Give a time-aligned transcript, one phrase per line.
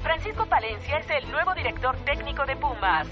[0.00, 3.08] Francisco Palencia es el nuevo director técnico de Pumas.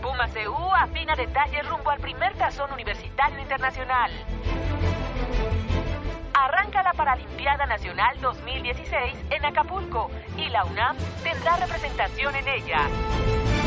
[0.00, 4.10] Pumas EU afina detalles rumbo al primer tazón universitario internacional.
[6.32, 13.57] Arranca la Paralimpiada Nacional 2016 en Acapulco y la UNAM tendrá representación en ella.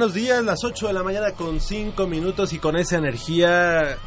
[0.00, 3.98] Buenos días, las 8 de la mañana con 5 minutos y con esa energía...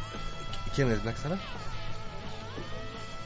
[0.74, 1.38] ¿Quién es Sabbath?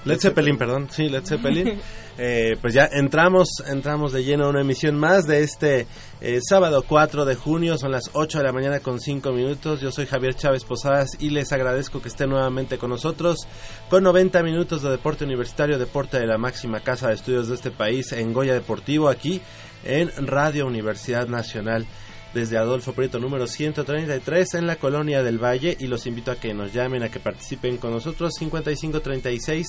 [0.04, 1.80] Led Zeppelin, perdón, sí, Led Zeppelin.
[2.20, 5.86] Eh, pues ya entramos, entramos de lleno a una emisión más de este
[6.20, 9.80] eh, sábado 4 de junio, son las 8 de la mañana con 5 minutos.
[9.80, 13.46] Yo soy Javier Chávez Posadas y les agradezco que estén nuevamente con nosotros
[13.88, 17.70] con 90 minutos de deporte universitario, deporte de la máxima casa de estudios de este
[17.70, 19.40] país en Goya Deportivo, aquí
[19.84, 21.86] en Radio Universidad Nacional
[22.34, 26.54] desde Adolfo Prieto número 133 en la Colonia del Valle y los invito a que
[26.54, 29.66] nos llamen, a que participen con nosotros 5536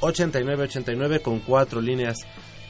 [0.00, 2.18] 8989 con cuatro líneas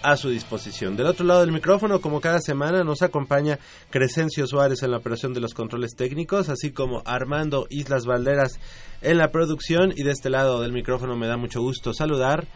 [0.02, 0.96] a su disposición.
[0.96, 3.58] Del otro lado del micrófono, como cada semana, nos acompaña
[3.90, 8.60] Crescencio Suárez en la operación de los controles técnicos, así como Armando Islas Valderas
[9.02, 12.46] en la producción y de este lado del micrófono me da mucho gusto saludar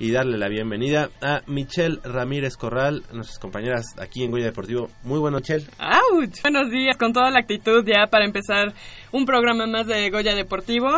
[0.00, 4.88] y darle la bienvenida a Michelle Ramírez Corral, nuestras compañeras aquí en Goya Deportivo.
[5.02, 5.66] Muy bueno, Michelle.
[5.78, 6.40] ¡Auch!
[6.42, 8.72] Buenos días, con toda la actitud ya para empezar
[9.12, 10.88] un programa más de Goya Deportivo.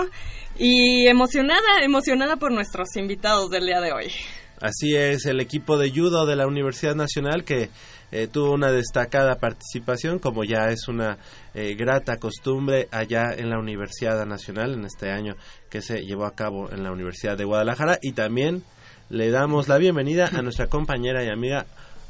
[0.56, 4.12] Y emocionada, emocionada por nuestros invitados del día de hoy.
[4.60, 7.70] Así es, el equipo de judo de la Universidad Nacional que
[8.12, 11.18] eh, tuvo una destacada participación, como ya es una
[11.54, 15.34] eh, grata costumbre allá en la Universidad Nacional en este año
[15.68, 17.98] que se llevó a cabo en la Universidad de Guadalajara.
[18.00, 18.62] Y también
[19.12, 21.66] le damos la bienvenida a nuestra compañera y amiga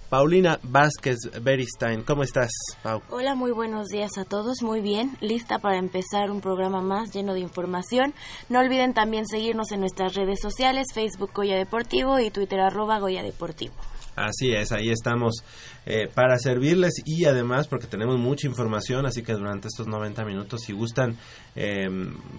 [0.08, 2.04] Paulina Vázquez Beristain.
[2.04, 3.02] ¿Cómo estás, Pau?
[3.10, 4.62] Hola, muy buenos días a todos.
[4.62, 8.14] Muy bien, lista para empezar un programa más lleno de información.
[8.48, 13.24] No olviden también seguirnos en nuestras redes sociales, Facebook Goya Deportivo y Twitter arroba Goya
[13.24, 13.74] Deportivo.
[14.14, 15.36] Así es, ahí estamos
[15.86, 20.60] eh, para servirles y además porque tenemos mucha información, así que durante estos 90 minutos
[20.66, 21.16] si gustan
[21.56, 21.88] eh,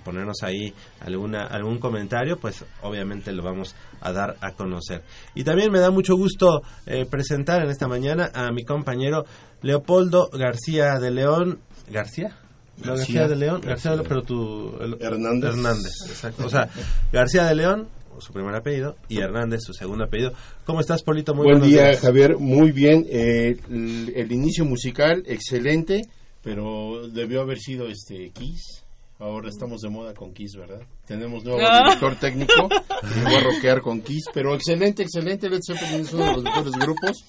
[0.03, 5.01] ponernos ahí alguna algún comentario, pues obviamente lo vamos a dar a conocer.
[5.33, 9.25] Y también me da mucho gusto eh, presentar en esta mañana a mi compañero
[9.63, 11.59] Leopoldo García de León.
[11.89, 12.37] ¿García?
[12.83, 14.77] No, García de León, García de León, pero tu...
[14.79, 15.51] el- Hernández.
[15.51, 16.45] Hernández, exacto.
[16.45, 16.69] O sea,
[17.11, 17.87] García de León,
[18.19, 20.33] su primer apellido, y Hernández, su segundo apellido.
[20.65, 21.33] ¿Cómo estás, Polito?
[21.33, 21.99] Muy Buen buenos día, días.
[22.01, 22.37] Javier.
[22.37, 23.05] Muy bien.
[23.09, 26.01] Eh, el, el inicio musical, excelente,
[26.41, 28.83] pero debió haber sido este Kiss.
[29.19, 30.81] Ahora estamos de moda con Kiss, ¿verdad?
[31.07, 31.83] Tenemos nuevo Ah.
[31.85, 32.53] director técnico.
[33.15, 35.49] y voy a rockear con Kiss, pero excelente, excelente.
[35.49, 37.23] Led Zeppelin es uno de los mejores grupos.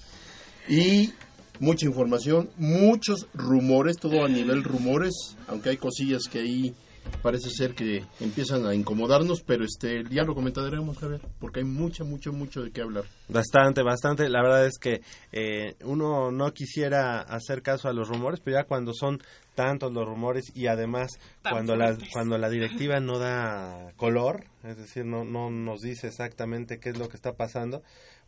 [0.69, 1.13] Y
[1.61, 6.75] mucha información, muchos rumores, todo a nivel rumores, aunque hay cosillas que ahí
[7.23, 11.67] parece ser que empiezan a incomodarnos, pero este ya lo comentaremos, a ver, porque hay
[11.67, 13.05] mucho, mucho, mucho de qué hablar.
[13.29, 14.29] Bastante, bastante.
[14.29, 15.01] La verdad es que
[15.33, 19.23] eh, uno no quisiera hacer caso a los rumores, pero ya cuando son
[19.55, 21.13] tantos los rumores y además
[21.49, 26.79] cuando la, cuando la directiva no da color, es decir, no, no nos dice exactamente
[26.79, 27.83] qué es lo que está pasando,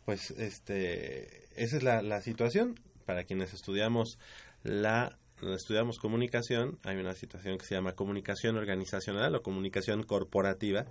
[0.05, 4.17] pues este, esa es la, la situación para quienes estudiamos
[4.63, 10.85] la estudiamos comunicación, hay una situación que se llama comunicación organizacional o comunicación corporativa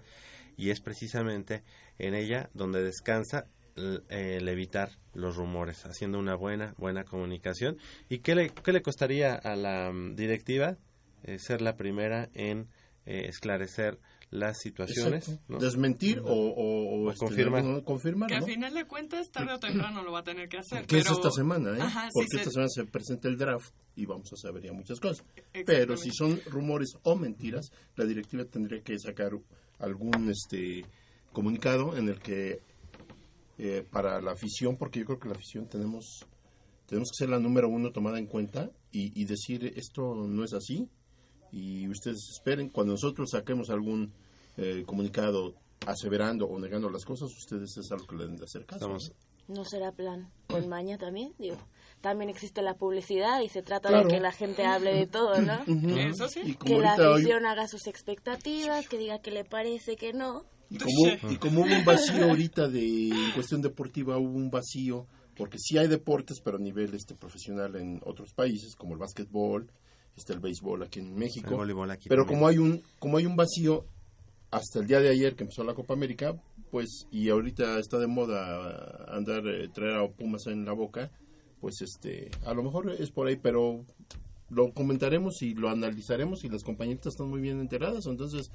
[0.56, 1.62] y es precisamente
[1.98, 3.46] en ella donde descansa
[4.08, 7.76] el evitar los rumores, haciendo una buena, buena comunicación.
[8.08, 10.78] ¿Y qué le, qué le costaría a la mm, directiva
[11.24, 12.68] eh, ser la primera en
[13.04, 13.98] eh, esclarecer
[14.30, 15.38] las situaciones.
[15.48, 17.84] Desmentir o, o, este, confirmar.
[17.84, 18.28] confirmar.
[18.28, 20.86] Que al final de cuentas, tarde o temprano lo va a tener que hacer.
[20.86, 22.08] Que es esta semana, ¿eh?
[22.12, 25.24] Porque esta semana se presenta el draft y vamos a saber ya muchas cosas.
[25.64, 29.32] Pero si son rumores o mentiras, la directiva tendría que sacar
[29.78, 30.84] algún este
[31.32, 32.60] comunicado en el que
[33.58, 36.26] eh, para la afición, porque yo creo que la afición tenemos
[36.86, 40.52] tenemos que ser la número uno tomada en cuenta y, y decir esto no es
[40.52, 40.88] así
[41.52, 44.12] y ustedes esperen, cuando nosotros saquemos algún
[44.56, 45.54] eh, comunicado
[45.86, 48.88] aseverando o negando las cosas, ustedes es algo que le deben de hacer caso.
[49.48, 49.64] ¿no?
[49.64, 51.32] será plan con maña también?
[51.38, 51.56] Digo,
[52.00, 55.62] también existe la publicidad y se trata de que la gente hable de todo, ¿no?
[55.96, 56.56] Eso sí.
[56.56, 60.44] Que la afición haga sus expectativas, que diga que le parece que no.
[60.68, 65.06] Y como, y como hubo un vacío ahorita de en cuestión deportiva, hubo un vacío,
[65.36, 69.70] porque sí hay deportes, pero a nivel este profesional en otros países, como el básquetbol,
[70.16, 71.62] está el béisbol aquí en México.
[72.08, 73.84] pero como hay un como hay un vacío
[74.50, 76.34] hasta el día de ayer que empezó la Copa América,
[76.70, 81.10] pues y ahorita está de moda andar eh, traer a Pumas en la boca,
[81.60, 83.84] pues este a lo mejor es por ahí, pero
[84.48, 88.50] lo comentaremos y lo analizaremos y las compañeritas están muy bien enteradas, entonces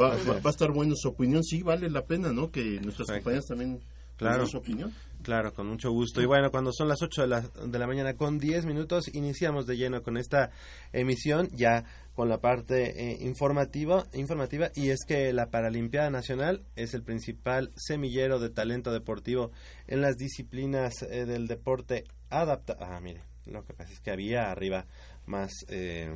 [0.00, 2.50] va, va, a estar bueno su opinión, sí vale la pena, ¿no?
[2.50, 3.80] Que nuestras compañeras también
[4.16, 4.46] claro.
[4.46, 4.92] su opinión.
[5.22, 6.20] Claro, con mucho gusto.
[6.20, 9.66] Y bueno, cuando son las 8 de la, de la mañana con 10 minutos, iniciamos
[9.66, 10.50] de lleno con esta
[10.92, 11.84] emisión, ya
[12.14, 17.72] con la parte eh, informativa, informativa, y es que la Paralimpiada Nacional es el principal
[17.74, 19.50] semillero de talento deportivo
[19.86, 22.84] en las disciplinas eh, del deporte adaptado.
[22.84, 24.86] Ah, mire, lo que pasa es que había arriba
[25.26, 26.10] más, eh,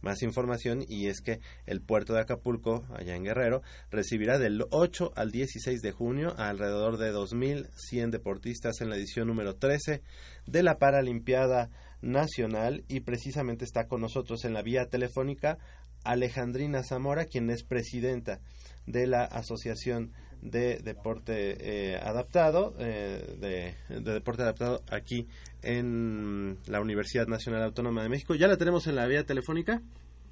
[0.00, 5.12] más información y es que el puerto de Acapulco, allá en Guerrero, recibirá del 8
[5.16, 10.02] al 16 de junio a alrededor de 2.100 deportistas en la edición número 13
[10.46, 11.70] de la Paralimpiada
[12.00, 15.58] Nacional y precisamente está con nosotros en la vía telefónica
[16.04, 18.40] Alejandrina Zamora, quien es presidenta
[18.86, 25.26] de la Asociación de deporte eh, adaptado, eh, de, deporte adaptado aquí
[25.62, 28.34] en la Universidad Nacional Autónoma de México.
[28.34, 29.80] ¿Ya la tenemos en la vía telefónica?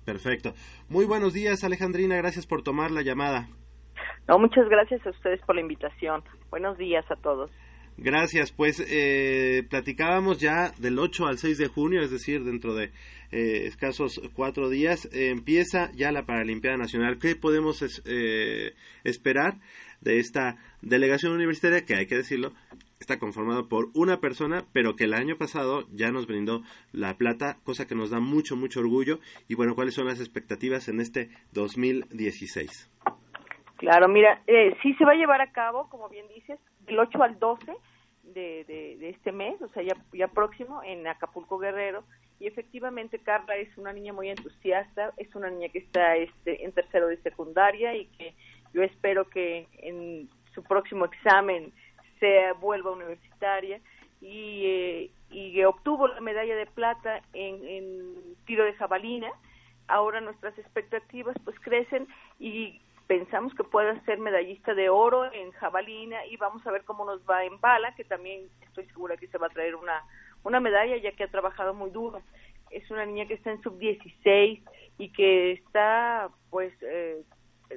[0.05, 0.55] Perfecto.
[0.89, 2.17] Muy buenos días, Alejandrina.
[2.17, 3.49] Gracias por tomar la llamada.
[4.29, 6.23] No, muchas gracias a ustedes por la invitación.
[6.51, 7.51] Buenos días a todos.
[7.99, 12.93] Gracias, pues eh, platicábamos ya del 8 al 6 de junio, es decir, dentro de
[13.33, 17.19] eh, escasos cuatro días, empieza ya la Paralimpiada Nacional.
[17.19, 17.83] ¿Qué podemos
[19.03, 19.55] esperar
[20.01, 22.53] de esta delegación universitaria que hay que decirlo
[23.01, 26.63] está conformado por una persona, pero que el año pasado ya nos brindó
[26.93, 29.19] la plata, cosa que nos da mucho, mucho orgullo.
[29.49, 32.91] Y bueno, ¿cuáles son las expectativas en este 2016?
[33.77, 37.23] Claro, mira, eh, sí se va a llevar a cabo, como bien dices, del 8
[37.23, 37.73] al 12
[38.23, 42.05] de, de, este mes, o sea, ya, ya próximo, en Acapulco Guerrero.
[42.39, 46.73] Y efectivamente, Carla es una niña muy entusiasta, es una niña que está este, en
[46.73, 48.35] tercero de secundaria y que
[48.77, 51.73] yo espero que en su próximo examen
[52.21, 53.81] se vuelva universitaria
[54.21, 59.33] y, eh, y obtuvo la medalla de plata en, en tiro de jabalina.
[59.89, 62.07] Ahora nuestras expectativas pues crecen
[62.39, 67.07] y pensamos que puede ser medallista de oro en jabalina y vamos a ver cómo
[67.07, 70.03] nos va en bala, que también estoy segura que se va a traer una,
[70.45, 72.21] una medalla ya que ha trabajado muy duro.
[72.71, 74.61] Es una niña que está en sub 16
[74.99, 77.23] y que está pues eh,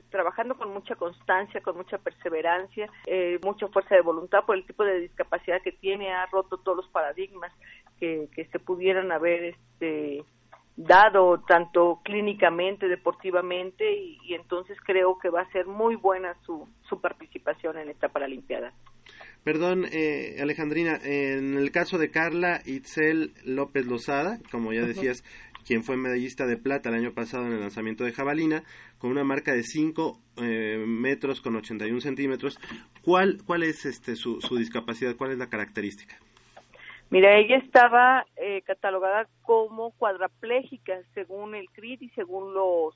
[0.09, 4.83] trabajando con mucha constancia, con mucha perseverancia, eh, mucha fuerza de voluntad por el tipo
[4.83, 7.51] de discapacidad que tiene, ha roto todos los paradigmas
[7.99, 10.23] que, que se pudieran haber este,
[10.79, 17.01] dado tanto clínicamente, deportivamente, y, entonces creo que va a ser muy buena su, su
[17.01, 18.71] participación en esta Paralimpiada.
[19.43, 25.23] Perdón, eh, Alejandrina, en el caso de Carla Itzel López Lozada, como ya decías,
[25.65, 28.63] quien fue medallista de plata el año pasado en el lanzamiento de jabalina,
[28.97, 32.59] con una marca de 5 eh, metros con 81 centímetros.
[33.03, 35.15] ¿Cuál, cuál es este, su, su discapacidad?
[35.15, 36.17] ¿Cuál es la característica?
[37.09, 42.95] Mira, ella estaba eh, catalogada como cuadraplégica según el CRIT y según los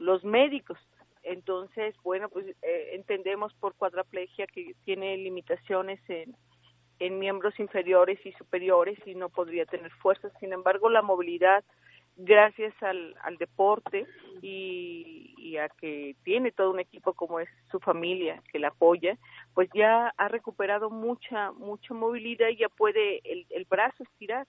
[0.00, 0.78] los médicos.
[1.22, 6.34] Entonces, bueno, pues eh, entendemos por cuadraplegia que tiene limitaciones en,
[7.00, 10.28] en miembros inferiores y superiores y no podría tener fuerza.
[10.38, 11.64] Sin embargo, la movilidad,
[12.16, 14.06] gracias al, al deporte
[14.42, 19.16] y, y, a que tiene todo un equipo como es su familia que la apoya,
[19.54, 24.46] pues ya ha recuperado mucha, mucha movilidad y ya puede el, el brazo estirar.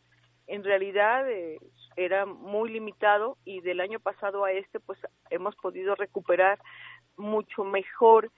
[0.47, 1.57] En realidad eh,
[1.95, 6.59] era muy limitado y del año pasado a este pues hemos podido recuperar
[7.15, 8.29] mucho mejor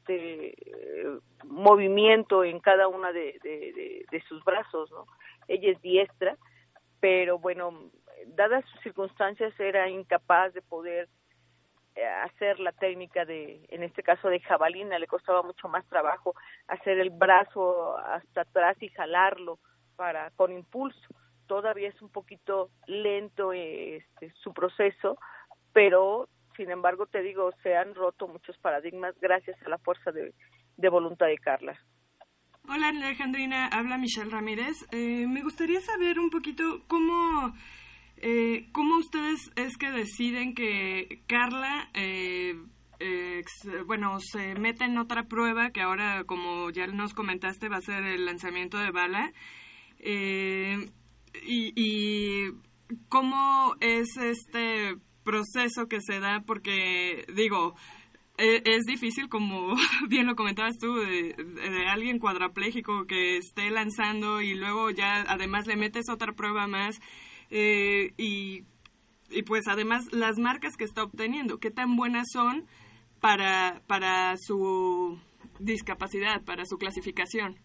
[0.00, 0.54] este
[1.44, 5.06] movimiento en cada una de, sus brazos, ¿no?
[5.48, 6.36] Ella es diestra,
[7.00, 7.90] pero bueno,
[8.26, 11.08] dadas sus circunstancias era incapaz de poder
[11.96, 16.34] eh, hacer la técnica de, en este caso de jabalina, le costaba mucho más trabajo
[16.68, 19.58] hacer el brazo hasta atrás y jalarlo
[19.96, 21.08] para con impulso.
[21.46, 25.18] Todavía es un poquito lento este, su proceso,
[25.72, 30.34] pero sin embargo te digo, se han roto muchos paradigmas gracias a la fuerza de,
[30.76, 31.78] de voluntad de Carla.
[32.68, 34.76] Hola Alejandrina, habla Michelle Ramírez.
[34.92, 37.52] Eh, me gustaría saber un poquito cómo,
[38.18, 42.54] eh, cómo ustedes es que deciden que Carla, eh,
[43.86, 48.04] bueno, se mete en otra prueba que ahora, como ya nos comentaste, va a ser
[48.04, 49.32] el lanzamiento de bala.
[49.98, 52.52] y, y
[53.08, 54.96] cómo es este
[55.30, 57.76] proceso que se da, porque digo,
[58.36, 59.76] e, es difícil, como
[60.08, 61.34] bien lo comentabas tú, de,
[61.88, 66.98] alguien cuadraplégico que esté lanzando y luego ya además le metes otra prueba más
[67.50, 68.64] eh, y,
[69.30, 72.66] y pues además las marcas que está obteniendo, qué tan buenas son
[73.20, 75.16] para, para su
[75.60, 77.56] discapacidad, para su clasificación.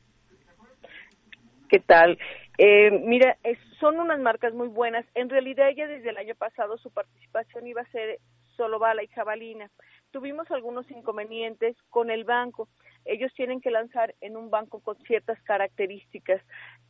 [1.67, 2.19] ¿Qué tal?
[2.57, 3.38] Eh, mira,
[3.79, 5.05] son unas marcas muy buenas.
[5.13, 8.19] En realidad ella desde el año pasado su participación iba a ser
[8.55, 9.69] solo bala y jabalina.
[10.12, 12.69] Tuvimos algunos inconvenientes con el banco.
[13.03, 16.41] Ellos tienen que lanzar en un banco con ciertas características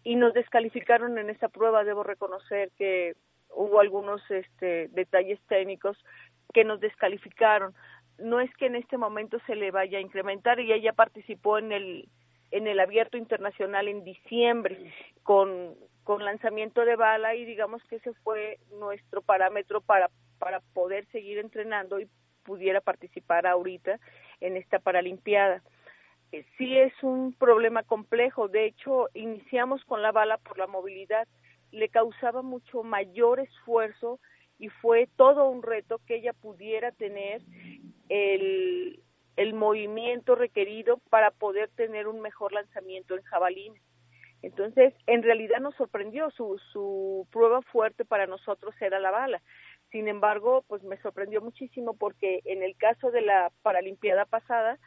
[0.04, 1.84] y nos descalificaron en esa prueba.
[1.84, 3.16] Debo reconocer que
[3.50, 5.98] hubo algunos este, detalles técnicos
[6.54, 7.74] que nos descalificaron.
[8.20, 11.72] No es que en este momento se le vaya a incrementar y ella participó en
[11.72, 12.08] el
[12.56, 14.94] en el abierto internacional en diciembre
[15.24, 20.10] con, con lanzamiento de bala y digamos que ese fue nuestro parámetro para,
[20.40, 22.08] para poder seguir entrenando y
[22.44, 24.00] pudiera participar ahorita
[24.40, 25.64] en esta Paralimpiada.
[26.32, 31.28] Eh, sí es un problema complejo, de hecho iniciamos con la bala por la movilidad,
[31.74, 34.22] le causaba mucho mayor esfuerzo
[34.60, 37.42] y fue todo un reto que ella pudiera tener
[38.08, 39.04] el,
[39.36, 43.74] el movimiento requerido para poder tener un mejor lanzamiento en jabalín.
[44.42, 49.42] Entonces, en realidad nos sorprendió, su, su prueba fuerte para nosotros era la bala.
[49.92, 54.78] Sin embargo, pues me sorprendió muchísimo porque en el caso de la Paralimpiada pasada,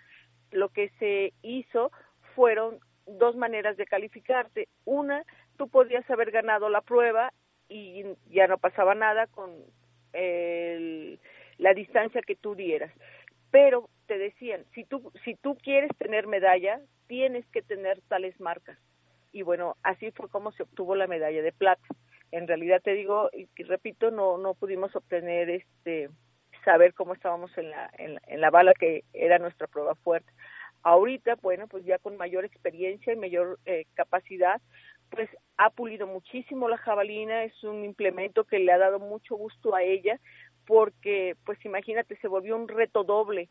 [0.51, 1.91] lo que se hizo
[2.35, 4.69] fueron dos maneras de calificarte.
[4.85, 5.25] Una,
[5.57, 7.33] tú podías haber ganado la prueba
[7.69, 9.51] y ya no pasaba nada con
[10.13, 11.19] el,
[11.59, 12.93] la distancia que tú dieras.
[13.51, 18.79] Pero te decían, si tú, si tú quieres tener medalla, tienes que tener tales marcas.
[19.31, 21.87] Y bueno, así fue como se obtuvo la medalla de plata.
[22.33, 26.09] En realidad te digo, y, repito, no, no pudimos obtener este,
[26.65, 30.33] saber cómo estábamos en la, en, la bala que era nuestra prueba fuerte.
[30.83, 34.61] Ahorita, bueno, pues ya con mayor experiencia y mayor eh, capacidad,
[35.11, 39.75] pues ha pulido muchísimo la jabalina, es un implemento que le ha dado mucho gusto
[39.75, 40.19] a ella,
[40.67, 43.49] porque, pues imagínate, se volvió un reto doble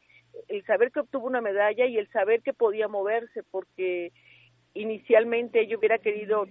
[0.48, 4.12] el saber que obtuvo una medalla y el saber que podía moverse, porque
[4.74, 6.48] inicialmente ella hubiera querido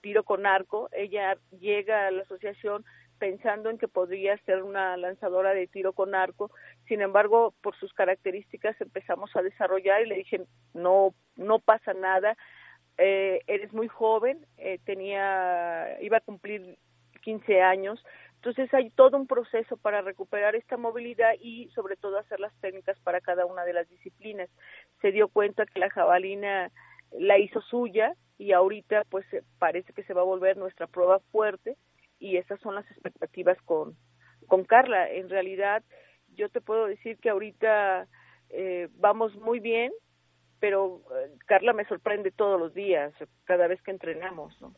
[0.00, 2.84] tiro con arco, ella llega a la asociación
[3.18, 6.50] pensando en que podría ser una lanzadora de tiro con arco,
[6.86, 10.42] sin embargo, por sus características empezamos a desarrollar y le dije,
[10.74, 12.36] no, no pasa nada,
[12.98, 16.76] eh, eres muy joven, eh, tenía, iba a cumplir
[17.22, 18.02] 15 años,
[18.46, 22.96] entonces hay todo un proceso para recuperar esta movilidad y sobre todo hacer las técnicas
[23.00, 24.48] para cada una de las disciplinas.
[25.00, 26.70] Se dio cuenta que la jabalina
[27.10, 29.26] la hizo suya y ahorita pues
[29.58, 31.76] parece que se va a volver nuestra prueba fuerte
[32.20, 33.96] y esas son las expectativas con,
[34.46, 35.10] con Carla.
[35.10, 35.82] En realidad
[36.36, 38.06] yo te puedo decir que ahorita
[38.50, 39.90] eh, vamos muy bien,
[40.60, 43.12] pero eh, Carla me sorprende todos los días,
[43.42, 44.54] cada vez que entrenamos.
[44.62, 44.72] ¿no?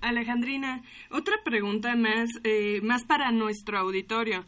[0.00, 4.44] Alejandrina, otra pregunta más, eh, más para nuestro auditorio.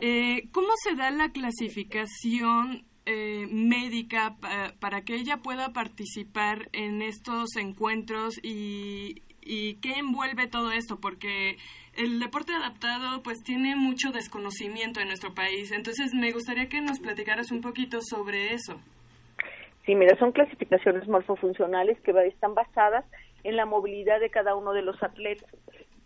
[0.00, 4.36] Eh, ¿Cómo se da la clasificación eh, médica
[4.80, 11.58] para que ella pueda participar en estos encuentros y, y qué envuelve todo esto, porque
[11.96, 15.70] el deporte adaptado pues tiene mucho desconocimiento en nuestro país.
[15.72, 18.80] Entonces me gustaría que nos platicaras un poquito sobre eso.
[19.84, 23.04] Sí, mira, son clasificaciones morfofuncionales que están basadas
[23.44, 25.48] en la movilidad de cada uno de los atletas.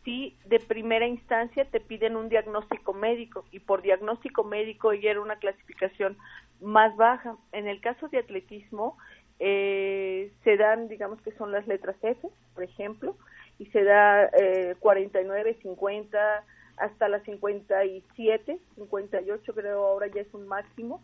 [0.04, 5.20] Sí, de primera instancia te piden un diagnóstico médico y por diagnóstico médico ya era
[5.20, 6.16] una clasificación
[6.60, 7.36] más baja.
[7.52, 8.96] En el caso de atletismo
[9.38, 13.16] eh, se dan, digamos que son las letras F, por ejemplo,
[13.58, 16.44] y se da eh, 49, 50,
[16.76, 21.02] hasta las 57, 58 creo ahora ya es un máximo,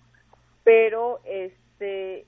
[0.62, 2.26] pero este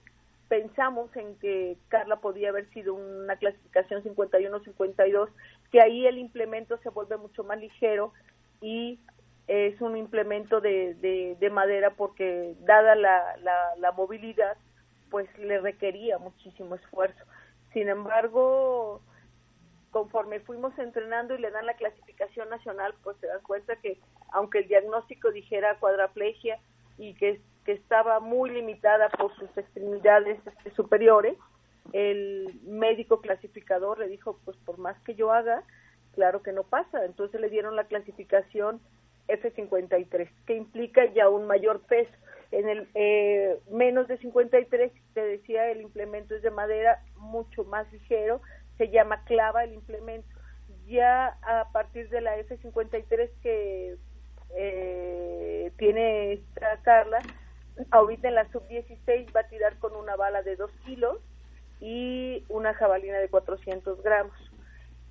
[0.48, 5.28] pensamos en que Carla podía haber sido una clasificación 51-52,
[5.70, 8.12] que ahí el implemento se vuelve mucho más ligero
[8.60, 9.00] y
[9.48, 10.94] es un implemento de,
[11.38, 13.36] de, madera porque dada la,
[13.78, 14.56] la, movilidad,
[15.10, 17.24] pues le requería muchísimo esfuerzo.
[17.72, 19.00] Sin embargo,
[19.90, 23.98] conforme fuimos entrenando y le dan la clasificación nacional, pues se dan cuenta que
[24.32, 26.58] aunque el diagnóstico dijera cuadraplegia
[26.98, 31.36] y que que estaba muy limitada por sus extremidades este, superiores,
[31.92, 35.64] el médico clasificador le dijo, pues por más que yo haga,
[36.14, 37.04] claro que no pasa.
[37.04, 38.80] Entonces le dieron la clasificación
[39.28, 42.12] F53, que implica ya un mayor peso.
[42.52, 47.92] En el eh, menos de 53, te decía, el implemento es de madera mucho más
[47.92, 48.40] ligero,
[48.78, 50.28] se llama clava el implemento.
[50.86, 53.96] Ya a partir de la F53 que
[54.54, 57.18] eh, tiene esta Carla,
[57.90, 61.18] ahorita en la sub-16 va a tirar con una bala de 2 kilos
[61.80, 64.36] y una jabalina de 400 gramos.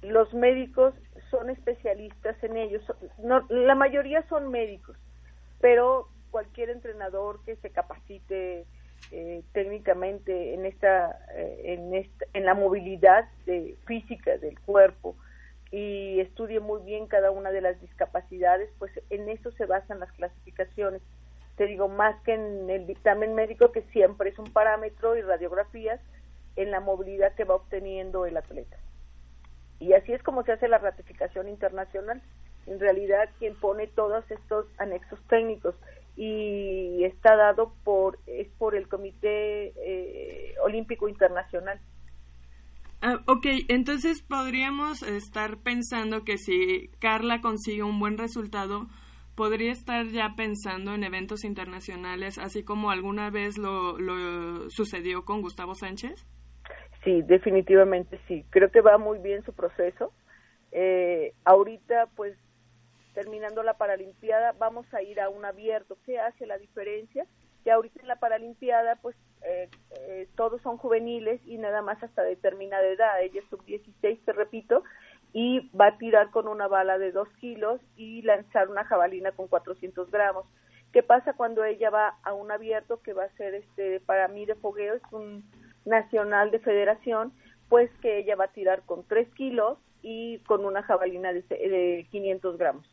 [0.01, 0.93] Los médicos
[1.31, 2.83] son especialistas en ellos,
[3.49, 4.95] la mayoría son médicos,
[5.59, 8.65] pero cualquier entrenador que se capacite
[9.11, 15.15] eh, técnicamente en esta, eh, en esta, en la movilidad de, física del cuerpo
[15.71, 20.11] y estudie muy bien cada una de las discapacidades, pues en eso se basan las
[20.13, 21.01] clasificaciones
[21.55, 26.01] te digo, más que en el dictamen médico, que siempre es un parámetro y radiografías
[26.55, 28.77] en la movilidad que va obteniendo el atleta.
[29.79, 32.21] Y así es como se hace la ratificación internacional.
[32.65, 35.75] En realidad, quien pone todos estos anexos técnicos
[36.15, 41.79] y está dado por es por el Comité eh, Olímpico Internacional.
[43.01, 48.87] Ah, ok, entonces podríamos estar pensando que si Carla consigue un buen resultado,
[49.35, 55.41] podría estar ya pensando en eventos internacionales, así como alguna vez lo, lo sucedió con
[55.41, 56.25] Gustavo Sánchez?
[57.03, 58.43] Sí, definitivamente sí.
[58.49, 60.11] Creo que va muy bien su proceso.
[60.71, 62.35] Eh, ahorita, pues,
[63.13, 65.97] terminando la Paralimpiada, vamos a ir a un abierto.
[66.05, 67.25] ¿Qué hace la diferencia?
[67.63, 69.69] Que ahorita en la Paralimpiada, pues, eh,
[70.01, 73.21] eh, todos son juveniles y nada más hasta determinada edad.
[73.21, 74.83] Ella es sub-16, te repito,
[75.37, 79.49] y va a tirar con una bala de 2 kilos y lanzar una jabalina con
[79.49, 80.45] 400 gramos.
[80.93, 84.45] ¿Qué pasa cuando ella va a un abierto que va a ser este para mí
[84.45, 85.43] de fogueo, es un
[85.83, 87.33] nacional de federación,
[87.67, 92.07] pues que ella va a tirar con 3 kilos y con una jabalina de, de
[92.11, 92.89] 500 gramos.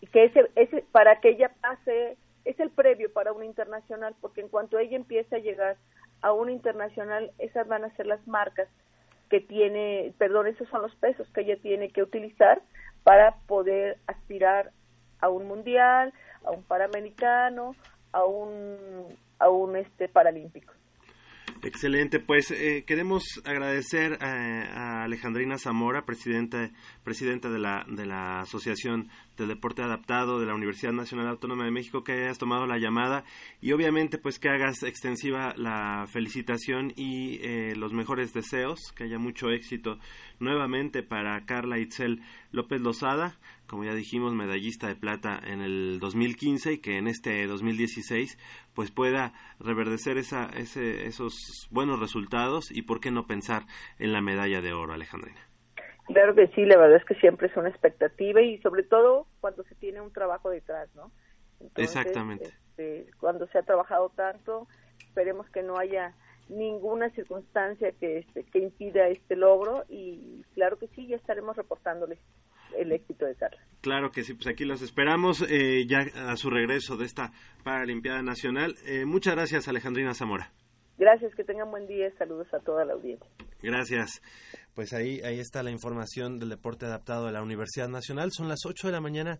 [0.00, 4.42] Y que ese, ese, para que ella pase, es el previo para una internacional, porque
[4.42, 5.76] en cuanto ella empiece a llegar
[6.22, 8.68] a una internacional, esas van a ser las marcas
[9.28, 12.60] que tiene, perdón, esos son los pesos que ella tiene que utilizar
[13.02, 14.72] para poder aspirar
[15.20, 16.12] a un mundial,
[16.44, 17.74] a un panamericano,
[18.12, 20.72] a un a un este paralímpico.
[21.68, 26.70] Excelente, pues eh, queremos agradecer a, Alejandrina Zamora, presidenta,
[27.04, 31.70] presidenta de la, de la Asociación del Deporte Adaptado de la Universidad Nacional Autónoma de
[31.70, 33.24] México, que hayas tomado la llamada
[33.60, 39.18] y obviamente pues que hagas extensiva la felicitación y eh, los mejores deseos, que haya
[39.18, 39.98] mucho éxito
[40.40, 43.36] nuevamente para Carla Itzel López Lozada,
[43.68, 48.38] como ya dijimos, medallista de plata en el 2015 y que en este 2016
[48.74, 53.62] pues pueda reverdecer esa, ese, esos buenos resultados y por qué no pensar
[53.98, 55.40] en la medalla de oro, Alejandrina.
[56.06, 59.62] Claro que sí, la verdad es que siempre es una expectativa y sobre todo cuando
[59.64, 61.12] se tiene un trabajo detrás, ¿no?
[61.76, 62.46] Exactamente.
[62.70, 64.66] Este, cuando se ha trabajado tanto,
[64.98, 66.14] esperemos que no haya
[66.48, 72.18] ninguna circunstancia que, este, que impida este logro y claro que sí, ya estaremos reportándoles
[72.76, 73.60] el éxito de Carla.
[73.80, 77.32] Claro que sí, pues aquí los esperamos eh, ya a su regreso de esta
[77.64, 78.74] Paralimpiada Nacional.
[78.86, 80.52] Eh, muchas gracias, Alejandrina Zamora.
[80.98, 82.10] Gracias, que tengan buen día.
[82.18, 83.28] Saludos a toda la audiencia.
[83.62, 84.20] Gracias.
[84.74, 88.32] Pues ahí, ahí está la información del deporte adaptado de la Universidad Nacional.
[88.32, 89.38] Son las 8 de la mañana.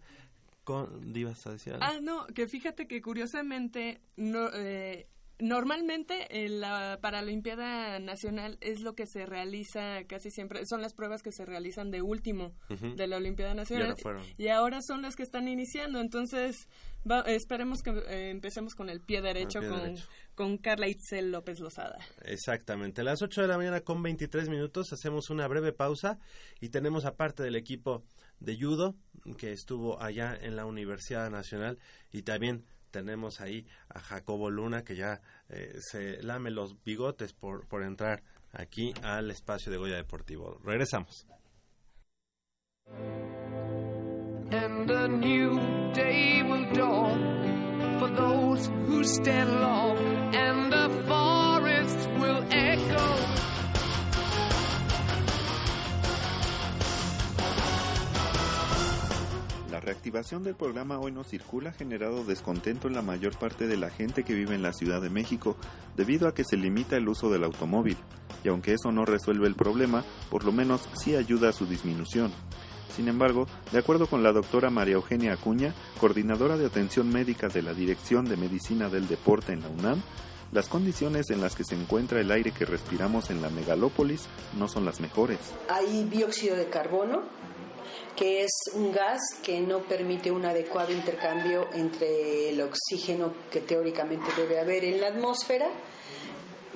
[0.63, 6.99] Con, ¿Divas a decir Ah, no, que fíjate que curiosamente no, eh, normalmente en la
[7.01, 11.91] Paralimpiada Nacional es lo que se realiza casi siempre, son las pruebas que se realizan
[11.91, 13.95] de último de la Olimpiada Nacional.
[14.37, 16.69] y ahora son las que están iniciando, entonces
[17.27, 19.95] esperemos que eh, empecemos con el pie derecho, con,
[20.35, 21.99] con Carla Itzel López Lozada.
[22.25, 26.19] Exactamente, a las 8 de la mañana con 23 minutos hacemos una breve pausa
[26.61, 28.05] y tenemos aparte del equipo
[28.41, 28.97] de judo
[29.37, 31.79] que estuvo allá en la Universidad Nacional
[32.13, 37.67] y también tenemos ahí a Jacobo Luna que ya eh, se lame los bigotes por,
[37.67, 38.23] por entrar
[38.53, 40.59] aquí al espacio de Goya Deportivo.
[40.65, 41.27] Regresamos.
[59.89, 63.89] Reactivación del programa Hoy no circula ha generado descontento en la mayor parte de la
[63.89, 65.57] gente que vive en la Ciudad de México
[65.97, 67.97] debido a que se limita el uso del automóvil,
[68.45, 72.31] y aunque eso no resuelve el problema, por lo menos sí ayuda a su disminución.
[72.95, 77.63] Sin embargo, de acuerdo con la doctora María Eugenia Acuña, coordinadora de atención médica de
[77.63, 80.03] la Dirección de Medicina del Deporte en la UNAM,
[80.53, 84.69] las condiciones en las que se encuentra el aire que respiramos en la megalópolis no
[84.69, 85.39] son las mejores.
[85.71, 87.23] Hay dióxido de carbono,
[88.17, 94.31] que es un gas que no permite un adecuado intercambio entre el oxígeno que teóricamente
[94.37, 95.69] debe haber en la atmósfera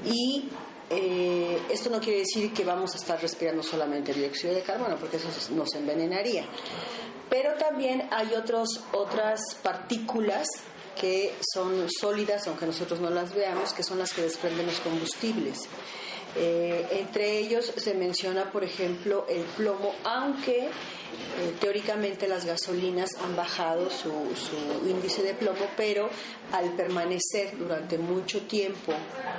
[0.04, 0.48] y
[0.90, 5.16] eh, esto no quiere decir que vamos a estar respirando solamente dióxido de carbono, porque
[5.16, 6.44] eso nos envenenaría.
[7.30, 10.46] Pero también hay otros, otras partículas
[11.00, 15.60] que son sólidas, aunque nosotros no las veamos, que son las que desprenden los combustibles.
[16.34, 20.70] Eh, entre ellos se menciona, por ejemplo, el plomo, aunque eh,
[21.60, 24.10] teóricamente las gasolinas han bajado su,
[24.88, 26.08] índice de plomo, pero
[26.52, 28.94] al permanecer durante mucho tiempo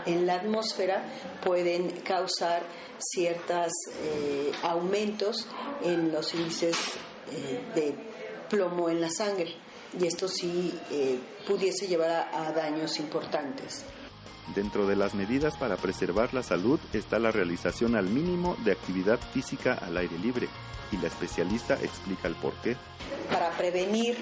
[0.05, 1.03] en la atmósfera
[1.43, 2.61] pueden causar
[2.99, 3.71] ciertos
[4.03, 5.47] eh, aumentos
[5.83, 6.77] en los índices
[7.73, 7.95] de
[8.47, 9.55] plomo en la sangre
[9.99, 10.71] y esto sí
[11.47, 13.83] pudiese llevar a daños importantes.
[14.55, 19.19] Dentro de las medidas para preservar la salud está la realización al mínimo de actividad
[19.33, 20.49] física al aire libre
[20.91, 22.75] y la especialista explica el por qué.
[23.31, 24.17] Para prevenir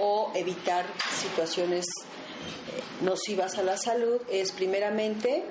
[0.00, 5.44] o evitar situaciones eh, nocivas a la salud es primeramente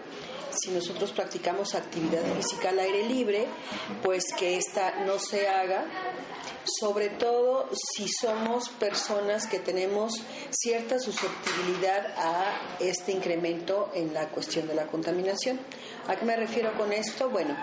[0.52, 3.48] si nosotros practicamos actividad física al aire libre,
[4.04, 5.86] pues que ésta no se haga
[6.64, 10.14] sobre todo si somos personas que tenemos
[10.52, 15.60] cierta susceptibilidad a este incremento en la cuestión de la contaminación.
[16.08, 17.30] ¿A qué me refiero con esto?
[17.30, 17.56] Bueno,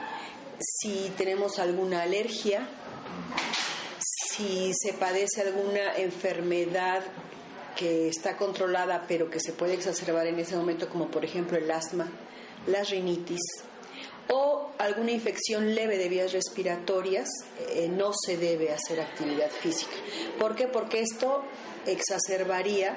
[0.59, 2.69] si tenemos alguna alergia,
[4.01, 7.03] si se padece alguna enfermedad
[7.77, 11.71] que está controlada pero que se puede exacerbar en ese momento, como por ejemplo el
[11.71, 12.11] asma,
[12.69, 13.41] la rinitis,
[14.31, 17.29] o alguna infección leve de vías respiratorias,
[17.71, 19.93] eh, no se debe hacer actividad física.
[20.39, 20.69] ¿Por qué?
[20.69, 21.43] Porque esto
[21.87, 22.97] exacerbaría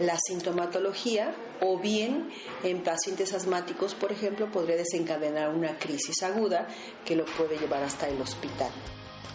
[0.00, 2.28] la sintomatología o bien
[2.64, 6.66] en pacientes asmáticos, por ejemplo, podría desencadenar una crisis aguda
[7.04, 8.70] que lo puede llevar hasta el hospital.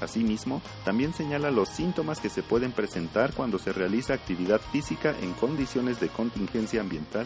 [0.02, 5.34] Asimismo, también señala los síntomas que se pueden presentar cuando se realiza actividad física en
[5.34, 7.26] condiciones de contingencia ambiental.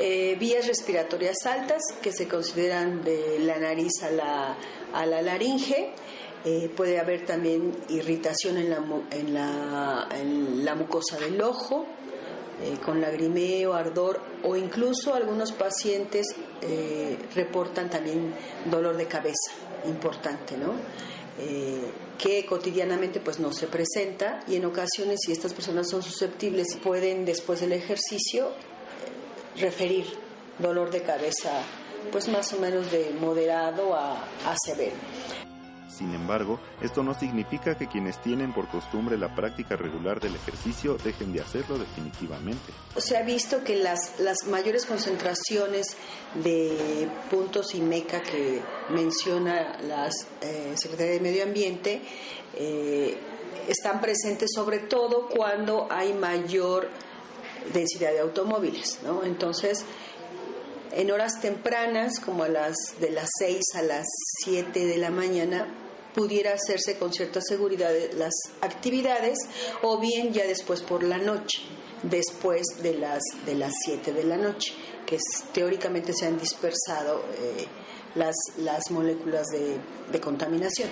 [0.00, 4.56] Eh, vías respiratorias altas que se consideran de la nariz a la,
[4.92, 5.92] a la laringe.
[6.44, 8.76] Eh, puede haber también irritación en la,
[9.10, 11.84] en la, en la mucosa del ojo,
[12.62, 16.26] eh, con lagrimeo, ardor o incluso algunos pacientes
[17.34, 18.34] reportan también
[18.68, 19.52] dolor de cabeza
[19.84, 20.74] importante, ¿no?
[22.18, 27.24] que cotidianamente pues no se presenta y en ocasiones si estas personas son susceptibles pueden
[27.24, 28.50] después del ejercicio
[29.60, 30.06] referir
[30.58, 31.62] dolor de cabeza,
[32.10, 34.24] pues más o menos de moderado a,
[34.64, 34.96] severo.
[35.90, 40.96] Sin embargo, esto no significa que quienes tienen por costumbre la práctica regular del ejercicio
[41.02, 42.72] dejen de hacerlo definitivamente.
[42.96, 45.96] Se ha visto que las, las mayores concentraciones
[46.34, 50.08] de puntos y meca que menciona la
[50.40, 52.00] eh, Secretaría de Medio Ambiente
[52.54, 53.18] eh,
[53.66, 56.88] están presentes sobre todo cuando hay mayor
[57.72, 59.24] densidad de automóviles, ¿no?
[59.24, 59.84] Entonces,
[60.92, 64.06] en horas tempranas, como a las de las 6 a las
[64.44, 65.66] 7 de la mañana,
[66.14, 69.38] pudiera hacerse con cierta seguridad las actividades
[69.82, 71.62] o bien ya después por la noche,
[72.02, 74.74] después de las de las 7 de la noche,
[75.06, 75.18] que
[75.52, 77.66] teóricamente se han dispersado eh,
[78.14, 79.78] las, las moléculas de,
[80.10, 80.88] de contaminación.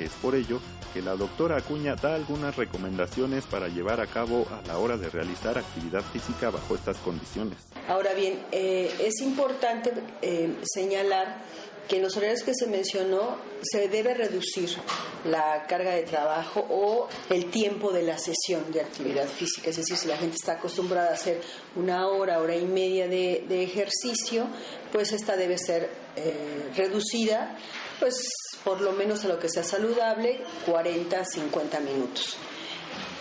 [0.00, 0.60] Es por ello
[0.92, 5.08] que la doctora Acuña da algunas recomendaciones para llevar a cabo a la hora de
[5.08, 7.58] realizar actividad física bajo estas condiciones.
[7.88, 11.42] Ahora bien, eh, es importante eh, señalar
[11.90, 14.70] que en los horarios que se mencionó se debe reducir
[15.24, 19.70] la carga de trabajo o el tiempo de la sesión de actividad física.
[19.70, 21.40] Es decir, si la gente está acostumbrada a hacer
[21.74, 24.46] una hora, hora y media de, ejercicio,
[24.92, 27.58] pues esta debe ser eh, reducida,
[27.98, 28.14] pues
[28.64, 32.36] por lo menos a lo que sea saludable, 40, 50 minutos.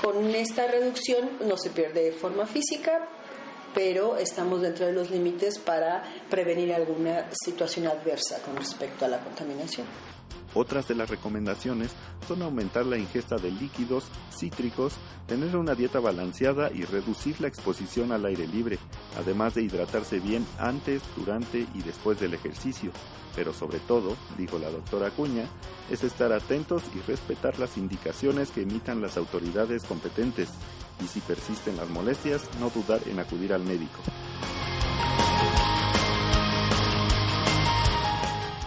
[0.02, 3.08] Con esta reducción no se pierde forma física,
[3.74, 9.20] pero estamos dentro de los límites para prevenir alguna situación adversa con respecto a la
[9.20, 9.86] contaminación.
[10.54, 11.92] Otras de las recomendaciones
[12.28, 14.94] son aumentar la ingesta de líquidos, cítricos,
[15.28, 18.80] tener una dieta balanceada y reducir la exposición al aire libre,
[19.18, 22.92] además de hidratarse bien antes, durante y después del ejercicio.
[23.36, 25.46] Pero sobre todo, dijo la doctora Cuña,
[25.90, 30.50] es estar atentos y respetar las indicaciones que emitan las autoridades competentes
[31.04, 34.00] y si persisten las molestias, no dudar en acudir al médico.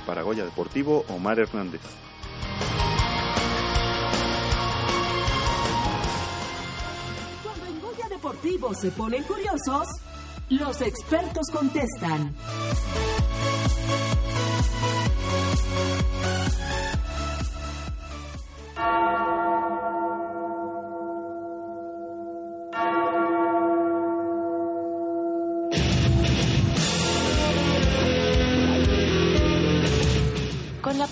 [0.07, 1.81] Para Goya Deportivo, Omar Hernández.
[7.43, 9.87] Cuando en Goya Deportivo se ponen curiosos,
[10.49, 12.35] los expertos contestan.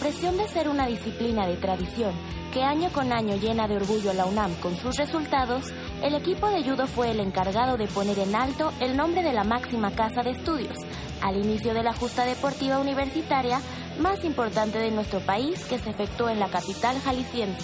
[0.01, 2.13] Presión de ser una disciplina de tradición
[2.53, 5.67] que año con año llena de orgullo a la UNAM con sus resultados,
[6.03, 9.45] el equipo de judo fue el encargado de poner en alto el nombre de la
[9.45, 10.77] máxima casa de estudios,
[11.21, 13.61] al inicio de la justa deportiva universitaria
[14.01, 17.61] más importante de nuestro país que se efectuó en la capital jalisciense.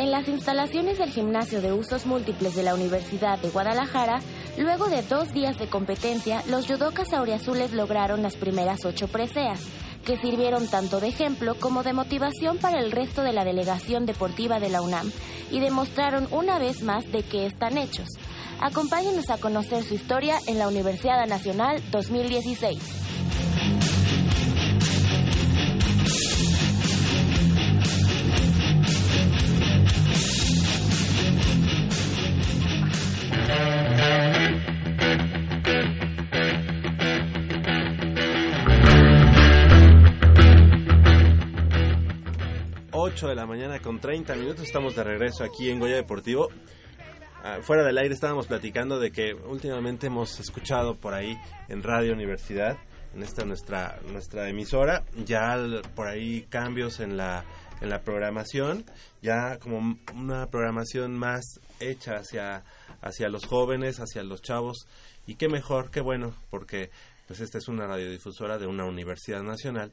[0.00, 4.22] En las instalaciones del gimnasio de usos múltiples de la Universidad de Guadalajara,
[4.56, 9.60] luego de dos días de competencia, los judocas auriazules lograron las primeras ocho preseas,
[10.06, 14.58] que sirvieron tanto de ejemplo como de motivación para el resto de la delegación deportiva
[14.58, 15.12] de la UNAM
[15.50, 18.08] y demostraron una vez más de qué están hechos.
[18.58, 22.99] Acompáñenos a conocer su historia en la Universidad Nacional 2016.
[43.12, 44.64] 8 de la mañana con 30 minutos.
[44.64, 46.48] Estamos de regreso aquí en Goya Deportivo.
[47.42, 51.36] Ah, fuera del aire estábamos platicando de que últimamente hemos escuchado por ahí
[51.68, 52.78] en Radio Universidad,
[53.12, 55.56] en esta nuestra, nuestra emisora, ya
[55.96, 57.44] por ahí cambios en la,
[57.80, 58.84] en la programación,
[59.22, 62.62] ya como una programación más hecha hacia,
[63.02, 64.86] hacia los jóvenes, hacia los chavos.
[65.26, 66.90] Y qué mejor, qué bueno, porque
[67.26, 69.90] pues esta es una radiodifusora de una universidad nacional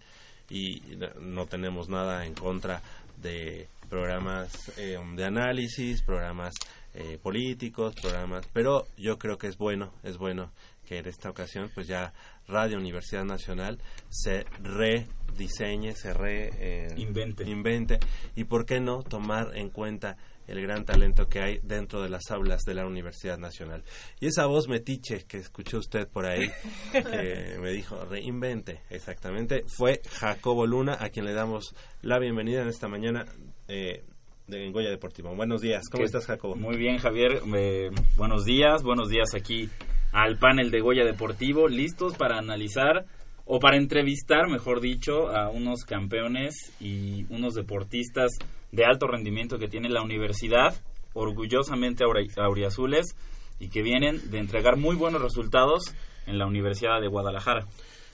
[0.49, 0.81] y
[1.19, 2.81] no tenemos nada en contra
[3.17, 6.55] de programas eh, de análisis, programas
[6.93, 10.51] eh, políticos, programas, pero yo creo que es bueno, es bueno
[10.87, 12.13] que en esta ocasión pues ya
[12.47, 13.77] Radio Universidad Nacional
[14.09, 17.99] se rediseñe, se reinvente eh, invente.
[18.35, 22.31] Y por qué no tomar en cuenta el gran talento que hay dentro de las
[22.31, 23.83] aulas de la Universidad Nacional.
[24.19, 26.49] Y esa voz metiche que escuchó usted por ahí,
[26.91, 32.69] que me dijo reinvente, exactamente, fue Jacobo Luna, a quien le damos la bienvenida en
[32.69, 33.25] esta mañana.
[33.67, 34.03] Eh,
[34.47, 35.35] de Goya Deportivo.
[35.35, 36.55] Buenos días, ¿cómo estás Jacobo?
[36.55, 39.69] Muy bien Javier, eh, buenos días, buenos días aquí
[40.13, 43.05] al panel de Goya Deportivo, listos para analizar
[43.43, 48.31] o para entrevistar, mejor dicho, a unos campeones y unos deportistas
[48.71, 50.75] de alto rendimiento que tiene la universidad,
[51.13, 52.03] orgullosamente
[52.37, 53.15] auriazules,
[53.59, 55.93] y que vienen de entregar muy buenos resultados
[56.27, 57.65] en la Universidad de Guadalajara.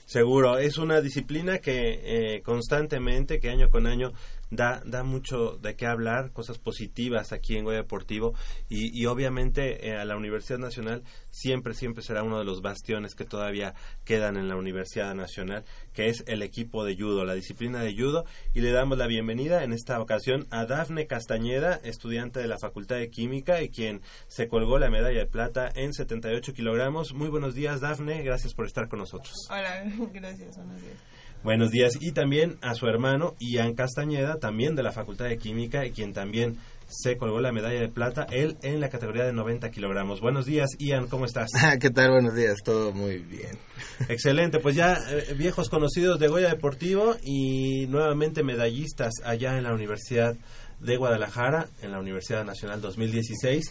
[0.06, 2.00] Seguro, es una disciplina que
[2.36, 4.12] eh, constantemente, que año con año,
[4.56, 8.34] da, da mucho de qué hablar, cosas positivas aquí en Goya Deportivo
[8.68, 13.14] y, y obviamente eh, a la Universidad Nacional siempre, siempre será uno de los bastiones
[13.14, 17.82] que todavía quedan en la Universidad Nacional, que es el equipo de judo, la disciplina
[17.82, 22.48] de judo y le damos la bienvenida en esta ocasión a Dafne Castañeda, estudiante de
[22.48, 27.14] la Facultad de Química y quien se colgó la medalla de plata en 78 kilogramos.
[27.14, 29.34] Muy buenos días Dafne, gracias por estar con nosotros.
[29.50, 31.13] Hola, gracias, buenos días.
[31.44, 31.98] Buenos días.
[32.00, 36.14] Y también a su hermano Ian Castañeda, también de la Facultad de Química, y quien
[36.14, 36.56] también
[36.88, 40.22] se colgó la medalla de plata, él en la categoría de 90 kilogramos.
[40.22, 41.50] Buenos días, Ian, ¿cómo estás?
[41.80, 42.12] ¿Qué tal?
[42.12, 43.58] Buenos días, todo muy bien.
[44.08, 49.74] Excelente, pues ya eh, viejos conocidos de Goya Deportivo y nuevamente medallistas allá en la
[49.74, 50.36] Universidad
[50.80, 53.70] de Guadalajara, en la Universidad Nacional 2016.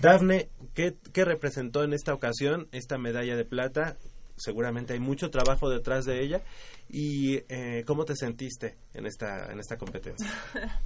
[0.00, 3.98] Dafne, ¿qué, qué representó en esta ocasión esta medalla de plata?
[4.36, 6.42] Seguramente hay mucho trabajo detrás de ella.
[6.90, 10.30] ¿Y eh, cómo te sentiste en esta, en esta competencia?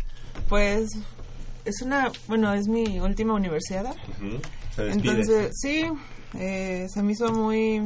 [0.49, 0.89] Pues
[1.65, 3.95] es una, bueno, es mi última universidad.
[4.75, 4.91] Se.
[4.91, 5.85] Entonces, sí,
[6.39, 7.83] eh, se me hizo muy,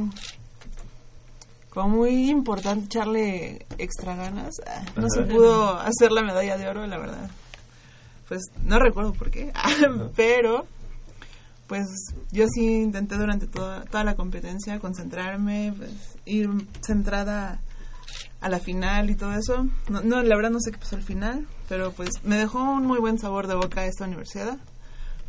[1.69, 4.53] como muy importante echarle extra ganas.
[4.67, 7.29] Ah, No se pudo hacer la medalla de oro, la verdad.
[8.27, 9.51] Pues no recuerdo por qué,
[10.15, 10.65] pero
[11.67, 11.85] pues
[12.31, 15.91] yo sí intenté durante toda, toda la competencia concentrarme, pues,
[16.25, 16.49] ir
[16.85, 17.59] centrada
[18.41, 19.65] a la final y todo eso.
[19.89, 22.85] No, no, la verdad no sé qué pasó al final, pero pues me dejó un
[22.85, 24.57] muy buen sabor de boca esta universidad,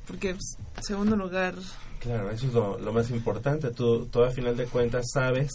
[0.07, 1.55] porque pues, segundo lugar,
[2.01, 3.71] Claro, eso es lo, lo más importante.
[3.71, 5.51] Tú, tú a final de cuentas sabes,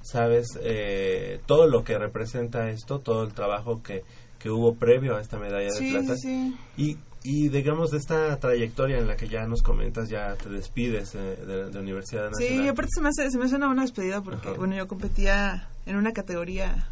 [0.00, 4.04] sabes eh, todo lo que representa esto, todo el trabajo que,
[4.38, 6.14] que hubo previo a esta medalla Sí, de plata.
[6.16, 10.48] sí, Y, y digamos de esta trayectoria en la que ya nos comentas, ya te
[10.48, 12.62] despides eh, de, de Universidad Nacional.
[12.62, 15.96] sí, aparte se me hace, se me hace una despedida porque, bueno, yo competía en
[15.96, 16.88] una categoría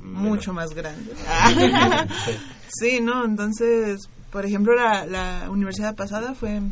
[0.00, 1.12] mucho más grande.
[2.68, 3.24] sí, ¿no?
[3.24, 6.62] Entonces, por ejemplo, la, la universidad pasada fue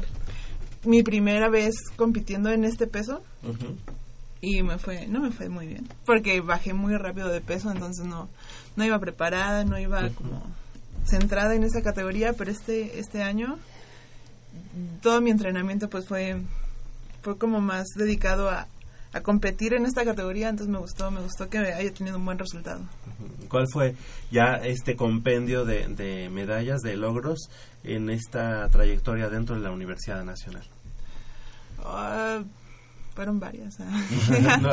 [0.84, 3.22] mi primera vez compitiendo en este peso
[4.40, 8.04] y me fue no me fue muy bien porque bajé muy rápido de peso entonces
[8.04, 8.28] no
[8.76, 10.42] no iba preparada no iba como
[11.04, 13.58] centrada en esa categoría pero este este año
[15.02, 16.40] todo mi entrenamiento pues fue
[17.22, 18.66] fue como más dedicado a,
[19.12, 22.38] a competir en esta categoría entonces me gustó me gustó que haya tenido un buen
[22.38, 22.80] resultado
[23.48, 23.94] ¿Cuál fue
[24.32, 27.48] ya este compendio de, de medallas, de logros
[27.84, 30.64] en esta trayectoria dentro de la Universidad Nacional?
[31.84, 32.42] Ah,
[33.14, 33.84] fueron varias ah.
[34.60, 34.70] No,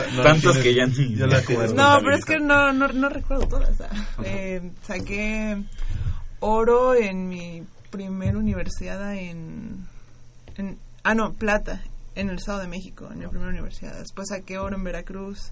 [0.53, 0.85] tienes- que ya
[1.75, 3.79] No, pero es que no, no, no recuerdo todas.
[3.81, 3.89] ah.
[4.23, 5.61] Eh, saqué
[6.41, 9.87] oro en mi primer universidad en,
[10.57, 10.77] en...
[11.03, 11.81] Ah, no, plata,
[12.15, 13.97] en el Estado de México, en mi primera universidad.
[13.97, 15.51] Después saqué oro en Veracruz.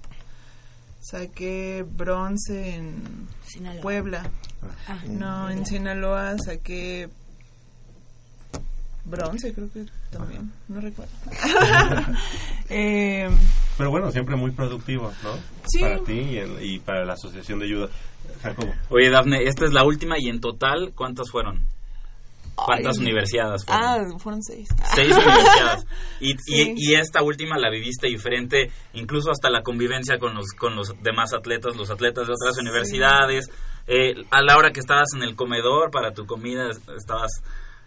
[1.00, 3.80] Saqué bronce en Sinaloa.
[3.80, 4.30] Puebla.
[4.86, 4.98] Ah.
[5.06, 7.08] No, en Sinaloa saqué
[9.10, 10.50] bronce, creo que también.
[10.68, 11.12] No recuerdo.
[12.68, 13.28] eh,
[13.76, 15.30] Pero bueno, siempre muy productivo, ¿no?
[15.66, 15.80] Sí.
[15.80, 17.90] Para ti y, el- y para la Asociación de Judo.
[18.42, 18.72] Jacobo.
[18.90, 21.62] Oye, Dafne, esta es la última y en total, ¿cuántas fueron?
[22.54, 23.04] ¿Cuántas Ay.
[23.04, 23.84] universidades fueron?
[23.84, 24.68] Ah, fueron seis.
[24.94, 25.86] Seis universidades.
[26.20, 26.74] Y, Sí.
[26.76, 30.92] y, y esta última la viviste diferente, incluso hasta la convivencia con los, con los
[31.02, 32.60] demás atletas, los atletas de otras Sí.
[32.60, 33.46] universidades.
[33.86, 37.30] Eh, a la hora que estabas en el comedor para tu comida, es- estabas,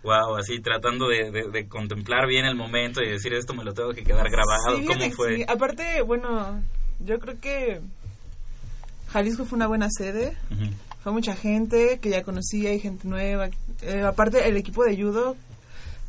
[0.04, 3.74] wow, así tratando de, de- de contemplar bien el momento y decir esto me lo
[3.74, 4.78] tengo que quedar grabado.
[4.78, 5.38] Sí, ¿Cómo fue?
[5.38, 5.46] sí.
[5.48, 6.62] Aparte, bueno,
[7.00, 7.82] yo creo que
[9.12, 10.36] Jalisco fue una buena sede.
[11.04, 13.50] Fue mucha gente que ya conocía, hay gente nueva.
[13.82, 15.36] Eh, aparte, el equipo de judo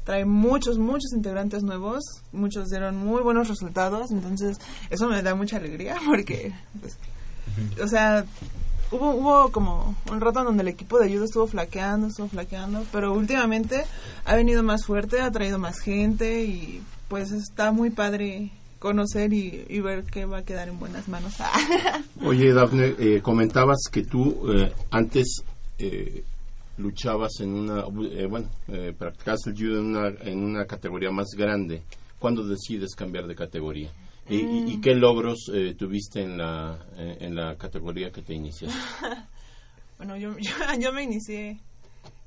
[0.04, 2.02] trae muchos, muchos integrantes nuevos.
[2.32, 4.10] Muchos dieron muy buenos resultados.
[4.12, 4.58] Entonces,
[4.90, 6.96] eso me da mucha alegría porque, pues,
[7.82, 8.24] o sea,
[8.90, 12.84] hubo, hubo como un rato en donde el equipo de judo estuvo flaqueando, estuvo flaqueando.
[12.92, 13.84] Pero últimamente
[14.24, 19.64] ha venido más fuerte, ha traído más gente y pues está muy padre conocer y,
[19.68, 21.34] y ver que va a quedar en buenas manos.
[22.24, 25.42] Oye, Dafne, eh, comentabas que tú eh, antes
[25.78, 26.24] eh,
[26.76, 31.28] luchabas en una, eh, bueno, eh, practicabas el judo en una, en una categoría más
[31.36, 31.82] grande.
[32.18, 33.90] ¿Cuándo decides cambiar de categoría?
[34.28, 34.80] ¿Y, y- y Mm.
[34.80, 38.76] qué logros eh, tuviste en la, en, en la categoría que te iniciaste?
[39.96, 41.60] Bueno, yo, yo, yo me inicié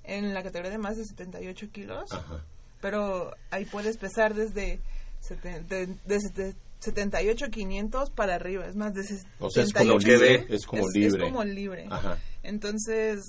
[0.05, 2.41] en la categoría de más de 78 kilos, Ajá.
[2.79, 4.79] pero ahí puedes pesar desde,
[5.21, 9.01] seten- de, desde 78 500 para arriba, es más de
[9.39, 11.07] O sea, es 78 como libre, es como libre.
[11.25, 11.87] Es como libre.
[11.89, 12.17] Ajá.
[12.43, 13.19] Entonces,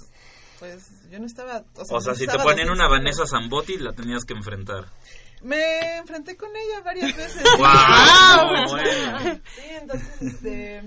[0.61, 1.65] pues yo no estaba...
[1.91, 2.91] O sea, si te ponen una 200.
[2.91, 4.85] Vanessa Zambotti, la tenías que enfrentar.
[5.43, 7.43] Me enfrenté con ella varias veces.
[7.57, 8.69] ¡Guau!
[8.69, 9.41] Bueno.
[9.55, 10.83] Sí, entonces, este...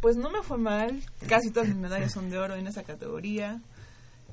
[0.00, 1.02] Pues no me fue mal.
[1.26, 3.60] Casi todas mis medallas son de oro en esa categoría.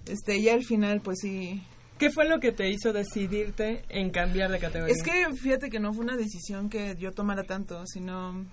[0.06, 1.64] Este, ya al final, pues sí.
[1.98, 4.94] ¿Qué fue lo que te hizo decidirte en cambiar de categoría?
[4.94, 8.46] Es que fíjate que no fue una decisión que yo tomara tanto, sino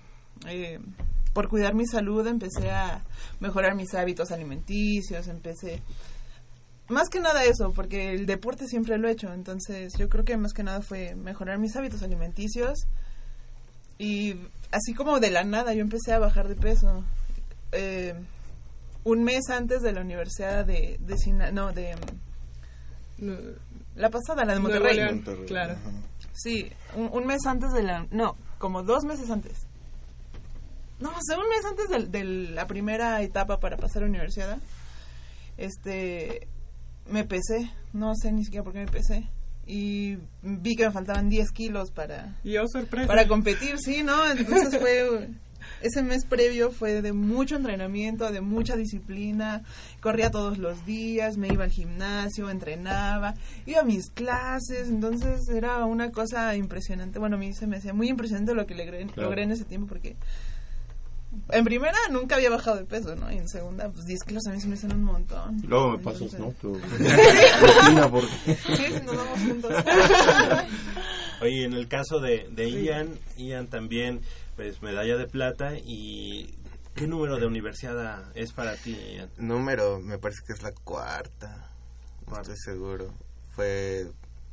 [0.47, 0.79] eh,
[1.33, 3.03] por cuidar mi salud empecé a
[3.39, 5.81] mejorar mis hábitos alimenticios, empecé...
[6.91, 10.35] Más que nada eso, porque el deporte siempre lo he hecho, entonces yo creo que
[10.37, 12.79] más que nada fue mejorar mis hábitos alimenticios
[13.97, 14.35] y
[14.71, 17.03] así como de la nada yo empecé a bajar de peso.
[17.71, 18.13] Eh,
[19.03, 21.95] un mes antes de la universidad de, de Sina- no, de,
[23.95, 24.95] La pasada, la de Monterrey.
[24.95, 25.75] León, claro.
[26.33, 28.05] Sí, un, un mes antes de la...
[28.11, 29.65] No, como dos meses antes.
[30.99, 34.09] No, o sea, un mes antes de, de la primera etapa para pasar a la
[34.09, 34.57] universidad.
[35.57, 36.47] Este...
[37.09, 37.71] Me pesé.
[37.93, 39.27] No sé ni siquiera por qué me pesé.
[39.67, 42.35] Y vi que me faltaban 10 kilos para...
[42.43, 43.07] Y oh, sorpresa.
[43.07, 44.29] Para competir, sí, ¿no?
[44.29, 45.29] Entonces fue...
[45.81, 49.63] Ese mes previo fue de mucho entrenamiento, de mucha disciplina.
[49.99, 53.35] Corría todos los días, me iba al gimnasio, entrenaba,
[53.65, 54.89] iba a mis clases.
[54.89, 57.19] Entonces era una cosa impresionante.
[57.19, 59.23] Bueno, a mí se me hacía muy impresionante lo que logré, Claro.
[59.29, 60.15] logré en ese tiempo porque
[61.49, 63.31] en primera nunca había bajado de peso, ¿no?
[63.31, 65.61] Y en segunda, pues 10 kilos a mí se me hacen un montón.
[65.67, 66.51] Luego me pasas, Entonces- ¿no?
[66.53, 69.71] Tu rutina, porque- Sí, nos vamos juntos.
[71.41, 74.21] Oye, en el caso de, de Ian, Ian también,
[74.55, 76.53] pues medalla de plata y
[76.93, 79.29] ¿qué número de universidad es para ti, Ian?
[79.37, 81.67] Número, me parece que es la cuarta.
[82.29, 83.11] No estoy seguro.
[83.55, 84.05] Fue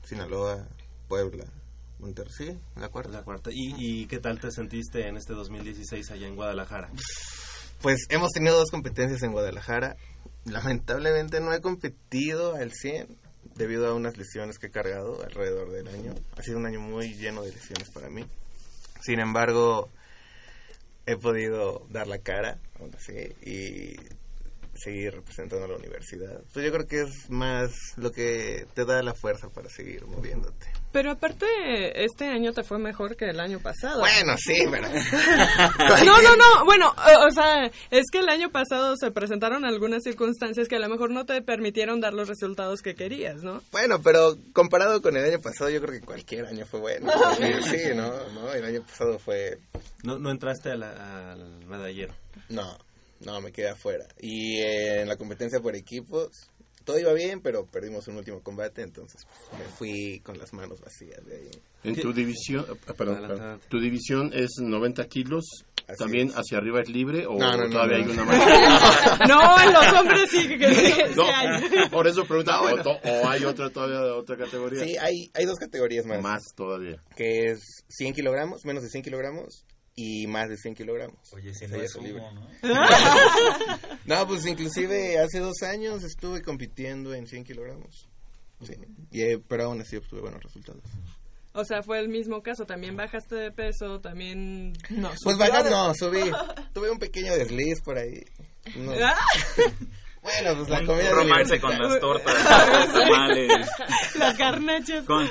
[0.04, 0.66] Sinaloa,
[1.08, 1.44] Puebla,
[1.98, 2.32] Monterrey.
[2.36, 3.12] Sí, la cuarta.
[3.12, 3.50] La cuarta.
[3.52, 6.90] ¿Y, ¿Y qué tal te sentiste en este 2016 allá en Guadalajara?
[7.82, 9.96] Pues hemos tenido dos competencias en Guadalajara.
[10.44, 13.08] Lamentablemente no he competido al 100
[13.54, 16.14] debido a unas lesiones que he cargado alrededor del año.
[16.36, 18.24] Ha sido un año muy lleno de lesiones para mí.
[19.00, 19.90] Sin embargo,
[21.06, 23.96] he podido dar la cara, aún así, y
[24.78, 26.40] seguir representando a la universidad.
[26.52, 30.66] Pues yo creo que es más lo que te da la fuerza para seguir moviéndote.
[30.92, 31.46] Pero aparte,
[32.04, 34.00] este año te fue mejor que el año pasado.
[34.00, 34.88] Bueno, sí, pero...
[36.04, 36.64] No, no, no.
[36.64, 36.94] Bueno,
[37.26, 41.10] o sea, es que el año pasado se presentaron algunas circunstancias que a lo mejor
[41.10, 43.62] no te permitieron dar los resultados que querías, ¿no?
[43.70, 47.12] Bueno, pero comparado con el año pasado, yo creo que cualquier año fue bueno.
[47.36, 48.10] Sí, sí, ¿no?
[48.32, 48.52] ¿no?
[48.52, 49.58] El año pasado fue...
[50.04, 52.14] ¿No, no entraste a la- al medallero?
[52.48, 52.78] No,
[53.20, 54.06] no, me quedé afuera.
[54.20, 56.50] Y eh, en la competencia por equipos,
[56.88, 60.80] todo iba bien, pero perdimos un último combate, entonces pues, me fui con las manos
[60.80, 61.50] vacías de ahí.
[61.84, 65.44] En tu división, ah, perdón, tu división es 90 kilos.
[65.86, 66.34] Así ¿También es.
[66.34, 68.04] hacia arriba es libre o No, no, no, todavía no.
[68.04, 69.26] hay una marca?
[69.26, 71.88] No, en los hombres sí que sí, sí hay.
[71.90, 72.82] por eso pregunta, No, bueno.
[73.04, 74.84] o, hay otra todavía otra categoría?
[74.84, 76.22] Sí, hay, hay dos categorías más.
[76.22, 77.02] Más todavía.
[77.16, 79.64] Que es 100 kilogramos, menos de 100 kilogramos
[80.00, 81.18] y más de 100 kilogramos.
[81.32, 82.22] Oye, si no es libre.
[82.22, 82.46] humo,
[84.06, 88.08] no, pues inclusive hace dos años estuve compitiendo en 100 kilogramos.
[88.62, 88.74] Sí,
[89.10, 90.84] y, eh, pero aún así obtuve buenos resultados.
[91.52, 92.64] O sea, fue el mismo caso.
[92.64, 94.72] También bajaste de peso, también...
[94.90, 96.30] No, Pues bajar no, subí.
[96.72, 98.24] Tuve un pequeño desliz por ahí.
[98.76, 98.92] No.
[100.42, 102.34] Bueno, pues la Un comida romance de- con las tortas,
[102.72, 103.66] los tamales.
[104.18, 105.04] Las garnachas.
[105.06, 105.28] Con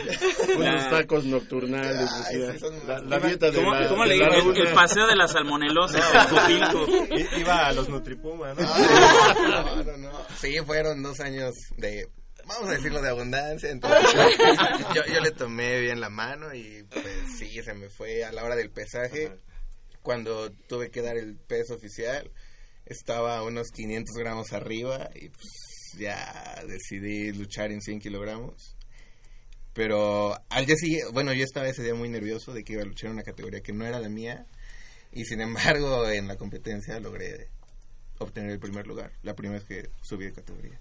[0.57, 4.35] Unos tacos nocturnales, Ay, sí, la, la dieta de ¿Cómo, la, cómo de le la
[4.35, 4.51] digo?
[4.53, 6.01] El, el paseo de la salmonelosis
[6.49, 8.67] en Iba a los Nutripumas, ¿no?
[9.47, 10.11] No, no, no.
[10.39, 12.07] Sí, fueron dos años de,
[12.45, 13.69] vamos a decirlo, de abundancia.
[13.69, 13.99] Entonces,
[14.95, 17.05] yo, yo le tomé bien la mano y pues
[17.37, 19.31] sí, se me fue a la hora del pesaje.
[20.01, 22.31] Cuando tuve que dar el peso oficial,
[22.89, 28.75] estaba unos 500 gramos arriba y pues ya decidí luchar en 100 kilogramos.
[29.73, 32.85] Pero al día siguiente, bueno, yo estaba ese día muy nervioso de que iba a
[32.85, 34.45] luchar en una categoría que no era la mía.
[35.11, 37.49] Y sin embargo, en la competencia logré
[38.19, 40.79] obtener el primer lugar, la primera vez que subí de categoría.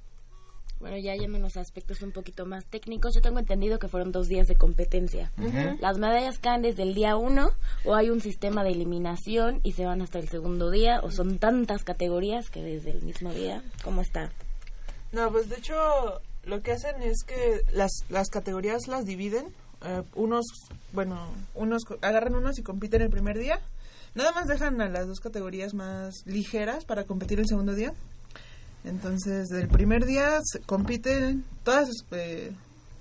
[0.80, 4.28] Bueno, ya yéndonos a aspectos un poquito más técnicos, yo tengo entendido que fueron dos
[4.28, 5.32] días de competencia.
[5.80, 7.50] ¿Las medallas caen desde el día uno
[7.84, 11.38] o hay un sistema de eliminación y se van hasta el segundo día o son
[11.38, 13.62] tantas categorías que desde el mismo día?
[13.84, 14.30] ¿Cómo está?
[15.12, 15.74] No, pues de hecho
[16.44, 19.46] lo que hacen es que las, las categorías las dividen.
[19.84, 20.44] Eh, unos,
[20.92, 23.60] bueno, unos co- agarran unos y compiten el primer día.
[24.14, 27.92] Nada más dejan a las dos categorías más ligeras para competir el segundo día.
[28.86, 32.52] Entonces, el primer día se compiten todas, eh,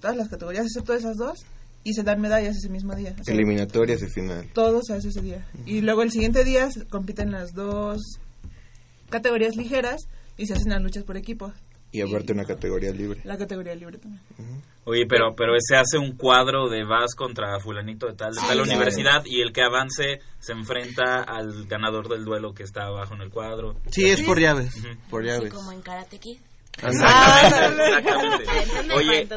[0.02, 1.46] todas las categorías, excepto esas dos,
[1.84, 3.16] y se dan medallas ese mismo día.
[3.20, 4.50] O sea, Eliminatorias y final.
[4.54, 5.46] todo se hace ese día.
[5.66, 8.02] Y luego el siguiente día se compiten las dos
[9.10, 10.08] categorías ligeras
[10.38, 11.54] y se hacen las luchas por equipo.
[11.96, 13.22] Y aparte una categoría libre.
[13.24, 14.22] La categoría libre también.
[14.84, 18.46] Oye, pero pero se hace un cuadro de vas contra fulanito de tal, de Sí,
[18.48, 18.70] tal claro.
[18.72, 23.22] universidad y el que avance se enfrenta al ganador del duelo que está abajo en
[23.22, 23.78] el cuadro.
[23.91, 24.76] Sí, es por llaves.
[24.78, 24.88] Ujú.
[25.10, 25.54] Por Así llaves.
[25.54, 26.38] como en Karate Kid.
[26.84, 28.46] Exactamente, exactamente.
[28.46, 29.28] Para entender, Oye.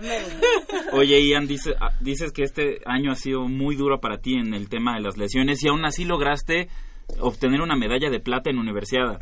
[0.93, 4.55] Oye, Ian, dice, ah, dices que este año ha sido muy duro para ti en
[4.55, 6.69] el tema de las lesiones y aún así lograste
[7.21, 9.21] obtener una medalla de plata en universidad.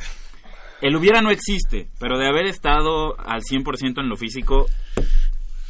[0.82, 4.66] El hubiera no existe, pero de haber estado al 100% en lo físico,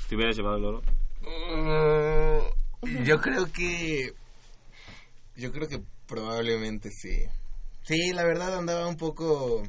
[0.08, 0.82] ¿te hubieras llevado el oro?
[1.22, 4.12] Mm, yo creo que.
[5.36, 7.24] Yo creo que probablemente sí.
[7.82, 9.62] Sí, la verdad andaba un poco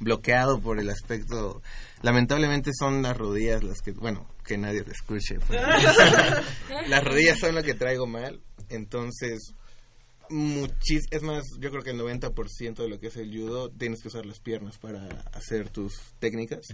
[0.00, 1.62] bloqueado por el aspecto.
[2.02, 5.38] Lamentablemente son las rodillas las que, bueno, que nadie lo escuche.
[5.46, 5.60] pues.
[6.88, 9.54] las rodillas son lo que traigo mal, entonces
[10.30, 14.02] muchis es más, yo creo que el 90% de lo que es el judo tienes
[14.02, 16.66] que usar las piernas para hacer tus técnicas.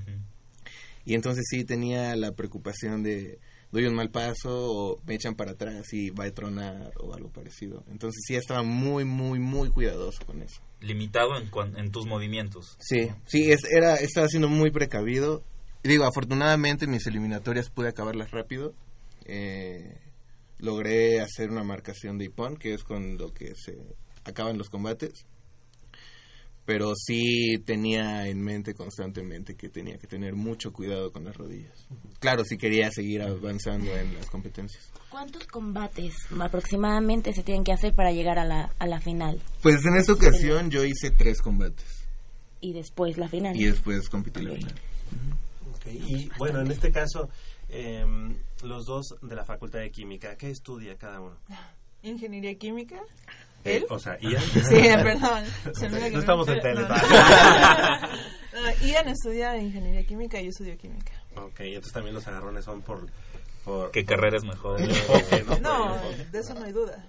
[1.04, 3.38] Y entonces sí tenía la preocupación de
[3.72, 7.30] doy un mal paso o me echan para atrás y va a tronar o algo
[7.30, 7.84] parecido.
[7.90, 10.60] Entonces sí estaba muy, muy, muy cuidadoso con eso.
[10.80, 12.76] Limitado en, cuan- en tus movimientos.
[12.80, 15.42] Sí, sí, es, era, estaba siendo muy precavido.
[15.82, 18.74] Y digo, afortunadamente en mis eliminatorias pude acabarlas rápido.
[19.24, 19.96] Eh,
[20.62, 23.76] logré hacer una marcación de Ipon, que es con lo que se
[24.24, 25.26] acaban los combates.
[26.64, 31.74] Pero sí tenía en mente constantemente que tenía que tener mucho cuidado con las rodillas.
[32.20, 34.88] Claro, si quería seguir avanzando en las competencias.
[35.10, 39.42] ¿Cuántos combates aproximadamente se tienen que hacer para llegar a la, a la final?
[39.60, 42.06] Pues en esta ocasión yo hice tres combates
[42.60, 43.56] Y después la final.
[43.60, 44.74] y después competí la final.
[45.74, 47.28] Ok, Y bueno, en este caso,
[47.70, 51.36] em, los dos de la Facultad de Química, ¿qué estudia cada uno?
[52.02, 52.96] Ingeniería química.
[53.64, 53.86] Eh, ¿Él?
[53.90, 54.42] o sea, Ian.
[54.52, 55.44] Sí, perdón.
[55.74, 56.80] Se me no estamos en tele.
[56.82, 56.88] no.
[56.88, 56.96] No,
[58.82, 61.12] Ian estudia ingeniería química y yo estudio química.
[61.36, 63.06] ok, entonces también los agarrones son por...
[63.64, 64.80] por ¿Qué carrera es mejor?
[64.80, 65.58] Enfoque, ¿no?
[65.60, 66.00] No,
[66.32, 67.06] de eso no hay duda.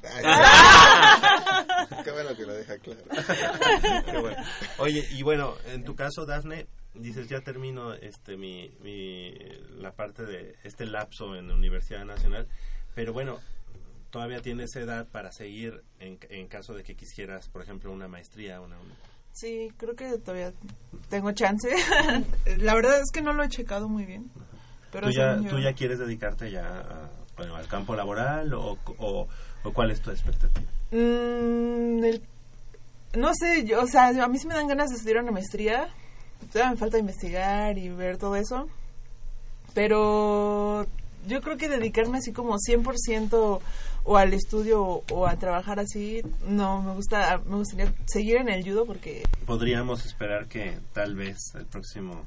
[2.03, 3.01] Qué bueno que lo deja claro.
[4.05, 4.37] Qué bueno.
[4.77, 9.33] Oye, y bueno, en tu caso, Dafne, dices, ya termino este mi, mi
[9.79, 12.47] la parte de este lapso en la Universidad Nacional,
[12.95, 13.39] pero bueno,
[14.11, 18.61] todavía tienes edad para seguir en, en caso de que quisieras, por ejemplo, una maestría,
[18.61, 18.77] una...
[18.79, 18.95] una-
[19.31, 20.53] Sí, creo que todavía
[21.09, 21.67] tengo chance.
[22.59, 24.29] La verdad es que no lo he checado muy bien.
[24.91, 28.77] Pero ¿Tú, ya, yo- ¿Tú ya quieres dedicarte ya a- bueno, al campo laboral o,
[28.99, 29.27] o,
[29.63, 30.69] o cuál es tu expectativa?
[30.91, 32.21] Mm, el-
[33.17, 35.87] no sé, yo, o sea, a mí sí me dan ganas de estudiar una maestría.
[36.51, 38.67] Todavía me falta investigar y ver todo eso.
[39.73, 40.85] Pero
[41.27, 43.59] yo creo que dedicarme así como 100%
[44.05, 48.49] o al estudio o, o a trabajar así, no, me gusta, me gustaría seguir en
[48.49, 49.23] el judo porque...
[49.45, 52.25] Podríamos esperar que tal vez el próximo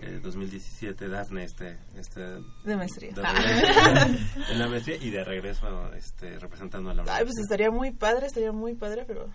[0.00, 2.20] eh, 2017 Dafne esté, esté
[2.64, 3.12] De maestría.
[3.12, 4.16] de regreso
[4.52, 7.42] en la maestría y de regreso este, representando a la Ay, pues universidad.
[7.44, 9.26] estaría muy padre, estaría muy padre, pero...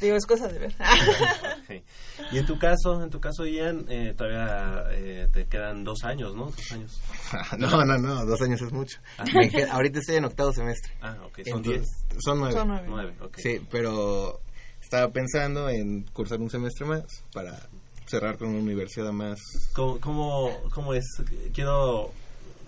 [0.00, 0.74] Digo, es cosa de ver.
[2.32, 6.34] Y en tu caso, en tu caso, Ian, eh, todavía eh, te quedan dos años,
[6.34, 6.46] ¿no?
[6.46, 7.00] Dos años.
[7.58, 8.98] No, no, no, dos años es mucho.
[9.18, 9.24] Ah.
[9.72, 10.92] Ahorita estoy en octavo semestre.
[11.00, 12.22] Ah, ok, son Entonces, diez.
[12.24, 12.54] Son nueve.
[12.54, 13.14] Son nueve.
[13.36, 14.40] Sí, pero
[14.80, 17.68] estaba pensando en cursar un semestre más para
[18.06, 19.38] cerrar con una universidad más.
[19.74, 21.04] ¿Cómo, cómo, cómo es?
[21.52, 22.12] Quiero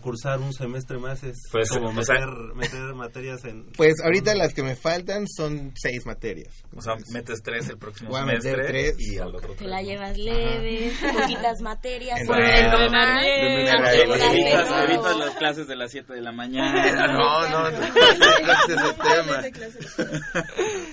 [0.06, 3.66] cursar un semestre más, es Pues, como o meter, sea- meter materias en...
[3.76, 6.54] Pues ahorita las que me faltan son seis materias.
[6.76, 8.96] O sea, metes tres el próximo Voy a meter semestre tres.
[9.00, 9.68] y al otro Te tres.
[9.68, 12.92] la llevas leve, poquitas materias, evitas,
[14.70, 14.78] no.
[14.84, 17.06] evitas las clases de las 7 de la mañana.
[17.12, 17.78] No, no, no.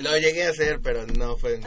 [0.02, 1.60] Lo llegué a hacer, pero no fue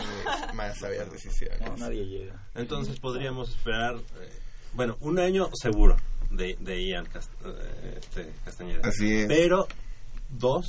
[0.55, 1.61] más sabias decisiones.
[1.61, 2.35] No, nadie llega.
[2.55, 4.29] Entonces podríamos esperar, eh,
[4.73, 5.97] bueno, un año seguro
[6.37, 8.81] de, de Ian Cast- eh, este, Castañeda.
[8.89, 9.27] Así es.
[9.29, 9.67] Pero
[10.31, 10.67] dos,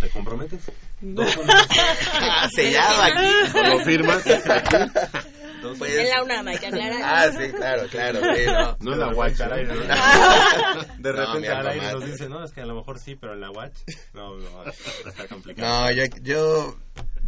[0.00, 0.60] ¿te comprometes?
[1.00, 3.68] Dos Ah, sellado aquí.
[3.70, 4.24] ¿Lo firmas?
[5.62, 7.00] Dos Pues- En la UNAM, hay que aclarar.
[7.02, 8.20] Ah, sí, claro, claro.
[8.36, 8.76] sí, no.
[8.80, 9.80] No en la Watch, al aire, ¿no?
[10.98, 13.32] De No, repente al aire nos dice, no, es que a lo mejor sí, pero
[13.34, 13.74] en la watch,
[14.14, 15.86] no, no, está complicado.
[15.86, 16.76] No, yo, yo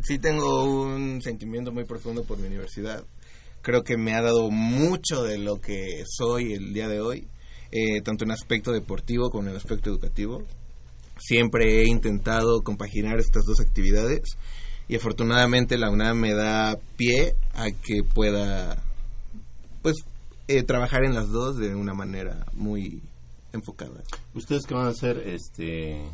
[0.05, 3.03] sí tengo un sentimiento muy profundo por mi universidad.
[3.69, 7.29] Creo que me ha dado mucho de lo que soy el día de hoy,
[7.71, 10.43] eh, tanto en aspecto deportivo como en aspecto educativo.
[11.19, 14.23] Siempre he intentado compaginar estas dos actividades
[14.89, 18.83] y afortunadamente la UNAM me da pie a que pueda
[19.83, 19.97] pues
[20.47, 23.03] eh, trabajar en las dos de una manera muy
[23.53, 24.03] enfocada.
[24.33, 26.09] Ustedes que van a ser, este,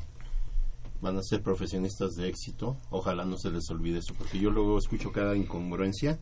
[1.01, 4.77] van a ser profesionistas de éxito, ojalá no se les olvide eso, porque yo luego
[4.77, 6.19] escucho cada incongruencia.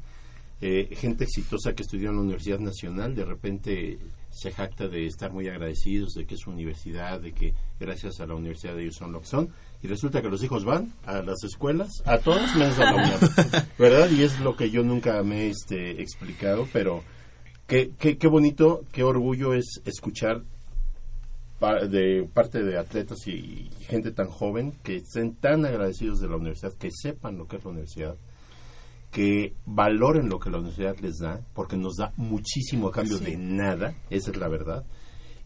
[0.64, 3.98] Eh, gente exitosa que estudió en la Universidad Nacional de repente
[4.30, 8.28] se jacta de estar muy agradecidos de que es su universidad, de que gracias a
[8.28, 9.48] la universidad ellos son lo que son,
[9.82, 13.20] y resulta que los hijos van a las escuelas, a todas menos a la UNAM,
[13.78, 14.08] ¿verdad?
[14.08, 17.02] Y es lo que yo nunca me he este, explicado, pero
[17.66, 20.42] qué, qué, qué bonito, qué orgullo es escuchar
[21.90, 26.72] de parte de atletas y gente tan joven que estén tan agradecidos de la universidad,
[26.74, 28.16] que sepan lo que es la universidad,
[29.12, 33.24] que valoren lo que la universidad les da, porque nos da muchísimo a cambio Sí.
[33.26, 34.84] de nada, esa es la verdad,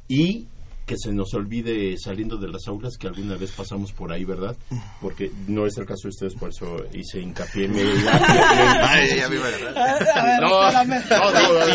[0.08, 0.46] y
[0.86, 4.56] que se nos olvide saliendo de las aulas que alguna vez pasamos por ahí, ¿verdad?
[5.00, 7.64] Porque no es el caso de ustedes, por eso hice hincapié.
[7.64, 9.34] en el- Ay, ya me.
[10.40, 10.94] No, no, no,
[11.66, 11.74] no.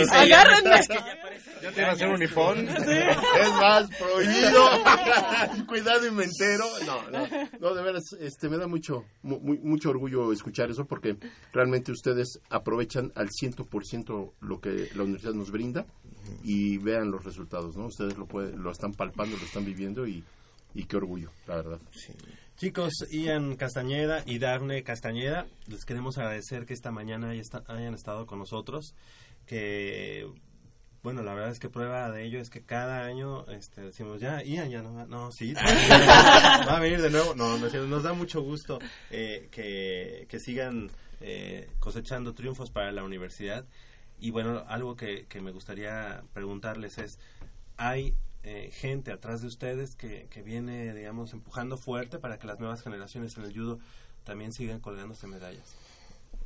[1.62, 2.68] ¿Ya te iba a hacer un iPhone?
[2.78, 4.66] Es más, prohibido.
[5.68, 6.66] Cuidado y me entero.
[6.86, 7.28] No, no,
[7.59, 11.18] no, de veras, este, me da mucho, mu- mu- mucho orgullo escuchar eso porque
[11.53, 15.86] realmente ustedes aprovechan al 100% lo que la universidad nos brinda
[16.43, 17.86] y vean los resultados, ¿no?
[17.88, 20.24] Ustedes lo, puede- lo están palpando, lo están viviendo y,
[20.74, 21.80] y qué orgullo, la verdad.
[22.57, 28.38] Chicos, Ian Castañeda y Dafne Castañeda, les queremos agradecer que esta mañana hayan estado con
[28.39, 28.93] nosotros,
[29.47, 30.28] que
[31.04, 34.43] bueno, la verdad es que prueba de ello es que cada año este, decimos, ya,
[34.43, 37.88] Ian, ya no va, no, sí, va a venir de nuevo, no, no es cierto,
[37.88, 38.80] nos da mucho gusto
[39.10, 43.66] eh, que, que sigan eh, cosechando triunfos para la universidad
[44.20, 47.20] y bueno, algo que, que me gustaría preguntarles es,
[47.78, 52.60] ¿hay eh, gente atrás de ustedes que, que viene, digamos, empujando fuerte para que las
[52.60, 53.80] nuevas generaciones en el judo
[54.24, 55.76] también sigan colgándose medallas?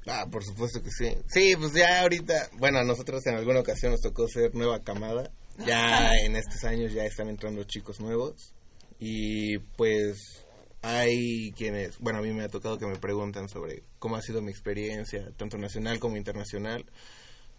[0.07, 1.15] Ah, por supuesto que sí.
[1.27, 5.31] Sí, pues ya ahorita, bueno, a nosotros en alguna ocasión nos tocó ser nueva camada.
[5.65, 8.53] Ya en estos años ya están entrando chicos nuevos.
[8.99, 10.45] Y pues
[10.81, 14.41] hay quienes, bueno, a mí me ha tocado que me preguntan sobre cómo ha sido
[14.41, 16.85] mi experiencia, tanto nacional como internacional.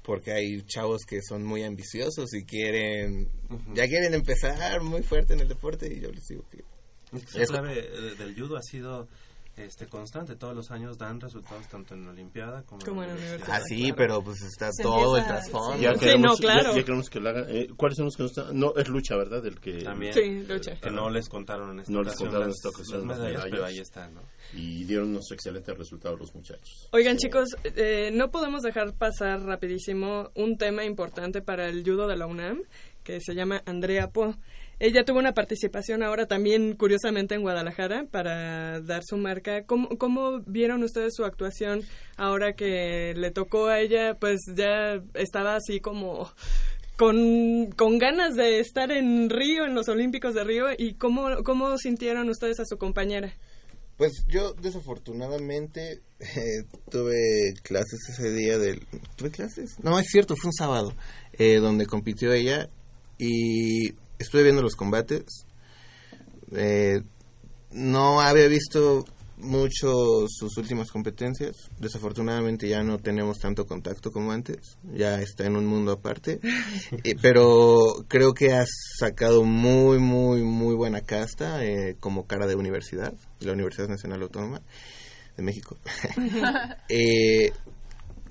[0.02, 3.28] Porque hay chavos que son muy ambiciosos y quieren,
[3.74, 6.62] ya quieren empezar muy fuerte en el deporte y yo les digo que...
[7.42, 9.08] Es- clave eh, del judo ha sido
[9.56, 13.14] este constante, todos los años dan resultados tanto en la Olimpiada como, Como en la
[13.14, 13.48] universidad.
[13.50, 15.78] Ah, sí, pero pues está Se todo el trasfondo.
[15.82, 16.70] Ya Sí, queremos, no, claro.
[16.72, 17.44] ya, ya queremos que lo hagan.
[17.48, 18.58] Eh, ¿Cuáles son los que no están?
[18.58, 19.44] No, es lucha, ¿verdad?
[19.46, 20.74] El que También, Sí, lucha.
[20.78, 23.18] que no les contaron en esta No les ocasión contaron en las- esta ocasión las
[23.18, 24.22] las medallas, pero ahí están, ¿no?
[24.52, 26.88] y dieron unos excelentes resultados los muchachos.
[26.92, 32.16] Oigan chicos, eh, no podemos dejar pasar rapidísimo un tema importante para el judo de
[32.16, 32.62] la UNAM
[33.02, 34.34] que se llama Andrea Po.
[34.78, 39.64] Ella tuvo una participación ahora también curiosamente en Guadalajara para dar su marca.
[39.64, 41.82] ¿Cómo, cómo vieron ustedes su actuación
[42.18, 44.14] ahora que le tocó a ella?
[44.20, 46.30] Pues ya estaba así como
[46.98, 50.66] con, con ganas de estar en Río, en los Olímpicos de Río.
[50.76, 53.32] ¿Y cómo, cómo sintieron ustedes a su compañera?
[53.96, 58.86] Pues yo desafortunadamente eh, tuve clases ese día del...
[59.16, 59.82] ¿Tuve clases?
[59.82, 60.94] No, es cierto, fue un sábado
[61.32, 62.68] eh, donde compitió ella
[63.18, 65.46] y estuve viendo los combates.
[66.52, 67.02] Eh,
[67.72, 69.04] no había visto
[69.38, 71.70] mucho sus últimas competencias.
[71.78, 74.78] Desafortunadamente ya no tenemos tanto contacto como antes.
[74.94, 76.40] Ya está en un mundo aparte.
[77.04, 82.54] Eh, pero creo que has sacado muy, muy, muy buena casta eh, como cara de
[82.54, 84.62] universidad, de la Universidad Nacional Autónoma
[85.36, 85.76] de México.
[86.88, 87.52] Eh,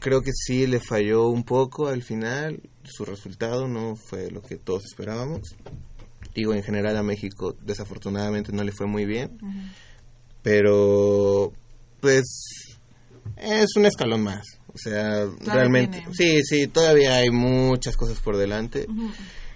[0.05, 2.61] creo que sí le falló un poco al final.
[2.83, 5.55] Su resultado no fue lo que todos esperábamos.
[6.35, 9.35] Digo, en general a México desafortunadamente no le fue muy bien.
[10.43, 11.51] Pero,
[12.01, 12.23] pues,
[13.35, 14.45] es un escalón más.
[14.71, 16.13] O sea, realmente, tiene.
[16.13, 18.85] sí, sí, todavía hay muchas cosas por delante.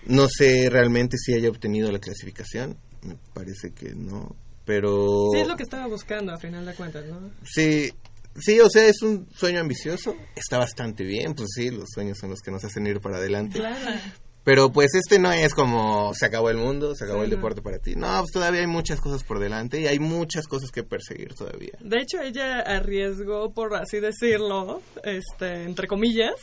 [0.07, 2.75] No sé realmente si haya obtenido la clasificación.
[3.03, 4.35] Me parece que no.
[4.65, 5.27] Pero...
[5.31, 7.29] Sí, es lo que estaba buscando a final de cuentas, ¿no?
[7.43, 7.93] Sí,
[8.39, 10.15] sí, o sea, es un sueño ambicioso.
[10.35, 13.59] Está bastante bien, pues sí, los sueños son los que nos hacen ir para adelante.
[13.59, 13.99] Claro.
[14.43, 17.35] Pero pues este no es como se acabó el mundo, se acabó Sí, el no.
[17.35, 17.95] deporte para ti.
[17.95, 21.73] No, pues todavía hay muchas cosas por delante y hay muchas cosas que perseguir todavía.
[21.81, 26.33] De hecho, ella arriesgó, por así decirlo, este, entre comillas,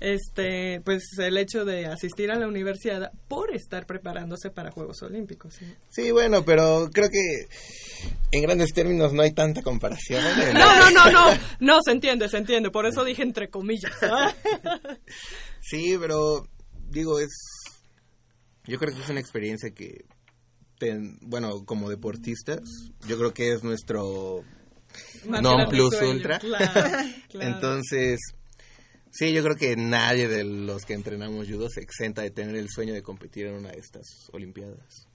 [0.00, 5.54] este, pues el hecho de asistir a la universidad por estar preparándose para Juegos Olímpicos.
[5.54, 5.64] ¿sí?
[5.90, 7.46] Sí, bueno, pero creo que
[8.32, 10.22] en grandes términos no hay tanta comparación.
[10.40, 10.52] ¿eh?
[10.52, 13.92] No, no, no, no, no, se entiende, se entiende, por eso dije entre comillas.
[15.66, 16.46] Sí, pero
[16.94, 17.30] digo, es.
[18.66, 20.04] Yo creo que es una experiencia que.
[20.78, 22.60] ten- bueno, como deportistas,
[23.06, 24.42] yo creo que es nuestro.
[25.26, 26.38] Non plus sueño, ultra.
[26.38, 26.72] claro,
[27.28, 27.54] claro.
[27.54, 28.20] Entonces.
[29.10, 32.68] Sí, yo creo que nadie de los que entrenamos judo se exenta de tener el
[32.68, 35.06] sueño de competir en una de estas Olimpiadas.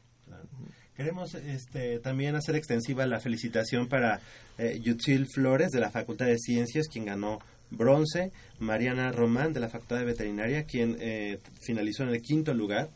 [0.96, 4.22] Queremos este, también hacer extensiva la felicitación para
[4.58, 7.40] eh, Yutzil Flores de la Facultad de Ciencias, quien ganó
[7.72, 12.90] bronce, Mariana Román de la Facultad de Veterinaria, quien eh, finalizó en el quinto lugar,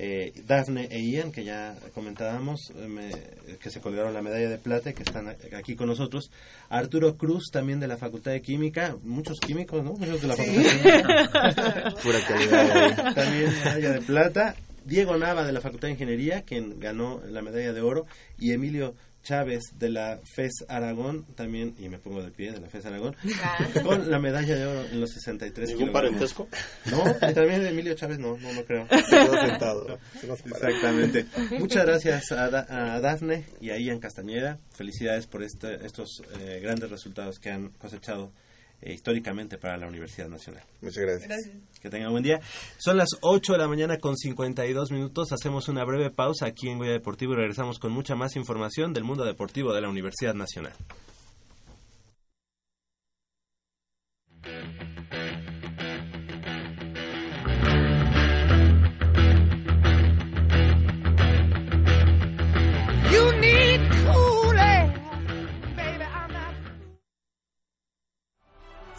[0.00, 4.58] eh, Dafne e Ian, que ya comentábamos, eh, me- que se colgaron la medalla de
[4.58, 6.30] plata, y que están aquí con nosotros,
[6.68, 9.94] Arturo Cruz también de la Facultad de Química, muchos químicos, ¿no?
[9.94, 11.94] Muchos de la Facultad de Química.
[12.02, 13.14] Pura calidad.
[13.14, 14.54] También medalla de plata.
[14.84, 18.06] Diego Nava de la Facultad de Ingeniería, quien ganó la medalla de oro,
[18.38, 22.68] y Emilio Chávez de la FES Aragón, también, y me pongo de pie, de la
[22.68, 23.58] FES Aragón, Ah.
[23.82, 26.10] con la medalla de oro en los 63 ¿Ningún kilogramos.
[26.32, 26.48] parentesco?
[26.90, 28.86] No, y también de Emilio Chávez, no, no, no creo.
[28.88, 29.98] Se quedó sentado.
[30.46, 31.26] Exactamente.
[31.58, 34.58] Muchas gracias a, Da- a Dafne y a Ian Castañeda.
[34.74, 38.32] Felicidades por este- estos eh, grandes resultados que han cosechado
[38.80, 40.62] eh, históricamente para la Universidad Nacional.
[40.80, 41.28] Muchas gracias.
[41.28, 41.56] Gracias.
[41.80, 42.40] Que tengan buen día.
[42.78, 45.32] Son las 8 de la mañana con 52 minutos.
[45.32, 49.04] Hacemos una breve pausa aquí en Goya Deportivo y regresamos con mucha más información del
[49.04, 50.74] mundo deportivo de la Universidad Nacional.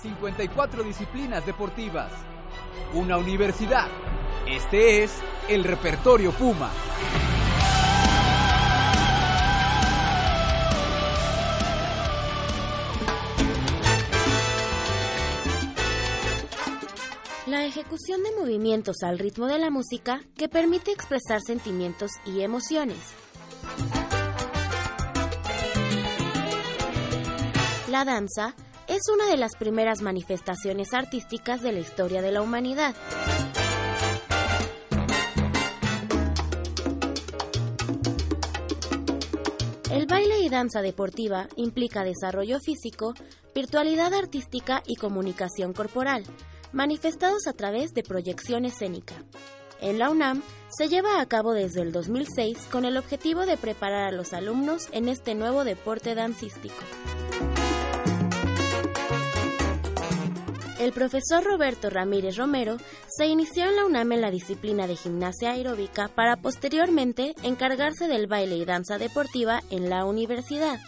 [0.01, 2.11] 54 disciplinas deportivas.
[2.93, 3.87] Una universidad.
[4.47, 5.11] Este es
[5.47, 6.71] el repertorio Puma.
[17.45, 22.99] La ejecución de movimientos al ritmo de la música que permite expresar sentimientos y emociones.
[27.89, 28.55] La danza
[28.89, 32.95] es una de las primeras manifestaciones artísticas de la historia de la humanidad.
[39.91, 43.13] El baile y danza deportiva implica desarrollo físico,
[43.53, 46.23] virtualidad artística y comunicación corporal,
[46.71, 49.15] manifestados a través de proyección escénica.
[49.81, 54.07] En la UNAM se lleva a cabo desde el 2006 con el objetivo de preparar
[54.07, 56.83] a los alumnos en este nuevo deporte dancístico.
[60.79, 62.77] El profesor Roberto Ramírez Romero
[63.09, 68.27] se inició en la UNAM en la disciplina de gimnasia aeróbica para posteriormente encargarse del
[68.27, 70.79] baile y danza deportiva en la universidad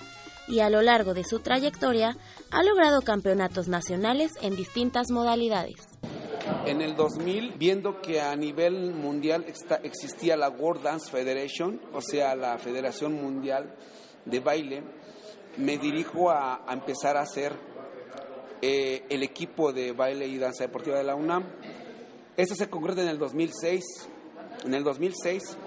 [0.48, 2.16] y a lo largo de su trayectoria
[2.52, 5.76] ha logrado campeonatos nacionales en distintas modalidades.
[6.66, 9.46] En el 2000, viendo que a nivel mundial
[9.84, 13.76] existía la World Dance Federation, o sea, la Federación Mundial
[14.24, 14.84] de Baile,
[15.58, 17.71] me dirijo a, a empezar a hacer
[18.62, 21.44] eh, el equipo de baile y danza deportiva de la UNAM.
[22.38, 23.84] Esto se concreta en el 2006.
[24.66, 25.58] En el 2006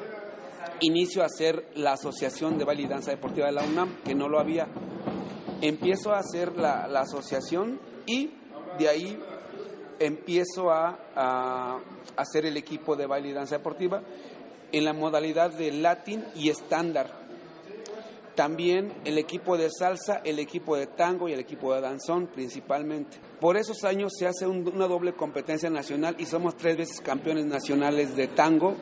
[0.80, 4.28] inicio a hacer la Asociación de Baile y Danza Deportiva de la UNAM, que no
[4.28, 4.66] lo había.
[5.60, 8.30] Empiezo a hacer la, asociación y
[8.78, 9.18] de ahí
[9.98, 11.80] empiezo a,
[12.16, 14.02] hacer el equipo de baile y danza deportiva
[14.72, 17.23] en la modalidad de latín y estándar.
[18.34, 23.16] También el equipo de salsa, el equipo de tango y el equipo de danzón principalmente.
[23.40, 27.46] Por esos años se hace un- una doble competencia nacional y somos tres veces campeones
[27.46, 28.74] nacionales de tango.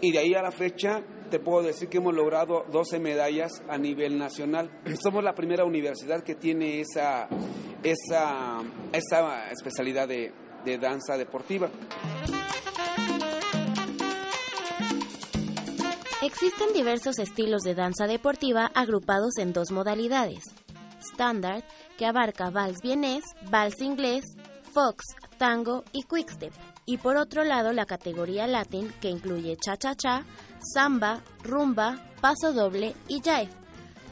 [0.00, 3.76] Y de ahí a la fecha te puedo decir que hemos logrado 12 medallas a
[3.78, 4.70] nivel nacional.
[5.02, 7.28] Somos la primera universidad que tiene esa,
[7.82, 8.60] esa,
[8.92, 10.32] esa especialidad de,
[10.64, 11.70] de danza deportiva.
[16.32, 20.44] Existen diversos estilos de danza deportiva agrupados en dos modalidades.
[21.12, 21.62] Standard,
[21.98, 24.24] que abarca vals vienés, vals inglés,
[24.72, 25.04] fox,
[25.36, 26.54] tango y quickstep.
[26.86, 30.24] Y por otro lado la categoría latin, que incluye cha-cha-cha,
[30.74, 33.50] samba, rumba, paso doble y jive.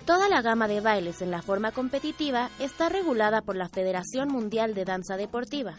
[0.05, 4.75] Toda la gama de bailes en la forma competitiva está regulada por la Federación Mundial
[4.75, 5.79] de Danza Deportiva.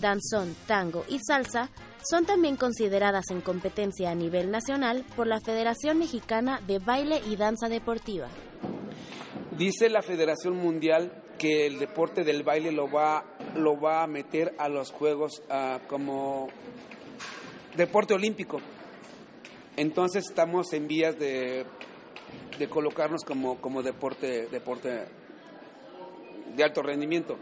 [0.00, 1.70] Danzón, tango y salsa
[2.08, 7.36] son también consideradas en competencia a nivel nacional por la Federación Mexicana de Baile y
[7.36, 8.28] Danza Deportiva.
[9.56, 13.24] Dice la Federación Mundial que el deporte del baile lo va,
[13.56, 16.48] lo va a meter a los Juegos ah, como
[17.76, 18.60] deporte olímpico.
[19.76, 21.64] Entonces estamos en vías de,
[22.58, 25.06] de colocarnos como, como deporte, deporte
[26.54, 27.38] de alto rendimiento.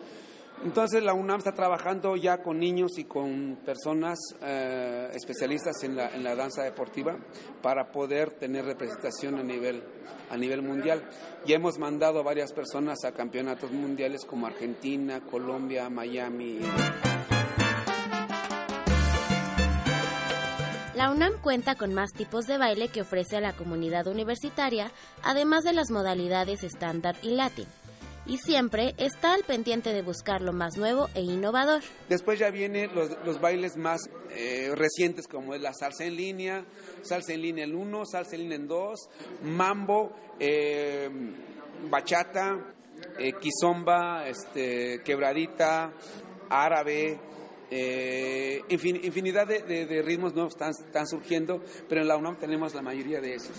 [0.64, 6.09] Entonces la UNAM está trabajando ya con niños y con personas eh, especialistas en la,
[6.09, 7.16] en la danza deportiva
[7.62, 9.82] para poder tener representación a nivel,
[10.30, 11.09] a nivel mundial.
[11.46, 16.59] Ya hemos mandado varias personas a campeonatos mundiales como Argentina, Colombia, Miami.
[20.98, 24.90] La UNAM cuenta con más tipos de baile que ofrece a la comunidad universitaria,
[25.22, 27.68] además de las modalidades estándar y latín.
[28.29, 31.81] Y siempre está al pendiente de buscar lo más nuevo e innovador.
[32.11, 34.01] Después ya vienen los, bailes más
[34.31, 36.64] eh, recientes como es la salsa en línea,
[37.03, 39.01] salsa en línea en 1, salsa en línea en 2,
[39.45, 41.09] mambo, eh,
[41.91, 42.74] bachata,
[43.18, 45.93] eh, kizomba, este, quebradita,
[46.51, 47.18] árabe,
[47.70, 52.83] eh, infin- infinidad de ritmos nuevos están, están surgiendo, pero en la UNAM tenemos la
[52.83, 53.57] mayoría de esos.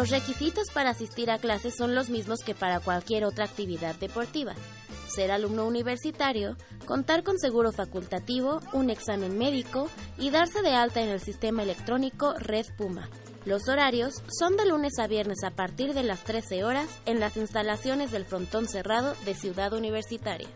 [0.00, 4.54] Los requisitos para asistir a clases son los mismos que para cualquier otra actividad deportiva.
[5.14, 11.10] Ser alumno universitario, contar con seguro facultativo, un examen médico y darse de alta en
[11.10, 13.10] el sistema electrónico Red Puma.
[13.44, 17.36] Los horarios son de lunes a viernes a partir de las 13 horas en las
[17.36, 20.48] instalaciones del frontón cerrado de Ciudad Universitaria.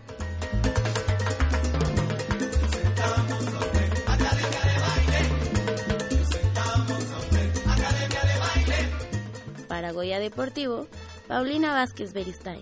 [9.95, 10.87] Goya Deportivo,
[11.29, 12.61] Paulina Vázquez Beristain.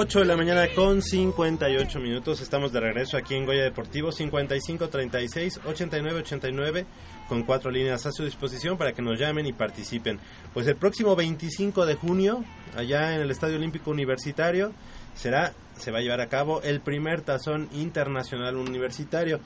[0.00, 2.40] 8 de la mañana con 58 minutos.
[2.40, 6.86] Estamos de regreso aquí en Goya Deportivo 55 36 89 89
[7.28, 10.20] con cuatro líneas a su disposición para que nos llamen y participen.
[10.54, 12.44] Pues el próximo 25 de junio,
[12.76, 14.72] allá en el Estadio Olímpico Universitario,
[15.16, 19.40] será se va a llevar a cabo el primer tazón internacional universitario.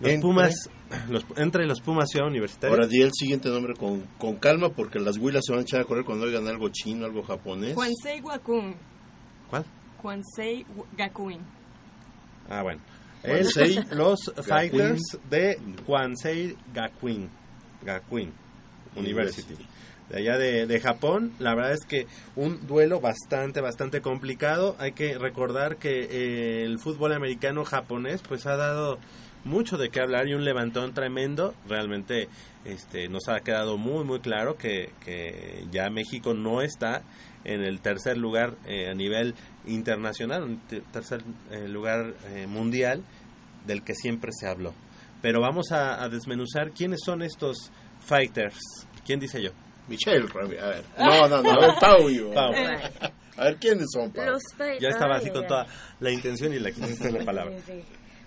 [0.00, 0.70] Los Entre- Pumas,
[1.10, 2.74] los, entre los Pumas Ciudad Universitaria.
[2.74, 5.82] Ahora di el siguiente nombre con, con calma porque las huilas se van a echar
[5.82, 7.74] a correr cuando oigan algo chino, algo japonés.
[7.74, 8.74] Juansei Wakun.
[9.50, 9.66] ¿Cuál?
[10.00, 10.64] Juansei
[10.96, 11.40] Gakuin.
[12.48, 12.80] Ah, bueno.
[13.22, 14.44] El- Kwansei los Gakuin.
[14.44, 17.28] Fighters de Kwansei Gakuin,
[17.84, 18.32] Gakuin
[18.96, 19.52] University.
[19.52, 19.66] University.
[20.08, 24.74] De allá de, de Japón, la verdad es que un duelo bastante, bastante complicado.
[24.80, 28.98] Hay que recordar que eh, el fútbol americano japonés pues ha dado
[29.44, 31.54] mucho de qué hablar y un levantón tremendo.
[31.68, 32.28] Realmente
[32.64, 37.02] este, nos ha quedado muy, muy claro que, que ya México no está
[37.44, 39.34] en el tercer lugar eh, a nivel
[39.66, 43.02] internacional, te- tercer eh, lugar eh, mundial
[43.66, 44.74] del que siempre se habló.
[45.22, 47.70] Pero vamos a, a desmenuzar quiénes son estos
[48.00, 48.58] fighters.
[49.04, 49.50] ¿Quién dice yo?
[49.88, 50.26] Michelle.
[50.60, 50.84] A ver.
[50.98, 51.50] No, no, no.
[51.50, 52.08] A ver, Pau.
[52.10, 52.32] yo.
[52.32, 52.52] Pau.
[53.36, 54.24] A ver, ¿quiénes son, Pau?
[54.26, 54.42] Los
[54.80, 55.66] Ya estaba así con toda
[56.00, 57.56] la intención y la la palabra.
[57.66, 57.82] Sí, sí.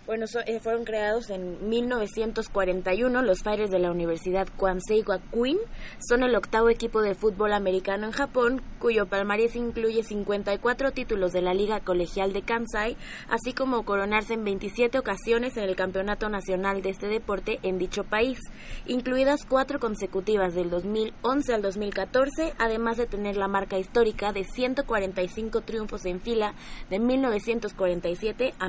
[0.05, 3.21] Bueno, so- eh, fueron creados en 1941.
[3.21, 5.57] Los Fighters de la Universidad Kwansei Gakuin
[6.05, 11.41] son el octavo equipo de fútbol americano en Japón, cuyo palmarés incluye 54 títulos de
[11.41, 12.97] la Liga Colegial de Kansai,
[13.29, 18.03] así como coronarse en 27 ocasiones en el Campeonato Nacional de este deporte en dicho
[18.03, 18.39] país,
[18.85, 25.61] incluidas cuatro consecutivas del 2011 al 2014, además de tener la marca histórica de 145
[25.61, 26.55] triunfos en fila
[26.89, 28.67] de 1947 a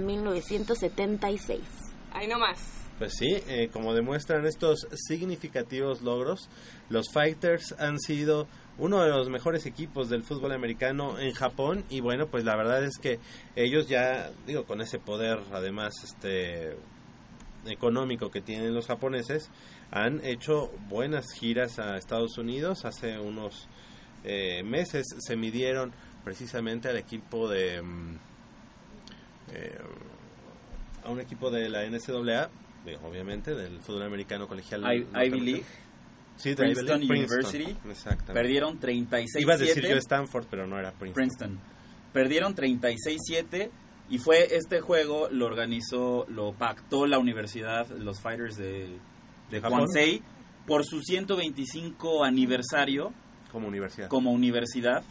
[1.25, 1.61] 1976.
[2.13, 2.59] Ahí nomás.
[2.99, 6.49] Pues sí, eh, como demuestran estos significativos logros,
[6.89, 8.47] los Fighters han sido
[8.79, 12.85] uno de los mejores equipos del fútbol americano en Japón y bueno, pues la verdad
[12.85, 13.19] es que
[13.57, 16.77] ellos ya, digo, con ese poder además este
[17.67, 19.51] económico que tienen los japoneses,
[19.91, 22.85] han hecho buenas giras a Estados Unidos.
[22.85, 23.69] Hace unos
[24.23, 27.83] eh, meses se midieron precisamente al equipo de...
[27.83, 28.17] mm,
[29.53, 29.79] eh,
[31.05, 32.51] a un equipo de la NCAA,
[33.03, 34.83] obviamente, del fútbol americano colegial.
[34.95, 35.41] I- Ivy.
[35.41, 35.65] League.
[36.37, 37.77] Sí, de Princeton Ivy League, University.
[37.89, 38.33] Exactamente.
[38.35, 39.41] Perdieron 36-7.
[39.41, 41.15] Iba a decir yo Stanford, pero no era Princeton.
[41.15, 41.61] Princeton.
[42.13, 43.71] Perdieron 36-7
[44.11, 48.99] y fue este juego lo organizó, lo pactó la universidad, los Fighters de,
[49.51, 49.61] de.
[49.61, 50.23] Kwansei
[50.67, 53.13] por su 125 aniversario
[53.53, 54.09] Como universidad.
[54.09, 55.03] como universidad.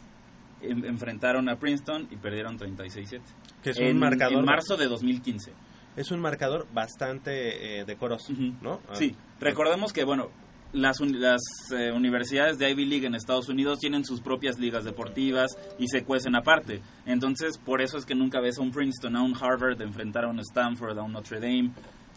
[0.62, 3.22] En- enfrentaron a Princeton y perdieron 36-7.
[3.62, 5.52] Que es un En- marcador- En marzo de 2015.
[5.96, 8.80] Es un marcador bastante eh, decoroso, ¿no?
[8.90, 10.30] Ah, Sí, recordemos que, bueno,
[10.74, 11.42] las, las
[11.72, 16.04] eh, universidades de Ivy League en Estados Unidos tienen sus propias ligas deportivas y se
[16.04, 16.82] cuecen aparte.
[17.06, 20.30] Entonces, por eso es que nunca ves a un Princeton, a un Harvard enfrentar a
[20.30, 21.72] un Stanford, a un Notre Dame.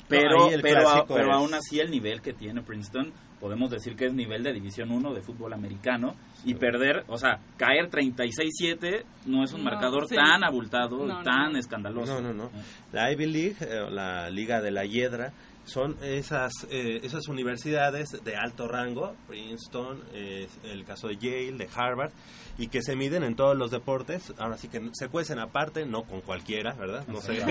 [0.08, 4.14] Pero, el pero, pero aún así el nivel que tiene Princeton, podemos decir que es
[4.14, 6.14] nivel de División 1 de fútbol americano.
[6.44, 10.14] Y perder, o sea, caer 36-7 no es un No, marcador sí.
[10.14, 11.58] tan abultado, No, no, tan no.
[11.58, 12.20] escandaloso.
[12.20, 12.50] No, no, no.
[12.92, 15.32] La Ivy League, eh, la Liga de la Hiedra,
[15.66, 21.68] son esas, eh, esas universidades de alto rango, Princeton, eh, el caso de Yale, de
[21.74, 22.12] Harvard,
[22.56, 24.32] y que se miden en todos los deportes.
[24.38, 27.04] Ahora sí que se cuecen aparte, no con cualquiera, ¿verdad?
[27.08, 27.42] No, sé,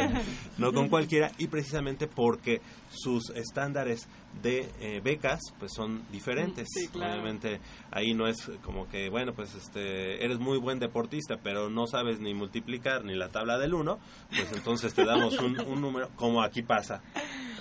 [0.57, 4.07] no con cualquiera, y precisamente porque sus estándares
[4.41, 6.67] de eh, becas pues son diferentes.
[6.71, 7.13] Sí, claro.
[7.13, 7.59] Obviamente
[7.91, 12.19] ahí no es como que, bueno, pues este eres muy buen deportista, pero no sabes
[12.19, 16.41] ni multiplicar ni la tabla del 1, pues entonces te damos un, un número, como
[16.43, 17.01] aquí pasa.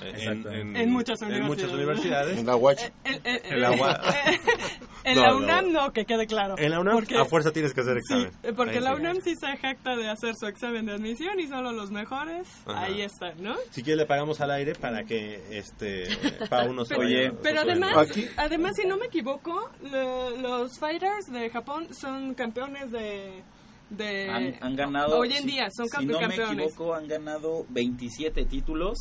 [0.02, 0.50] en, Exacto.
[0.52, 2.38] En muchas universidades.
[2.38, 2.80] En la UACH.
[3.04, 4.00] En, en- En la UA-
[5.04, 5.36] en No, la no.
[5.36, 6.54] UNAM no, que quede claro.
[6.58, 8.30] En la UNAM Porque- a fuerza tienes que hacer examen.
[8.42, 9.00] eh, porque Ahí la sí.
[9.00, 12.84] UNAM sí se jacta de hacer su examen de admisión y solo los mejores Ajá.
[12.84, 13.54] ahí están, ¿no?
[13.70, 16.04] Si quieres le pagamos al aire para que este
[16.64, 21.88] Pau nos Pero, vaya- además, además, si no me equivoco, lo- los fighters de Japón
[21.94, 23.42] son campeones de...
[23.90, 25.18] de Han, han ganado.
[25.18, 26.66] Hoy en si- día son Si campe- no me campeones.
[26.72, 28.96] equivoco, han ganado 27 títulos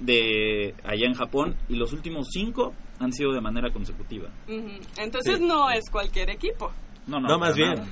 [0.00, 4.30] de allá en Japón y los últimos 5 han sido de manera consecutiva.
[4.98, 5.44] Entonces Sí.
[5.44, 6.70] no es cualquier equipo.
[7.06, 7.82] No, no, No, más bien,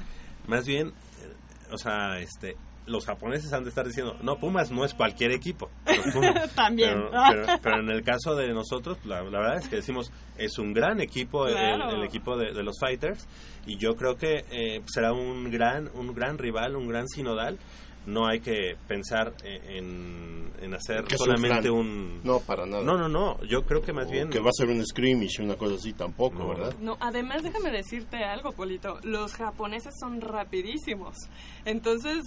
[0.47, 2.57] más bien, eh, o sea, este,
[2.87, 5.71] los japoneses han de estar diciendo, no, Pumas no es cualquier equipo.
[5.87, 6.55] Los Pumas".
[6.55, 6.91] También.
[6.91, 10.59] Pero, pero- pero en el caso de nosotros, la, la verdad es que decimos, es
[10.59, 13.27] un gran equipo el, equipo de, de los Fighters
[13.67, 17.59] y yo creo que eh, será un gran, un gran rival, un gran sinodal.
[18.07, 22.21] No hay que pensar en, en hacer Que es un solamente un...
[22.23, 22.83] No, para nada.
[22.83, 23.43] No, no, no.
[23.45, 24.29] Yo creo que más O bien...
[24.29, 26.75] que va a ser un scrimmage, una cosa así, tampoco, ¿verdad?
[26.81, 28.99] No, además déjame decirte algo, Polito.
[29.03, 31.17] Los japoneses son rapidísimos.
[31.65, 32.19] Entonces,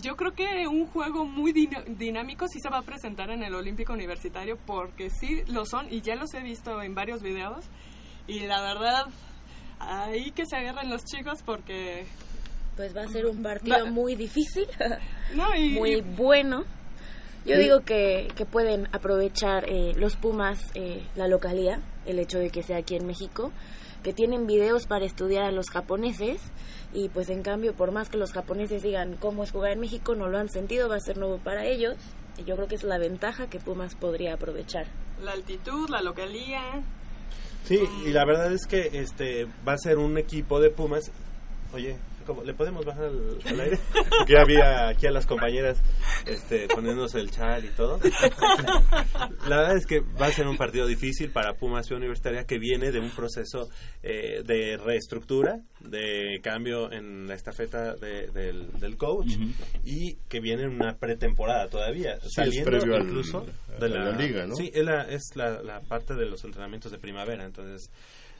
[0.00, 3.92] yo creo que un juego muy dinámico sí se va a presentar en el Olímpico
[3.92, 7.64] Universitario porque sí lo son y ya los he visto en varios videos.
[8.28, 9.06] Y la verdad,
[9.78, 12.06] ahí que se agarren los chicos porque...
[12.76, 14.66] Pues va a ser un partido Va- muy difícil,
[15.34, 16.64] No, y- muy y- bueno.
[17.46, 22.50] Yo digo que, que pueden aprovechar eh, los Pumas eh, la localía, el hecho de
[22.50, 23.52] que sea aquí en México,
[24.02, 26.40] que tienen videos para estudiar a los japoneses
[26.92, 30.16] y pues en cambio por más que los japoneses digan cómo es jugar en México,
[30.16, 31.94] no lo han sentido, va a ser nuevo para ellos
[32.36, 34.86] y yo creo que es la ventaja que Pumas podría aprovechar.
[35.22, 36.60] La altitud, la localía.
[37.64, 41.12] Sí, y la verdad es que este va a ser un equipo de Pumas.
[41.72, 41.96] Oye,
[42.26, 42.42] ¿cómo?
[42.42, 43.78] ¿le podemos bajar al, al aire?
[43.92, 45.80] Porque ya había aquí a las compañeras
[46.26, 47.98] este, poniéndose el chal y todo.
[49.48, 52.58] La verdad es que va a ser un partido difícil para Pumas Ciudad Universitaria que
[52.58, 53.68] viene de un proceso
[54.02, 59.32] eh, de reestructura, de cambio en la estafeta de- del, del coach
[59.84, 64.46] y que viene en una pretemporada todavía, Sí, saliendo al- incluso a de la liga,
[64.46, 64.54] ¿no?
[64.56, 67.90] Sí, es la, es la, la parte de los entrenamientos de primavera, entonces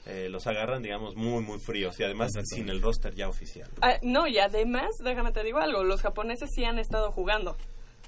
[0.06, 3.68] eh, los agarran, digamos, muy, muy fríos y además sin el roster ya oficial.
[3.82, 7.56] Ah, no, y además, déjame te digo algo, los japoneses sí han estado jugando.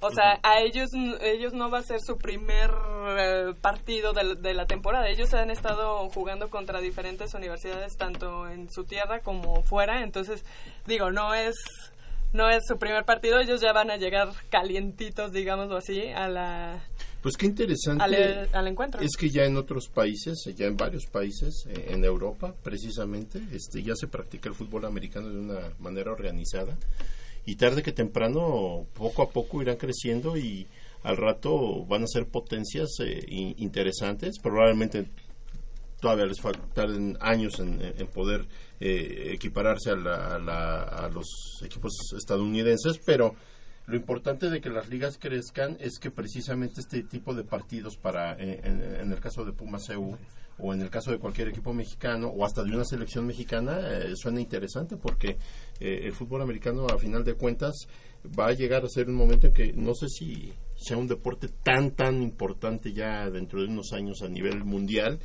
[0.01, 0.91] O sea, a ellos
[1.21, 2.71] ellos no va a ser su primer
[3.19, 5.09] eh, partido de, de la temporada.
[5.09, 10.05] Ellos han estado jugando contra diferentes universidades, tanto en su tierra como fuera.
[10.05, 10.45] Entonces,
[10.87, 11.57] digo, no es
[12.33, 13.41] no es su primer partido.
[13.41, 16.81] Ellos ya van a llegar calientitos, digámoslo así, a la
[17.23, 18.03] Pues qué interesante.
[18.05, 19.01] al, al encuentro.
[19.01, 23.83] Es que ya en otros países, ya en varios países, eh, en Europa precisamente, este,
[23.83, 26.77] ya se practica el fútbol americano de una manera organizada
[27.45, 30.67] y tarde que temprano, poco a poco irán creciendo y
[31.03, 35.09] al rato van a ser potencias eh, in- interesantes, probablemente
[36.01, 38.47] todavía les faltan años en, en poder
[38.81, 43.35] eh, equipararse a, la- a la- a los equipos estadounidenses, pero
[43.89, 48.35] lo importante de que las ligas crezcan es que precisamente este tipo de partidos para
[48.35, 50.15] eh, en, el caso de Pumas EU
[50.59, 54.15] o en el caso de cualquier equipo mexicano o hasta de una selección mexicana eh,
[54.15, 55.39] suena interesante porque
[55.81, 57.89] eh, el fútbol americano a final de cuentas
[58.39, 61.49] va a llegar a ser un momento en que no sé si sea un deporte
[61.49, 65.19] tan tan importante ya dentro de unos años a nivel mundial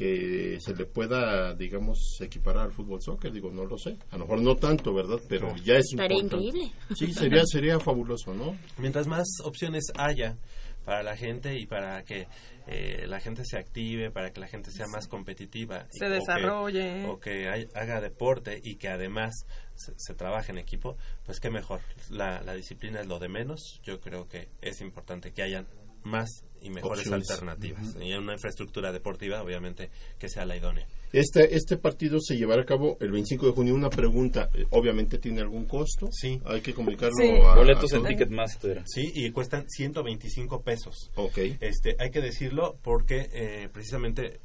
[0.00, 3.98] que se le pueda, digamos, equiparar al fútbol soccer, digo, no lo sé.
[4.10, 5.20] A lo mejor no tanto, ¿verdad?
[5.28, 6.46] Pero ya es Estaría importante.
[6.46, 6.72] increíble.
[6.96, 8.56] Sí, sería, sería fabuloso, ¿no?
[8.78, 10.38] Mientras más opciones haya
[10.86, 12.26] para la gente y para que
[12.66, 15.86] eh, la gente se active, para que la gente sea más competitiva.
[15.92, 17.04] y- Se o que- desarrolle.
[17.06, 19.34] O que, hay- haga deporte y que además
[19.74, 20.96] se, se trabaje en equipo,
[21.26, 21.80] pues qué mejor.
[22.08, 23.80] La, la disciplina es lo de menos.
[23.82, 25.66] Yo creo que es importante que hayan
[26.04, 27.30] más y mejores Opciones.
[27.30, 27.96] alternativas.
[28.00, 30.86] Y una infraestructura deportiva, obviamente, que sea la idónea.
[31.12, 33.74] Este, este partido se llevará a cabo el 25 de junio.
[33.74, 36.08] Una pregunta, eh, obviamente tiene algún costo.
[36.12, 36.38] Sí.
[36.44, 37.30] Hay que comunicarlo Sí.
[37.44, 37.54] a...
[37.56, 38.04] Boletos a en.
[38.04, 38.82] Ticketmaster.
[38.86, 41.10] Sí, y cuestan 125 pesos.
[41.16, 41.38] Ok.
[41.60, 44.40] Este, hay que decirlo porque eh, precisamente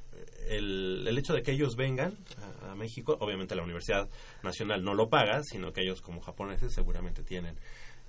[0.47, 2.17] el, el hecho de que ellos vengan
[2.61, 4.07] a, a México, obviamente la Universidad
[4.43, 7.57] Nacional no lo paga, sino que ellos como japoneses seguramente tienen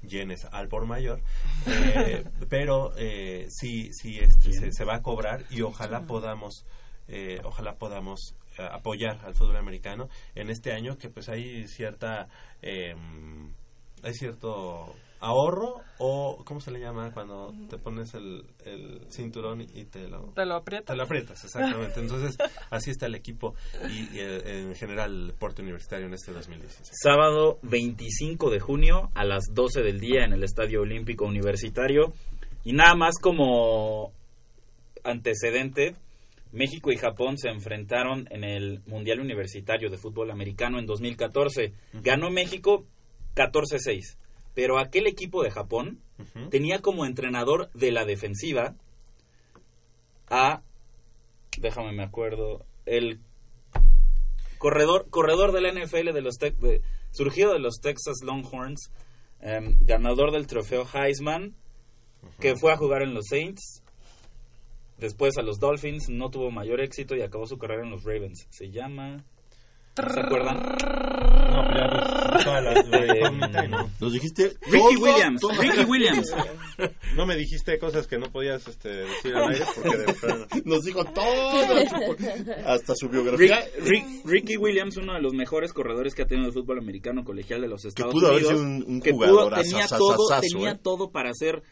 [0.03, 1.21] yenes al por mayor,
[1.67, 6.65] eh, pero eh, sí, sí este, se, se va a cobrar y ojalá podamos,
[7.09, 12.29] eh, ojalá podamos eh, apoyar al fútbol americano en este año que pues hay cierta,
[12.63, 12.95] eh,
[14.03, 19.85] hay cierto ahorro o ¿cómo se le llama cuando te pones el, el cinturón y
[19.87, 20.87] te lo Te lo aprietas.
[20.87, 22.37] te lo aprietas exactamente entonces
[22.71, 23.55] así está el equipo
[23.91, 29.11] y, y, eh, en general el deporte universitario en este 2016 Sábado 25 de junio
[29.15, 32.13] a las 12 del día en el Estadio Olímpico Universitario.
[32.65, 34.13] Y nada más como
[35.05, 35.95] antecedente,
[36.53, 41.73] México y Japón se enfrentaron en el Mundial Universitario de Fútbol Americano en 2014.
[42.03, 42.85] Ganó México
[43.35, 44.17] 14-6,
[44.57, 46.01] pero aquel equipo de Japón
[46.51, 48.75] tenía como entrenador de la defensiva
[50.29, 50.63] a
[51.59, 53.21] déjame me acuerdo, el
[54.59, 56.81] corredor corredor de la NFL de los Tex- de-
[57.13, 58.91] surgido de los Texas Longhorns,
[59.41, 61.55] em, ganador del trofeo Heisman,
[62.41, 63.83] que fue a jugar en los Saints,
[64.99, 68.47] después a los Dolphins, no tuvo mayor éxito y acabó su carrera en los Ravens.
[68.51, 69.23] Se llama
[69.95, 70.57] ¿Se acuerdan?
[71.51, 71.63] No,
[74.01, 75.53] Nos dijiste Ricky todo, Williams, todo.
[75.61, 76.35] Ricky Williams.
[77.15, 81.05] No me dijiste cosas que no podías este, decir al aire porque de Nos dijo
[81.05, 82.17] todo,
[82.67, 83.61] hasta su biografía.
[83.79, 87.25] Rick- Rick- Ricky Williams, uno de los mejores corredores que ha tenido el fútbol americano
[87.25, 88.61] colegial de los Estados pudo haber Unidos.
[88.61, 90.79] sido un- un que jugador pudo- tenía asasasazo, todo, tenía ¿eh?
[90.83, 91.63] todo para ser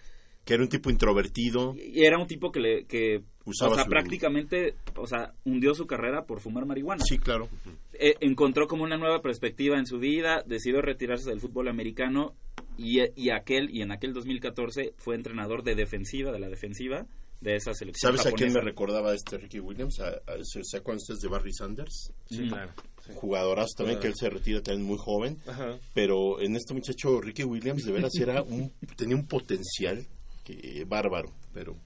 [0.44, 1.74] Que era un tipo introvertido.
[1.76, 5.74] y era un tipo que le que Usaba o sea, su- prácticamente, o sea, hundió
[5.74, 7.02] su carrera por fumar marihuana.
[7.04, 7.48] Sí, claro.
[7.92, 12.34] Eh, encontró como una nueva perspectiva en su vida, decidió retirarse del fútbol americano
[12.78, 17.06] y, y aquel y en aquel 2014 fue entrenador de defensiva, de la defensiva
[17.42, 18.60] de esa selección ¿Sabes a quién me japonesa.
[18.70, 20.00] recordaba este Ricky Williams?
[20.00, 22.12] ¿A, a- ¿Se se acuerdan ustedes de Barry Sanders?
[22.26, 22.72] Sí, claro.
[23.04, 23.12] sí.
[23.14, 25.36] Jugadorazo también, que él se retira también muy joven.
[25.46, 25.78] Ajá.
[25.92, 30.06] Pero en este muchacho Ricky Williams de veras era un, tenía un potencial
[30.44, 31.30] que, bárbaro.
[31.52, 31.76] Pero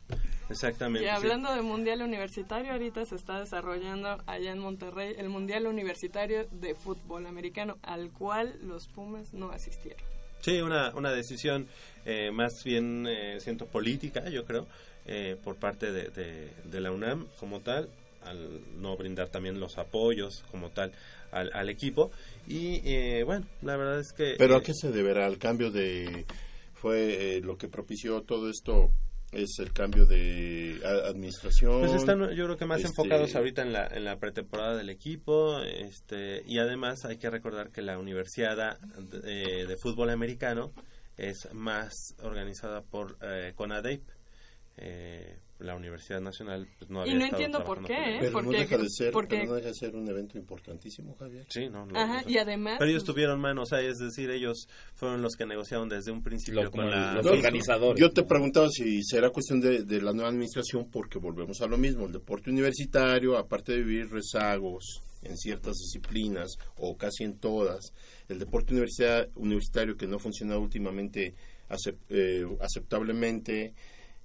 [0.51, 1.05] Exactamente.
[1.07, 1.15] Y sí.
[1.15, 6.75] hablando de Mundial Universitario, ahorita se está desarrollando allá en Monterrey el Mundial Universitario de
[6.75, 10.03] Fútbol Americano, al cual los Pumas no asistieron.
[10.41, 11.67] Sí, una, una decisión
[12.07, 14.67] eh, más bien, eh, siento, política, yo creo,
[15.05, 17.91] eh, por parte de, de- de la UNAM como tal,
[18.23, 20.93] al no brindar también los apoyos como tal
[21.33, 22.11] al, al equipo.
[22.47, 24.37] Y eh, bueno, la verdad es que...
[24.39, 25.27] ¿Pero eh, a qué se deberá?
[25.27, 26.25] ¿Al cambio de...
[26.81, 28.91] fue eh, lo que propició todo esto
[29.33, 31.81] es el cambio de administración?
[31.81, 34.89] Pues están, yo creo que más Este, enfocados ahorita en la, en la pretemporada del
[34.89, 40.73] equipo, este, y además hay que recordar que la Universidad de, de Fútbol Americano
[41.19, 44.03] es más organizada por eh, CONADEIP.
[44.79, 48.17] Eh, la Universidad Nacional pues, no Y había no estado entiendo por qué, ¿eh?
[48.21, 51.47] Pero porque- no deja de ser, porque- no deja de ser un evento importantísimo, Javier.
[51.49, 52.31] Sí, no, no, Ajá, no.
[52.31, 52.77] y además...
[52.79, 56.23] Pero ellos tuvieron manos, o sea, es decir, ellos fueron los que negociaron desde un
[56.23, 57.15] principio Lo- con la...
[57.15, 58.01] los No, organizadores.
[58.01, 61.77] Yo te preguntaba si será cuestión de, de la nueva administración porque volvemos a lo
[61.77, 62.07] mismo.
[62.07, 67.93] El deporte universitario, aparte de vivir rezagos en ciertas disciplinas o casi en todas,
[68.29, 71.35] el deporte universidad, universitario que no ha funcionado últimamente
[71.69, 73.75] acep- eh, aceptablemente,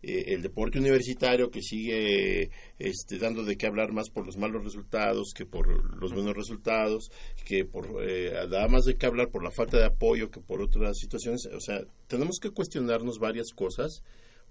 [0.03, 4.63] eh, el deporte universitario que sigue este, dando de qué hablar más por los malos
[4.63, 5.67] resultados que por
[5.99, 7.09] los buenos resultados,
[7.45, 10.61] que por eh, da más de qué hablar por la falta de apoyo que por
[10.61, 11.47] otras situaciones.
[11.55, 14.03] O sea, tenemos que cuestionarnos varias cosas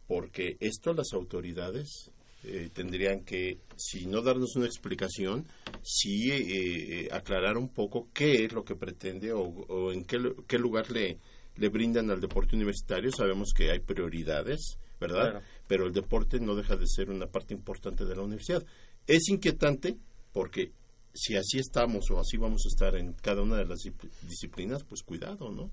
[0.07, 2.11] porque esto las autoridades
[2.45, 5.47] eh, tendrían que, si no darnos una explicación,
[5.83, 10.59] sí eh, eh, aclarar un poco qué es lo que pretende o, en qué, qué
[10.59, 13.13] lugar le brindan al deporte universitario.
[13.13, 15.31] Sabemos que hay prioridades, ¿verdad?
[15.33, 15.47] Claro.
[15.69, 18.65] Pero el deporte no deja de ser una parte importante de la universidad.
[19.07, 19.97] Es inquietante
[20.33, 20.73] porque
[21.13, 24.83] si así estamos o así vamos a estar en cada una de las discipl- disciplinas,
[24.85, 25.71] pues cuidado, ¿no?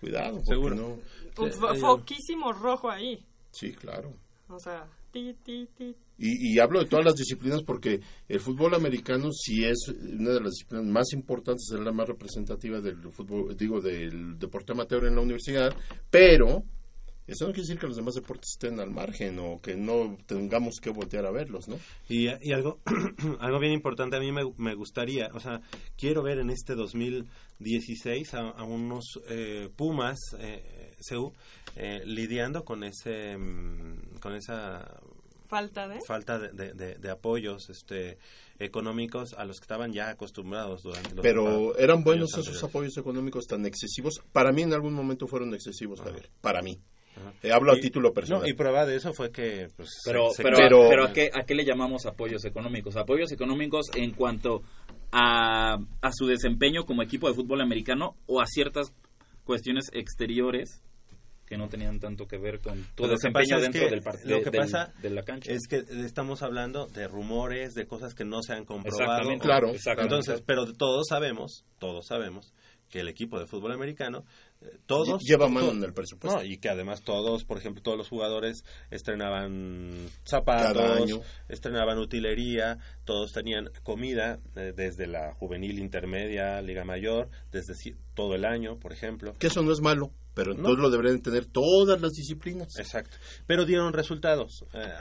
[0.00, 0.74] Cuidado, porque Seguro.
[0.76, 0.86] no.
[1.44, 3.22] Un fo- Eh, foquísimo rojo ahí.
[3.50, 4.14] Sí, claro.
[4.48, 5.94] O sea, ti, ti, ti.
[6.18, 10.40] Y, y hablo de todas las disciplinas porque el fútbol americano sí es una de
[10.40, 15.16] las disciplinas más importantes, es la más representativa del fútbol, digo, del deporte amateur en
[15.16, 15.76] la universidad,
[16.10, 16.62] pero
[17.28, 20.76] eso no quiere decir que los demás deportes estén al margen o que no tengamos
[20.80, 21.76] que voltear a verlos, ¿no?
[22.08, 22.80] Y, y algo,
[23.40, 25.60] algo bien importante a mí me, me gustaría, o sea,
[25.96, 31.32] quiero ver en este 2016 a, a unos eh, Pumas, eh, CU,
[31.76, 35.00] eh, lidiando con ese, mm, con esa
[35.48, 36.00] Falta de...
[36.06, 38.18] falta de, de- de- de apoyos este
[38.58, 42.64] económicos a los que estaban ya acostumbrados durante los Pero años eran buenos esos anteriores.
[42.64, 44.20] apoyos económicos tan excesivos.
[44.32, 46.28] Para mí en algún momento fueron excesivos, Javier.
[46.42, 46.78] Para mí.
[47.20, 47.32] Ajá.
[47.42, 48.42] Eh, hablo a título personal.
[48.42, 51.30] No, y prueba de eso fue que pues, Pero, se- se- pero, pero- ¿a, qué,
[51.32, 52.96] ¿a qué le llamamos apoyos económicos?
[52.96, 54.62] Apoyos económicos en cuanto
[55.12, 58.92] a, a su desempeño como equipo de fútbol americano o a ciertas
[59.44, 60.82] cuestiones exteriores
[61.46, 64.02] que no tenían tanto que ver con tu lo que desempeño es dentro que del
[64.02, 65.50] par- lo de, que del- pasa de la cancha.
[65.50, 69.02] es que estamos hablando de rumores, de cosas que no se han comprobado.
[69.12, 69.44] Exactamente.
[69.46, 70.14] Claro, Exactamente.
[70.14, 72.52] Entonces, pero todos sabemos, todos sabemos
[72.90, 74.24] que el equipo de fútbol americano,
[74.86, 75.22] todos...
[75.22, 76.38] Lleva mano en el presupuesto.
[76.38, 83.32] No, y que además todos, por ejemplo, todos los jugadores estrenaban zapatos, estrenaban utilería, todos
[83.32, 87.74] tenían comida eh, desde la juvenil intermedia, liga mayor, desde
[88.14, 89.34] todo el año, por ejemplo.
[89.38, 92.76] Que eso no es malo, pero entonces lo deberían tener todas las disciplinas.
[92.78, 93.16] Exacto.
[93.46, 94.64] Pero dieron resultados.
[94.72, 94.92] Eh,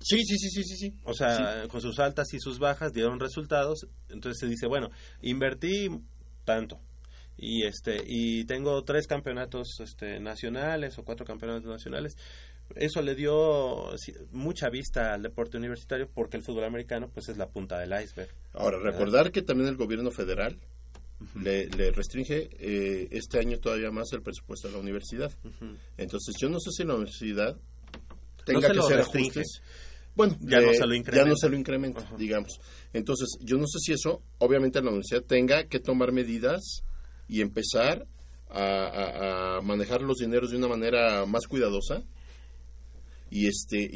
[0.00, 0.94] Sí, sí, sí, sí, sí, sí.
[1.04, 3.86] O sea, con sus altas y sus bajas dieron resultados.
[4.08, 4.90] Entonces se dice, bueno,
[5.22, 5.88] invertí
[6.44, 6.80] tanto.
[7.36, 12.14] Y este y tengo tres campeonatos este, nacionales o cuatro campeonatos nacionales.
[12.76, 13.90] Eso le dio
[14.30, 18.30] mucha vista al deporte universitario porque el fútbol americano pues es la punta del iceberg.
[18.52, 18.92] Ahora, ¿verdad?
[18.92, 20.58] recordar que también el gobierno federal
[21.34, 25.32] le, le restringe eh, este año todavía más el presupuesto de la universidad.
[25.96, 27.56] Entonces, yo no sé si la universidad
[28.44, 29.40] tenga se que restringe.
[29.40, 29.62] ajustes.
[30.14, 31.36] Bueno, Ya no se lo Ya no incrementa.
[31.36, 32.60] se lo incrementa, digamos.
[32.92, 36.84] Entonces, yo no sé si eso, obviamente la universidad tenga que tomar medidas
[37.32, 38.06] y empezar
[38.50, 42.02] a, a- a manejar los dineros de una manera más cuidadosa
[43.30, 43.86] y este y,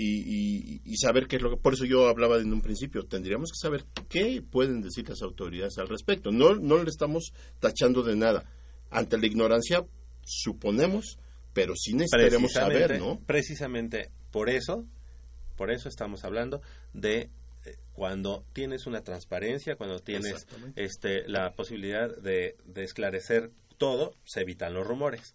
[0.77, 3.51] y- y saber qué es lo que por eso yo hablaba en un principio tendríamos
[3.53, 6.31] que saber qué pueden decir las autoridades al respecto.
[6.33, 8.45] No no le estamos tachando de nada.
[8.91, 9.85] Ante la ignorancia
[10.25, 11.19] suponemos
[11.53, 14.85] pero sí necesitaremos saber no Precisamente por eso,
[15.57, 16.61] por eso estamos hablando
[16.95, 17.31] de
[17.93, 24.74] cuando tienes una transparencia, cuando tienes este la posibilidad de, de esclarecer todo, se evitan
[24.74, 25.34] los rumores.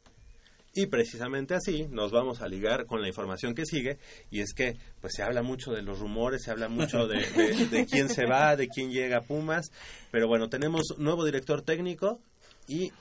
[0.73, 3.97] Y precisamente así nos vamos a ligar con la información que sigue,
[4.29, 7.65] y es que pues se habla mucho de los rumores, se habla mucho de, de-
[7.67, 9.69] de quién se va, de quién llega a Pumas,
[10.11, 12.21] pero bueno, tenemos nuevo director técnico
[12.69, 12.91] y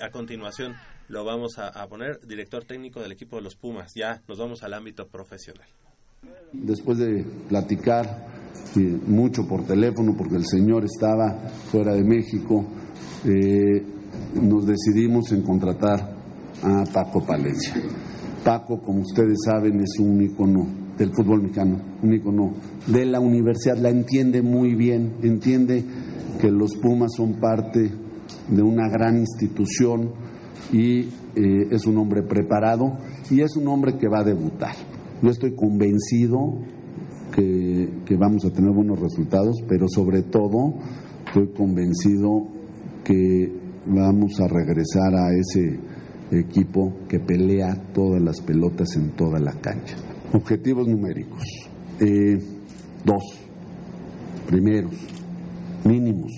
[0.00, 0.74] a continuación
[1.06, 3.92] lo vamos a, a poner director técnico del equipo de los Pumas.
[3.94, 5.68] Ya nos vamos al ámbito profesional.
[6.52, 8.26] Después de platicar
[8.76, 12.64] eh, mucho por teléfono, porque el señor estaba fuera de México,
[13.24, 13.82] eh,
[14.40, 16.14] nos decidimos en contratar
[16.62, 17.74] a Paco Palencia.
[18.44, 20.66] Paco, como ustedes saben, es un ícono
[20.98, 22.54] del fútbol mexicano, un ícono
[22.86, 25.84] de la universidad, la entiende muy bien, entiende
[26.40, 27.90] que los Pumas son parte
[28.48, 30.10] de una gran institución
[30.72, 31.00] y
[31.34, 32.98] eh, es un hombre preparado
[33.30, 34.74] y es un hombre que va a debutar.
[35.22, 36.58] Yo estoy convencido
[37.32, 40.74] que, vamos a tener buenos resultados, pero sobre todo
[41.26, 42.48] estoy convencido
[43.04, 43.52] que
[43.86, 45.78] vamos a regresar a ese
[46.32, 49.94] equipo que pelea todas las pelotas en toda la cancha.
[50.32, 51.42] Objetivos numéricos.
[52.00, 52.38] Eh,
[53.04, 53.22] dos.
[54.48, 54.94] Primeros.
[55.84, 56.32] Mínimos.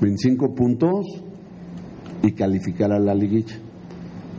[0.00, 1.06] 25 puntos
[2.22, 3.58] y calificar a la liguilla.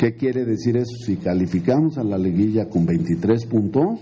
[0.02, 0.95] ¿Qué quiere decir eso?
[1.06, 3.99] Si calificamos a la liguilla con 23 puntos,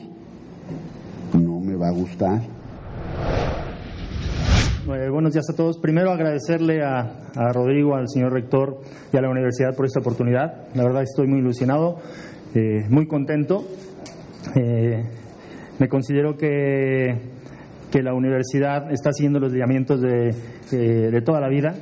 [1.33, 2.41] no me va a gustar.
[4.85, 5.77] Buenos días a todos.
[5.77, 7.01] Primero agradecerle a,
[7.35, 8.79] a Rodrigo, al señor rector
[9.11, 10.69] y a la universidad por esta oportunidad.
[10.73, 11.97] La verdad estoy muy ilusionado,
[12.55, 13.67] eh, muy contento.
[14.55, 15.03] Eh,
[15.79, 17.13] me considero que,
[17.91, 20.29] que la universidad está siguiendo los lineamientos de,
[20.71, 21.75] eh, de toda la vida.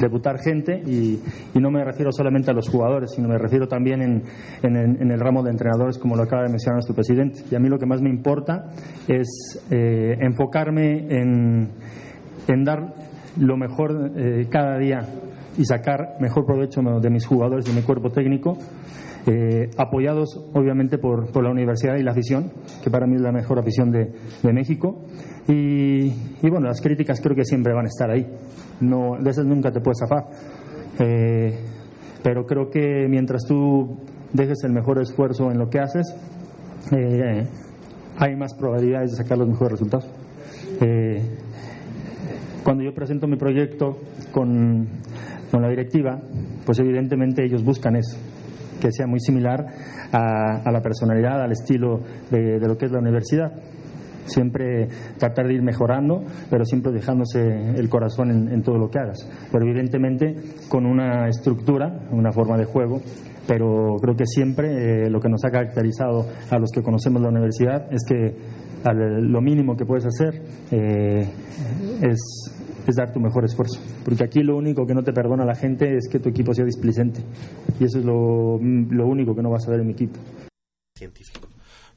[0.00, 1.20] Debutar gente y,
[1.58, 4.22] no me refiero solamente a los jugadores, sino me refiero también en,
[4.62, 7.42] en el, ramo de entrenadores, como lo acaba de mencionar nuestro presidente.
[7.50, 8.66] Y a mí lo que más me importa
[9.06, 11.68] es eh, enfocarme en,
[12.46, 12.94] en dar
[13.38, 15.00] lo mejor eh, cada día
[15.56, 18.56] y sacar mejor provecho de mis jugadores de mi cuerpo técnico,
[19.30, 22.50] eh, apoyados obviamente por, la universidad y la afición,
[22.82, 25.04] que para mí es la mejor afición de, de México.
[25.46, 26.06] Y,
[26.42, 28.26] y bueno, las críticas creo que siempre van a estar ahí.
[28.80, 30.26] No, de esas nunca te puedes zafar.
[30.98, 31.54] Eh,
[32.22, 33.98] pero creo que mientras tú
[34.32, 36.14] dejes el mejor esfuerzo en lo que haces,
[36.92, 37.46] eh,
[38.18, 40.08] hay más probabilidades de sacar los mejores resultados.
[40.80, 41.22] Eh,
[42.64, 43.98] cuando yo presento mi proyecto
[44.32, 44.88] con,
[45.50, 46.20] con la directiva,
[46.66, 48.18] pues evidentemente ellos buscan eso,
[48.80, 49.66] que sea muy similar
[50.12, 52.00] a, a la personalidad, al estilo
[52.30, 53.52] de, de lo que es la universidad
[54.28, 58.98] siempre tratar de ir mejorando, pero siempre dejándose el corazón en, en, todo lo que
[58.98, 59.26] hagas.
[59.50, 60.36] Pero evidentemente
[60.68, 63.00] con una estructura, una forma de juego,
[63.48, 67.30] pero creo que siempre eh, lo que nos ha caracterizado a los que conocemos la
[67.30, 68.36] universidad es que
[68.84, 71.26] al, lo mínimo que puedes hacer eh,
[72.02, 72.54] es,
[72.90, 73.80] es dar tu mejor esfuerzo.
[74.04, 76.64] Porque aquí lo único que no te perdona la gente es que tu equipo sea
[76.64, 77.20] displicente.
[77.78, 80.18] Y eso es lo, lo único que no vas a ver en mi equipo.
[80.96, 81.48] Científico.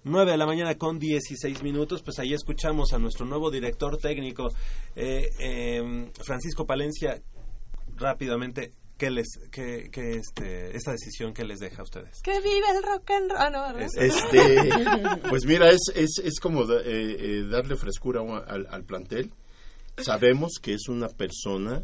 [0.03, 4.49] 9 de la mañana con 16 minutos, pues ahí escuchamos a nuestro nuevo director técnico,
[4.95, 7.21] eh, eh, Francisco Palencia,
[7.97, 12.21] rápidamente, ¿qué les, qué, qué este, esta decisión que les deja a ustedes?
[12.21, 13.55] Que vive el rock and roll.
[13.55, 13.73] Ah.
[13.95, 14.69] Este,
[15.29, 19.31] pues mira, es, es, es como da, eh, eh, darle frescura al, al plantel.
[19.97, 21.83] Sabemos que es una persona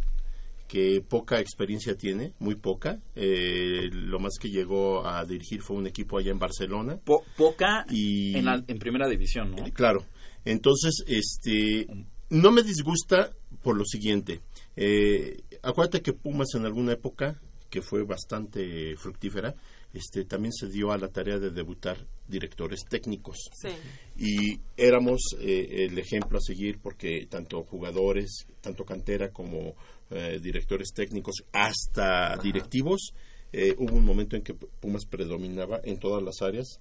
[0.68, 3.00] que poca experiencia tiene, muy poca.
[3.16, 7.00] Eh, lo más que llegó a dirigir fue un equipo allá en Barcelona.
[7.04, 9.64] Po poca y, en, la, en, primera división, ¿no?
[9.74, 10.06] Claro.
[10.44, 11.88] Entonces, este,
[12.30, 13.32] no me disgusta
[13.64, 14.42] por lo siguiente.
[14.76, 17.40] Eh, acuérdate que Pumas en alguna época
[17.70, 19.56] que fue bastante fructífera,
[19.94, 23.50] este, también se dio a la tarea de debutar directores técnicos.
[23.54, 23.70] Sí.
[24.18, 29.76] Y éramos eh, el ejemplo a seguir porque tanto jugadores, tanto cantera como
[30.10, 33.14] eh, directores técnicos, hasta directivos,
[33.52, 36.80] eh, hubo un momento en que Pumas predominaba en todas las áreas,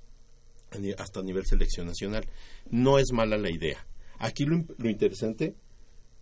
[0.99, 2.27] hasta a nivel selección nacional.
[2.71, 3.87] No es mala la idea.
[4.19, 5.55] Aquí lo interesante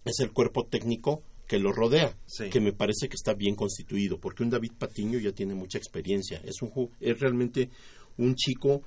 [0.04, 2.16] es el cuerpo técnico que lo rodea,
[2.50, 6.40] que me parece que está bien constituido, porque un David Patiño ya tiene mucha experiencia.
[6.44, 7.70] Es, un, es realmente
[8.16, 8.82] un chico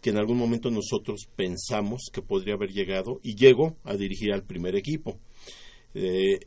[0.00, 4.44] que en algún momento nosotros pensamos que podría haber llegado y llegó a dirigir al
[4.44, 5.18] primer equipo.
[5.94, 6.38] Eh,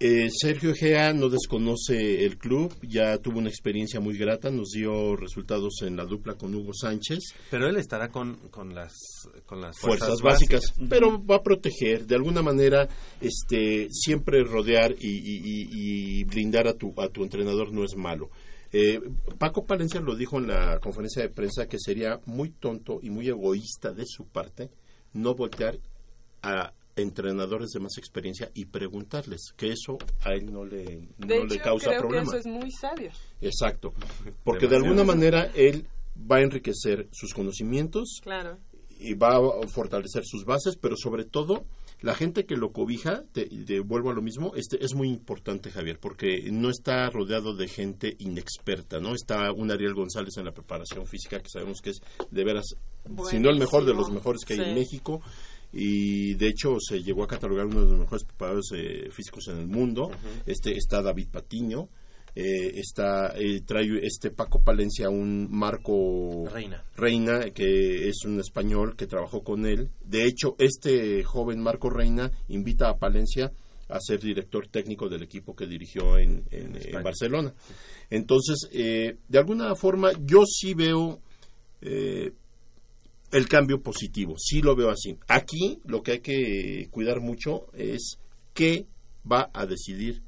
[0.00, 5.16] eh, Sergio Egea no desconoce el club, ya tuvo una experiencia muy grata, nos dio
[5.16, 7.20] resultados en la dupla con Hugo Sánchez.
[7.50, 8.92] Pero él estará con, con las,
[9.46, 12.88] con las Fuerzas, básicas, pero va a proteger, de alguna manera,
[13.20, 17.96] este, siempre rodear y, y- y- y blindar a tu, a tu entrenador no es
[17.96, 18.30] malo.
[18.72, 19.00] Eh,
[19.38, 23.28] Paco Palencia lo dijo en la conferencia de prensa que sería muy tonto y muy
[23.28, 24.68] egoísta de su parte
[25.12, 25.78] no voltear
[26.42, 31.34] a entrenadores de más experiencia y preguntarles que eso a él no le, De no
[31.34, 32.30] hecho, le causa creo problema.
[32.32, 33.10] que eso es muy sabio.
[33.40, 33.92] Exacto,
[34.44, 35.86] porque de alguna manera él
[36.30, 38.58] va a enriquecer sus conocimientos Claro.
[38.88, 41.64] y va a fortalecer sus bases, pero sobre todo
[42.00, 45.70] la gente que lo cobija, te, te vuelvo a lo mismo, este es muy importante
[45.70, 49.14] Javier, porque no está rodeado de gente inexperta, ¿no?
[49.14, 52.00] Está un Ariel González en la preparación física que sabemos que es
[52.30, 52.66] de veras,
[53.30, 54.64] si no el mejor de los mejores que hay Sí.
[54.66, 55.22] en México
[55.76, 59.58] y de hecho se llegó a catalogar uno de los mejores preparadores eh, físicos en
[59.58, 60.10] el mundo.
[60.46, 61.88] Este está David Patiño,
[62.36, 66.84] eh, está eh, trae este Paco Palencia un Marco Reina.
[66.96, 69.90] Reina, que es un español que trabajó con él.
[70.04, 73.50] De hecho, este joven Marco Reina invita a Palencia
[73.88, 77.52] a ser director técnico del equipo que dirigió en, en, en Barcelona.
[78.10, 81.20] Entonces, eh, de alguna forma, yo sí veo
[81.80, 82.32] eh,
[83.34, 85.18] el cambio positivo, sí lo veo así.
[85.26, 88.18] Aquí lo que hay que cuidar mucho es
[88.52, 88.86] qué
[89.30, 90.22] va a decidir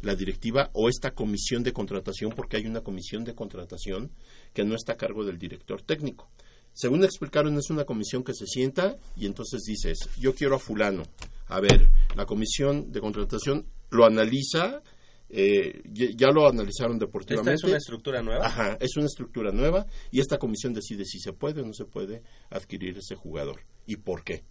[0.00, 4.12] la directiva o esta comisión de contratación, porque hay una comisión de contratación
[4.54, 6.30] que no está a cargo del director técnico.
[6.72, 11.02] Según explicaron, es una comisión que se sienta y entonces dices, yo quiero a fulano.
[11.48, 14.82] A ver, la comisión de contratación lo analiza,
[15.32, 17.54] eh, ya lo analizaron deportivamente.
[17.54, 18.46] ¿Esta es una estructura nueva?
[18.46, 21.86] Ajá, es una estructura nueva y esta comisión decide si se puede o no se
[21.86, 24.44] puede adquirir ese jugador y por qué.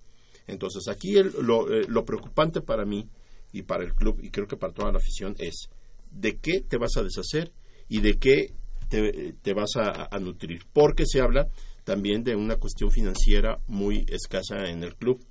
[0.47, 3.07] Entonces, aquí el- lo, eh, lo preocupante para mí
[3.53, 5.69] y para el club y creo que para toda la afición es
[6.11, 7.51] de qué te vas a deshacer
[7.87, 8.53] y de qué
[8.89, 10.63] te, te vas a, a nutrir.
[10.73, 11.47] Porque se habla
[11.83, 15.23] también de una cuestión financiera muy escasa en el club.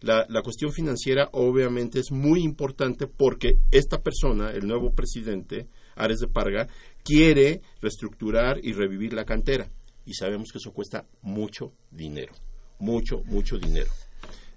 [0.00, 6.18] La, la cuestión financiera obviamente es muy importante porque esta persona, el nuevo presidente, Ares
[6.18, 6.68] de Parga,
[7.02, 9.68] quiere reestructurar y revivir la cantera.
[10.04, 12.32] Y sabemos que eso cuesta mucho dinero.
[12.78, 13.90] Mucho, mucho dinero.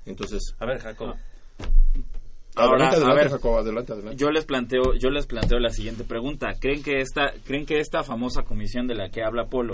[0.06, 0.56] Entonces...
[0.60, 1.16] A ver, Jacob.
[2.56, 4.18] Adelante, a adelante, ver, Jacob, adelante, adelante.
[4.18, 6.54] Yo les planteo, yo les planteo la siguiente pregunta.
[6.60, 9.72] ¿Creen que esta, creen que esta famosa comisión de la que habla Polo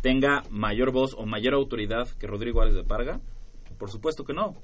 [0.00, 3.20] tenga mayor voz o mayor autoridad que Rodrigo Álvarez de Parga?
[3.78, 4.54] Por supuesto que no.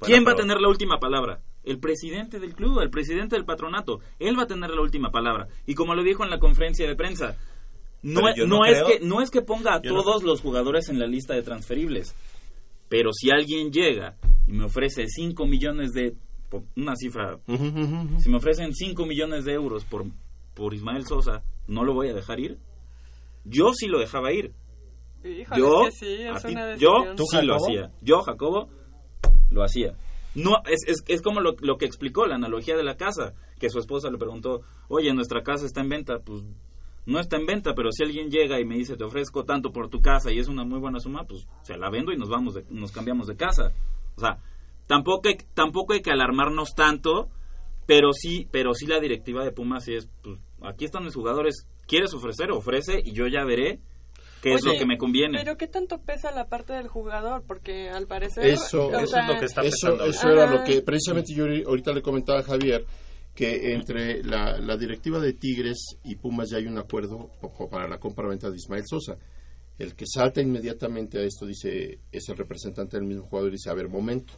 [0.00, 1.40] ¿Quién va a tener la última palabra?
[1.64, 4.00] El presidente del club, el presidente del patronato.
[4.18, 5.48] Él va a tener la última palabra.
[5.66, 7.36] Y como lo dijo en la conferencia de prensa,
[8.02, 10.98] no, es- no que no es que ponga a Yo no- todos los jugadores en
[10.98, 12.14] la lista de transferibles.
[12.88, 14.16] Pero si alguien llega
[14.46, 16.14] y me ofrece 5 millones de
[16.76, 17.38] una cifra,
[18.18, 20.04] si me ofrecen 5 millones de euros por
[20.54, 22.58] por Ismael Sosa, ¿no lo voy a dejar ir?
[23.44, 24.52] Yo sí lo dejaba ir.
[25.24, 27.18] Híjole, yo, es que sí, es a ti- una yo decisión.
[27.40, 27.90] sí lo hacía.
[28.00, 28.68] Yo, Jacobo,
[29.50, 29.94] lo hacía.
[30.34, 33.68] No, es, es, es como lo, lo que explicó la analogía de la casa, que
[33.68, 36.44] su esposa le preguntó, oye, nuestra casa está en venta, pues
[37.06, 39.88] no está en venta, pero si alguien llega y me dice, te ofrezco tanto por
[39.88, 42.54] tu casa y es una muy buena suma, pues se la vendo y nos vamos,
[42.54, 43.72] de- nos cambiamos de casa.
[44.16, 44.38] O sea,
[44.86, 47.28] tampoco hay, tampoco hay que alarmarnos tanto,
[47.86, 51.66] pero sí, pero sí la directiva de Pumas sí es, pues aquí están mis jugadores,
[51.88, 52.52] ¿quieres ofrecer?
[52.52, 53.80] Ofrece y yo ya veré
[54.42, 55.38] qué es lo que me conviene.
[55.38, 57.44] Pero ¿qué tanto pesa la parte del jugador?
[57.46, 58.46] Porque al parecer...
[58.46, 62.40] Eso, o eso sea, eso, eso era lo que precisamente yo ahori- ahorita le comentaba
[62.40, 62.84] a Javier
[63.34, 67.30] que entre la, la directiva de Tigres y Pumas ya hay un acuerdo
[67.70, 69.16] para la compra-venta de Ismael Sosa.
[69.78, 73.70] El que salta inmediatamente a esto dice es el representante del mismo jugador y dice
[73.70, 74.34] a ver momento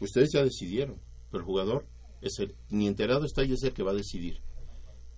[0.00, 0.96] ustedes ya decidieron
[1.30, 1.86] pero el jugador
[2.22, 4.40] es el ni enterado está y es el que va a decidir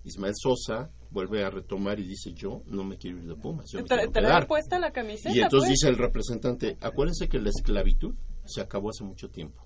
[0.03, 3.79] Ismael Sosa vuelve a retomar y dice yo no me quiero ir de Pumas yo
[3.79, 5.79] me Tra- traer puesta la camiseta, y entonces pues.
[5.79, 8.13] dice el representante, acuérdense que la esclavitud
[8.45, 9.63] se acabó hace mucho tiempo.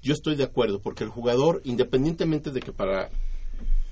[0.00, 3.08] Yo estoy de acuerdo, porque el jugador, independientemente de que para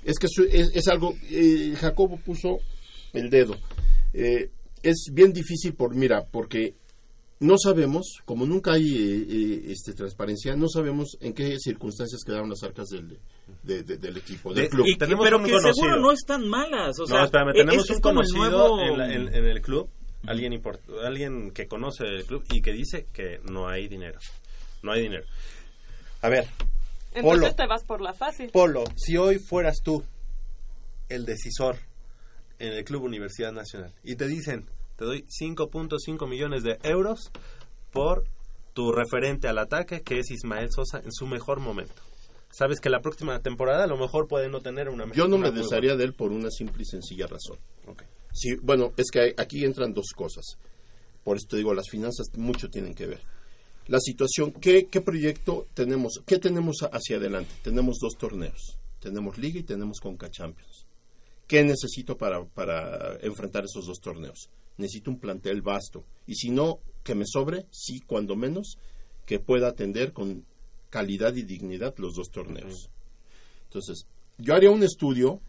[0.03, 2.57] Es que es algo, eh, Jacobo puso
[3.13, 3.55] el dedo.
[4.13, 4.49] Eh,
[4.83, 6.73] es bien difícil por, mira, porque
[7.41, 12.49] no sabemos, como nunca hay eh, eh, este, transparencia, no sabemos en qué circunstancias quedaron
[12.49, 13.17] las arcas del,
[13.63, 14.85] de- de- del equipo, del De- club.
[14.87, 16.97] y- pero que seguro no están malas.
[16.99, 19.33] O sea, no, espérame, es- tenemos es un como el conocido nuevo- en, la- en-
[19.35, 19.89] en el club,
[20.27, 24.19] alguien, import- alguien que conoce el club y que dice que no hay dinero.
[24.83, 25.25] No hay dinero.
[26.21, 26.45] A ver,
[27.13, 27.55] Entonces Polo.
[27.55, 28.49] te vas por la fácil.
[28.51, 30.03] Polo, si hoy fueras tú
[31.09, 31.75] el decisor
[32.59, 34.65] en el Club Universidad Nacional y te dicen,
[35.01, 37.31] te doy 5.5 millones de euros
[37.91, 38.23] por
[38.75, 42.03] tu referente al ataque, que es Ismael Sosa, en su mejor momento.
[42.51, 45.49] Sabes que la próxima temporada a lo mejor puede no tener una Yo no me
[45.49, 47.57] desharía de él por una simple y sencilla razón.
[48.31, 50.59] Sí, bueno, es que aquí entran dos cosas.
[51.23, 53.23] Por esto digo, las finanzas mucho tienen que ver.
[53.87, 56.21] La situación, ¿qué, qué proyecto tenemos?
[56.27, 57.49] ¿Qué tenemos hacia adelante?
[57.63, 58.77] Tenemos dos torneos.
[58.99, 60.85] Tenemos Liga y tenemos Conca Champions.
[61.47, 64.51] ¿Qué necesito para, para enfrentar esos dos torneos?
[64.81, 66.03] Necesito un plantel vasto.
[66.27, 68.77] Y si no, que me sobre, sí, cuando menos,
[69.25, 70.45] que pueda atender con
[70.89, 72.89] calidad y dignidad los dos torneos.
[73.65, 74.05] Entonces,
[74.37, 75.39] yo haría un estudio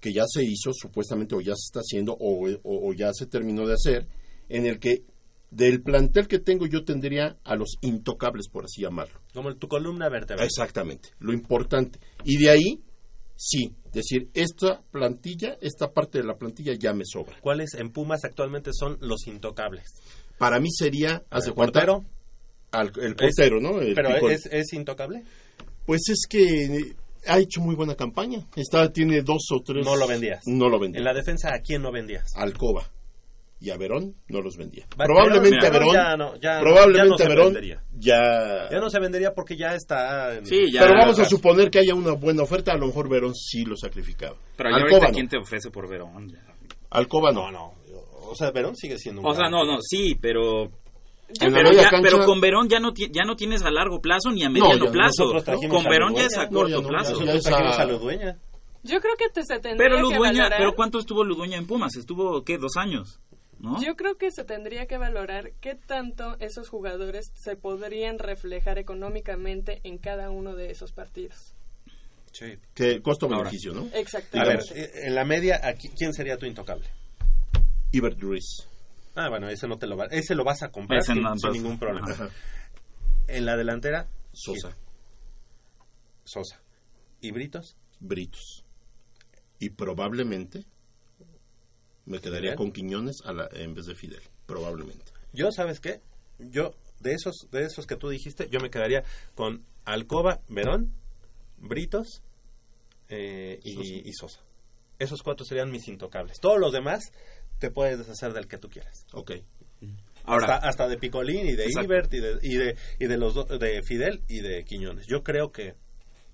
[0.00, 3.26] que ya se hizo, supuestamente, o ya se está haciendo, o, o- o ya se
[3.26, 4.06] terminó de hacer,
[4.48, 5.02] en el que
[5.50, 9.18] del plantel que tengo yo tendría a los intocables, por así llamarlo.
[9.34, 10.46] Como tu columna vertebral.
[10.46, 11.98] Exactamente, lo importante.
[12.24, 12.80] Y de ahí,
[13.40, 17.36] sí, decir, esta plantilla, esta parte de la plantilla ya me sobra.
[17.40, 19.84] ¿Cuáles en Pumas actualmente son los intocables?
[20.38, 22.04] Para mí sería, haz de ¿El cuenta, portero?
[22.72, 23.80] al- el portero, Es- ¿no?
[23.80, 25.22] El pero es, es intocable.
[25.86, 26.94] Pues es que
[27.26, 28.46] ha hecho muy buena campaña.
[28.56, 29.84] Está, tiene dos o tres.
[29.86, 30.42] No lo vendías.
[30.46, 30.98] No lo vendía.
[30.98, 32.34] En la defensa, ¿a quién no vendías?
[32.36, 32.90] Alcoba
[33.60, 34.86] y a Verón no los vendía.
[35.00, 37.82] Va, probablemente pero- a Verón, ya no, ya no- probablemente ya no a Verón vendería.
[37.98, 38.68] ya.
[38.70, 40.36] Ya no se vendería porque ya está.
[40.36, 43.64] en- Pero vamos a suponer que haya una buena oferta, a lo mejor Verón sí
[43.64, 44.36] lo sacrificaba.
[44.56, 45.14] Pero ya Alcoba ahorita, no.
[45.14, 46.28] ¿quién te ofrece por Verón?
[46.30, 46.44] Ya.
[46.90, 47.50] Alcoba no.
[47.50, 47.72] no.
[48.30, 50.70] O sea, Verón sigue siendo un O sea, no, no, sí, pero...
[51.40, 54.00] La Pero, ya- cancha- pero con Verón ya no, ti- ya no tienes a largo
[54.00, 55.24] plazo ni a No, mediano ya plazo.
[55.68, 57.22] Con Verón ya es a No, corto ya no, plazo.
[57.22, 58.38] Ya a- a Ludueña.
[58.82, 60.58] Yo creo que te se tendría Pero que Ludueña, valorar.
[60.58, 61.96] ¿pero cuánto estuvo Ludueña en Pumas?
[61.96, 62.56] Estuvo, ¿qué?
[62.56, 63.20] Dos años,
[63.58, 63.82] ¿no?
[63.82, 69.80] Yo creo que se tendría que valorar qué tanto esos jugadores se podrían reflejar económicamente
[69.84, 71.54] en cada uno de esos partidos.
[72.32, 72.58] Sí.
[72.74, 73.80] Que costo-beneficio, ¿no?
[73.80, 74.64] A ver, Exactamente.
[74.74, 76.86] eh, en la media, aquí, ¿quién sería tu intocable?
[77.92, 78.68] Ibert Ruiz.
[79.14, 81.36] Ah, bueno, ese no te lo va, ese lo vas a comprar sin, no, sin
[81.36, 82.10] entonces, ningún problema.
[82.12, 82.28] Ajá.
[83.26, 84.68] En la delantera, Sosa.
[84.70, 84.88] ¿quién?
[86.24, 86.62] Sosa.
[87.20, 87.76] ¿Y Britos?
[87.98, 88.64] Britos.
[89.58, 90.64] Y probablemente
[92.08, 94.22] me quedaría con Quiñones a la- en vez de Fidel.
[94.46, 95.12] Probablemente.
[95.32, 96.00] Yo, ¿sabes qué?
[96.38, 99.04] Yo, de esos, de esos que tú dijiste, yo me quedaría
[99.34, 100.92] con Alcoba, Verón,
[101.58, 102.22] Britos
[103.08, 104.40] eh, y, y Sosa.
[104.98, 106.38] Esos cuatro serían mis intocables.
[106.40, 107.12] Todos los demás
[107.58, 109.06] te puedes deshacer del que tú quieras.
[109.12, 109.32] Ok.
[110.24, 111.66] Ahora- hasta, hasta de Picolín y de.
[111.70, 115.06] Ibert y de, y de, y de los do- de Fidel y de Quiñones.
[115.06, 115.74] Yo creo que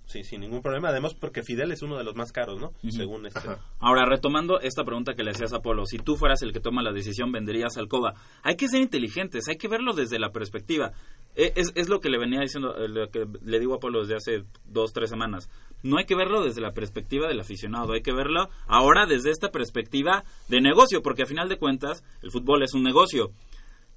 [0.07, 0.89] sí, sin ningún problema.
[0.89, 2.73] Además, porque Fidel es uno de los más caros, ¿no?
[2.91, 3.41] Según este.
[3.81, 6.83] Ahora, retomando esta pregunta que le hacías a Polo, si tú fueras el que toma
[6.83, 8.15] la decisión, ¿venderías Alcoba?
[8.43, 10.93] Hay que ser inteligentes, hay que verlo desde la perspectiva.
[11.37, 14.01] Eh, Es, es lo que le venía diciendo, eh, lo que le digo a Polo
[14.01, 15.49] desde hace dos, tres semanas.
[15.83, 19.51] No hay que verlo desde la perspectiva del aficionado, hay que verlo ahora desde esta
[19.51, 23.33] perspectiva de negocio, porque a final de cuentas el fútbol es un negocio.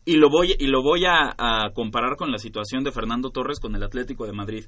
[0.03, 3.59] Y lo voy, y lo voy a, a comparar con la situación de Fernando Torres
[3.59, 4.65] con el Atlético de Madrid.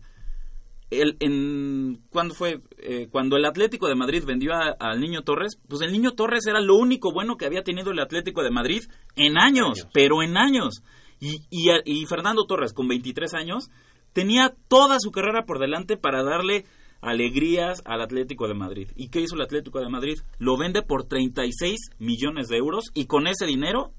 [0.89, 2.61] El, en, ¿Cuándo fue?
[2.79, 6.61] Eh, cuando el Atlético de Madrid vendió al Niño Torres, pues el Niño Torres era
[6.61, 8.83] lo único bueno que había tenido el Atlético de Madrid
[9.15, 10.83] en años, pero en años.
[11.19, 13.69] Y, y, y Fernando Torres, con 23 años,
[14.13, 16.65] tenía toda su carrera por delante para darle
[17.01, 18.89] alegrías al Atlético de Madrid.
[18.95, 20.19] ¿Y qué hizo el Atlético de Madrid?
[20.37, 23.91] Lo vende por 36 millones de euros y con ese dinero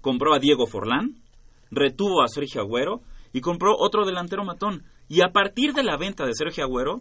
[0.00, 1.16] compró a Diego Forlán,
[1.70, 3.02] retuvo a Sergio Agüero
[3.32, 4.84] y compró otro delantero matón.
[5.08, 7.00] Y a partir de la venta de Sergio Agüero,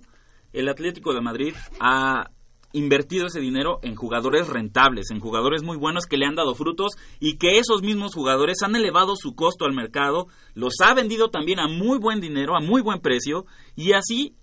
[0.54, 2.30] el Atlético de Madrid ha
[2.74, 6.94] invertido ese dinero en jugadores rentables, en jugadores muy buenos que le han dado frutos
[7.20, 11.60] y que esos mismos jugadores han elevado su costo al mercado, los ha vendido también
[11.60, 14.36] a muy buen dinero, a muy buen precio y así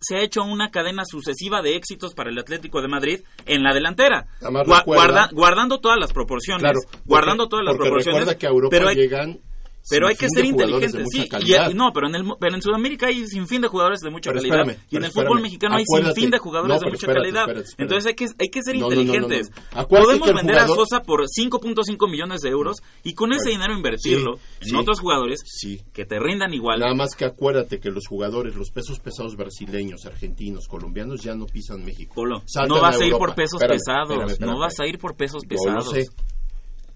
[0.00, 3.72] se ha hecho una cadena sucesiva de éxitos para el Atlético de Madrid en la
[3.72, 8.38] delantera, Además, Gua- recuerda- guarda- guardando todas las proporciones, Claro, guardando todas las proporciones, recuerda
[8.38, 9.40] que a Europa pero hay- llegan
[9.88, 11.28] Pero hay que ser inteligentes, sí.
[11.70, 14.30] Y, no, pero en, el, pero en Sudamérica hay sin fin de jugadores de mucha
[14.30, 14.60] Pero calidad.
[14.60, 17.20] espérame, y en el fútbol mexicano hay sin fin de jugadores No, de mucha espérate,
[17.32, 17.48] calidad.
[17.48, 17.82] espérate.
[17.82, 19.50] Entonces hay que, hay que ser No, no, inteligentes.
[19.88, 24.36] Podemos vender jugador- a Sosa por 5.5 millones de euros y con ese dinero invertirlo
[24.36, 25.80] sí, en sí, otros jugadores sí.
[25.92, 26.80] que te rindan igual.
[26.80, 31.46] Nada más que acuérdate que los jugadores, los pesos pesados brasileños, argentinos, colombianos ya no
[31.46, 32.14] pisan México.
[32.14, 34.38] Polo, no vas a ir por pesos pesados.
[34.40, 35.92] no vas a ir por pesos pesados.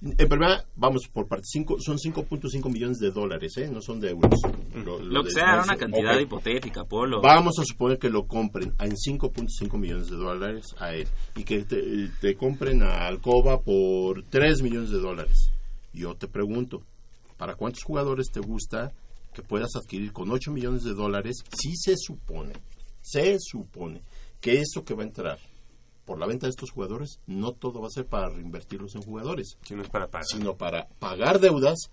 [0.05, 3.71] En primera, vamos por parte, cinco, son 5.5 millones de dólares, ¿eh?
[3.73, 4.39] no son de euros.
[4.75, 5.71] Lo, Lo que sea, era Nelson.
[5.71, 7.23] una cantidad hipotética, Polo.
[7.23, 11.65] Vamos a suponer que lo compren en 5.5 millones de dólares a él y que
[11.65, 15.51] te, te compren a Alcoba por 3 millones de dólares.
[15.95, 16.83] Yo te pregunto,
[17.39, 18.93] ¿para cuántos jugadores te gusta
[19.33, 22.53] que puedas adquirir con 8 millones de dólares si se supone,
[23.01, 24.03] se supone
[24.39, 25.39] que eso que va a entrar
[26.05, 29.57] por la venta de estos jugadores, no todo va a ser para reinvertirlos en jugadores,
[29.63, 30.27] sino es para pagar.
[30.27, 31.91] sino para pagar deudas,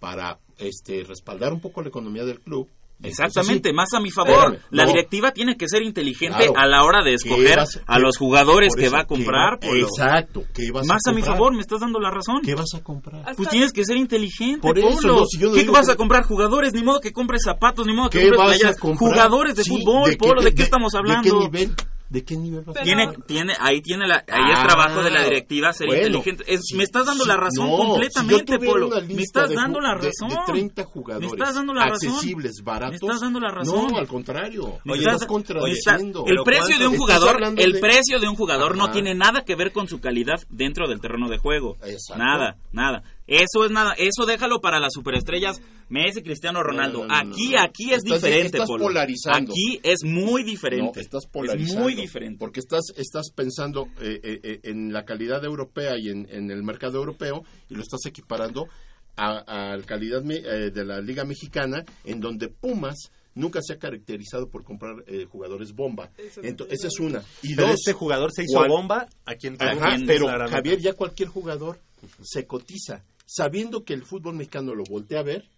[0.00, 2.68] para este respaldar un poco la economía del club.
[3.04, 4.30] Exactamente, entonces sí, más a mi favor.
[4.54, 6.52] espérame, la no, directiva tiene que ser inteligente Claro.
[6.56, 9.08] a la hora de escoger ¿Qué vas- a qué- los jugadores que va a ¿qué
[9.08, 9.54] comprar.
[9.54, 9.80] va- Polo.
[9.88, 12.42] Exacto, ¿qué vas a Más a, mi favor, me estás dando la razón.
[12.44, 13.24] ¿Qué vas a comprar?
[13.36, 15.16] Pues tienes que ser inteligente, Por eso, Polo.
[15.20, 16.24] no, si yo no ¿Qué vas que- a comprar?
[16.26, 18.78] Jugadores, ni modo que compres zapatos, ni modo que ¿Qué compres vas a playeras.
[18.78, 19.10] comprar?
[19.10, 21.40] Jugadores de Sí, fútbol, ¿de qué Polo, ¿de qué de- estamos de qué hablando?
[21.40, 21.74] nivel?
[22.12, 25.24] ¿De qué nivel vas a Tiene, ahí tiene la, ahí es Ah, trabajo de la
[25.24, 26.44] directiva ser bueno, inteligente.
[26.46, 28.90] Es- si- me estás dando si- la razón no, completamente, si Polo.
[29.08, 30.28] Me estás de dando la razón.
[30.28, 32.10] De, 30 jugadores Me estás dando la razón.
[32.10, 33.00] accesibles, baratos.
[33.00, 33.86] Me estás dando la razón.
[33.92, 34.78] No, al contrario.
[34.84, 36.24] Me estás- estás contradiciendo.
[36.26, 39.56] el precio de un jugador, el de- precio de un jugador no tiene nada que
[39.56, 41.76] ver con su calidad dentro del terreno de juego.
[41.82, 42.22] Exacto.
[42.22, 43.02] Nada, nada.
[43.32, 47.00] Eso es nada, eso déjalo para las superestrellas Messi, Cristiano Ronaldo.
[47.00, 47.62] no, no, aquí, no, no.
[47.62, 48.84] aquí es Estás- diferente, estás Polo.
[48.84, 49.52] polarizando.
[49.52, 50.92] Aquí es muy diferente.
[50.96, 51.82] No, estás Es polarizando.
[51.82, 52.38] muy diferente.
[52.38, 56.62] Porque estás, estás pensando eh, eh, eh, en la calidad europea y en, en el
[56.62, 58.68] mercado europeo y lo estás equiparando
[59.16, 59.38] a,
[59.72, 64.48] a la calidad eh, de la Liga Mexicana, en donde Pumas nunca se ha caracterizado
[64.48, 66.10] por comprar eh, jugadores bomba.
[66.42, 67.22] Ento- esa es una.
[67.42, 69.78] Y Pero dos, este jugador se hizo cual- bomba aquí en Perú.
[69.78, 70.26] Ajá, Aquí en pero.
[70.48, 71.78] Javier, ya cualquier jugador
[72.22, 73.04] se cotiza.
[73.34, 75.48] Sabiendo que el fútbol mexicano lo voltea a ver,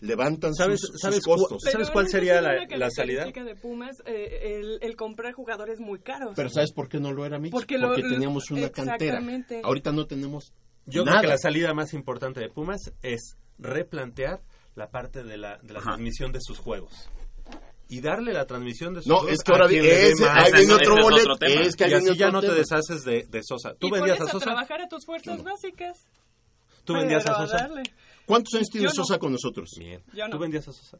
[0.00, 1.62] levantan ¿Sabes- sus, sus sabes cu- costos.
[1.70, 3.24] ¿Sabes cuál sería la, la salida?
[3.24, 6.32] de Pumas eh, el, el comprar jugadores muy caros.
[6.34, 7.52] Pero ¿sabes por qué no lo era Mitch?
[7.52, 9.18] Porque Porque, lo- teníamos una cantera.
[9.18, 9.60] exactamente.
[9.62, 10.52] Ahorita no tenemos
[10.86, 11.18] Yo nada.
[11.18, 14.40] creo que la salida más importante de Pumas es replantear
[14.74, 17.08] la parte de la, de la transmisión de sus juegos.
[17.88, 19.88] Y darle la transmisión de sus No, juegos es que ahora viene
[20.74, 21.36] otro es boleto.
[21.46, 23.74] Es que y así ya no te deshaces de, de Sosa.
[23.78, 24.44] ¿Tú y vendías a, Sosa?
[24.44, 26.04] trabajar a tus fuerzas básicas.
[26.86, 27.56] ¿Tú vendías a Sosa?
[27.58, 27.82] darle.
[28.24, 28.92] ¿Cuántos años tiene no.
[28.92, 29.70] Sosa con nosotros?
[29.78, 30.02] Bien.
[30.14, 30.30] Yo no.
[30.36, 30.98] ¿Tú vendías a Sosa?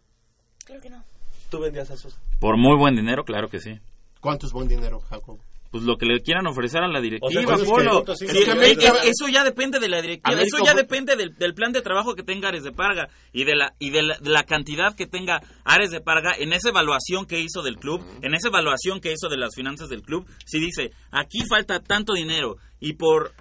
[0.65, 1.03] Creo que no.
[1.51, 2.19] ¿Tú vendías a Sosa?
[2.41, 3.79] Por muy buen dinero, claro que sí.
[4.21, 5.39] ¿Cuánto es buen dinero, Jacob?
[5.71, 8.05] Pues lo que le quieran ofrecer a la O directiva, sea, es que- Polo.
[8.07, 10.33] es que Sí, América- es- eso ya depende de la directiva.
[10.35, 13.45] América eso ya depende del, del plan de trabajo que tenga Ares de Parga y
[13.45, 16.69] de la y de la, de la cantidad que tenga Ares de Parga en esa
[16.71, 20.25] evaluación que hizo del club, en esa evaluación que hizo de las finanzas del club.
[20.47, 23.35] Si dice, aquí falta tanto dinero y por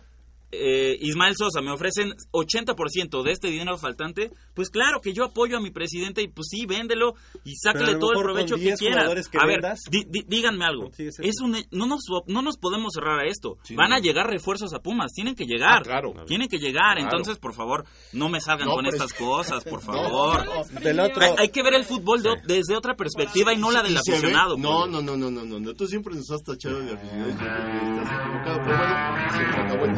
[0.60, 5.58] eh, Ismael Sosa me ofrecen 80% de este dinero faltante, pues claro que yo apoyo
[5.58, 7.14] a mi presidente y pues sí, véndelo
[7.44, 9.30] y sácale todo el provecho que 10 quieras.
[9.30, 10.90] que a ver, vendas, di- di- díganme algo.
[10.98, 13.58] Es un, no, nos, no nos podemos cerrar a esto.
[13.64, 13.76] Sí.
[13.76, 15.80] Van a llegar refuerzos a Pumas, tienen que llegar.
[15.80, 16.14] Ah, claro.
[16.28, 16.96] Tienen que llegar.
[16.96, 17.02] Claro.
[17.02, 20.46] Entonces, por favor, no me salgan No, con pero estas es- cosas, por favor.
[20.46, 21.22] no, Del otro...
[21.24, 24.58] Hay, hay que ver el fútbol de- desde otra perspectiva y no la del aficionado.
[24.58, 24.92] No, pues.
[24.92, 25.74] no, no, no, no, no, no.
[25.74, 27.36] Tú siempre nos has tachado de tiempo.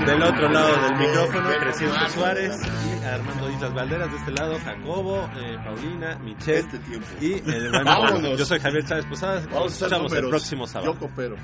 [0.05, 4.31] Del otro otro lado del eh, micrófono, Creciente Suárez y Armando Islas Valderas de este
[4.31, 7.07] lado, Jacobo, eh, Paulina, Michelle este tiempo.
[7.21, 8.35] y eh, el hermano.
[8.35, 9.47] Yo soy Javier Chávez Posadas.
[9.49, 10.93] Nos escuchamos el próximo sábado.
[10.93, 11.35] Yo coopero,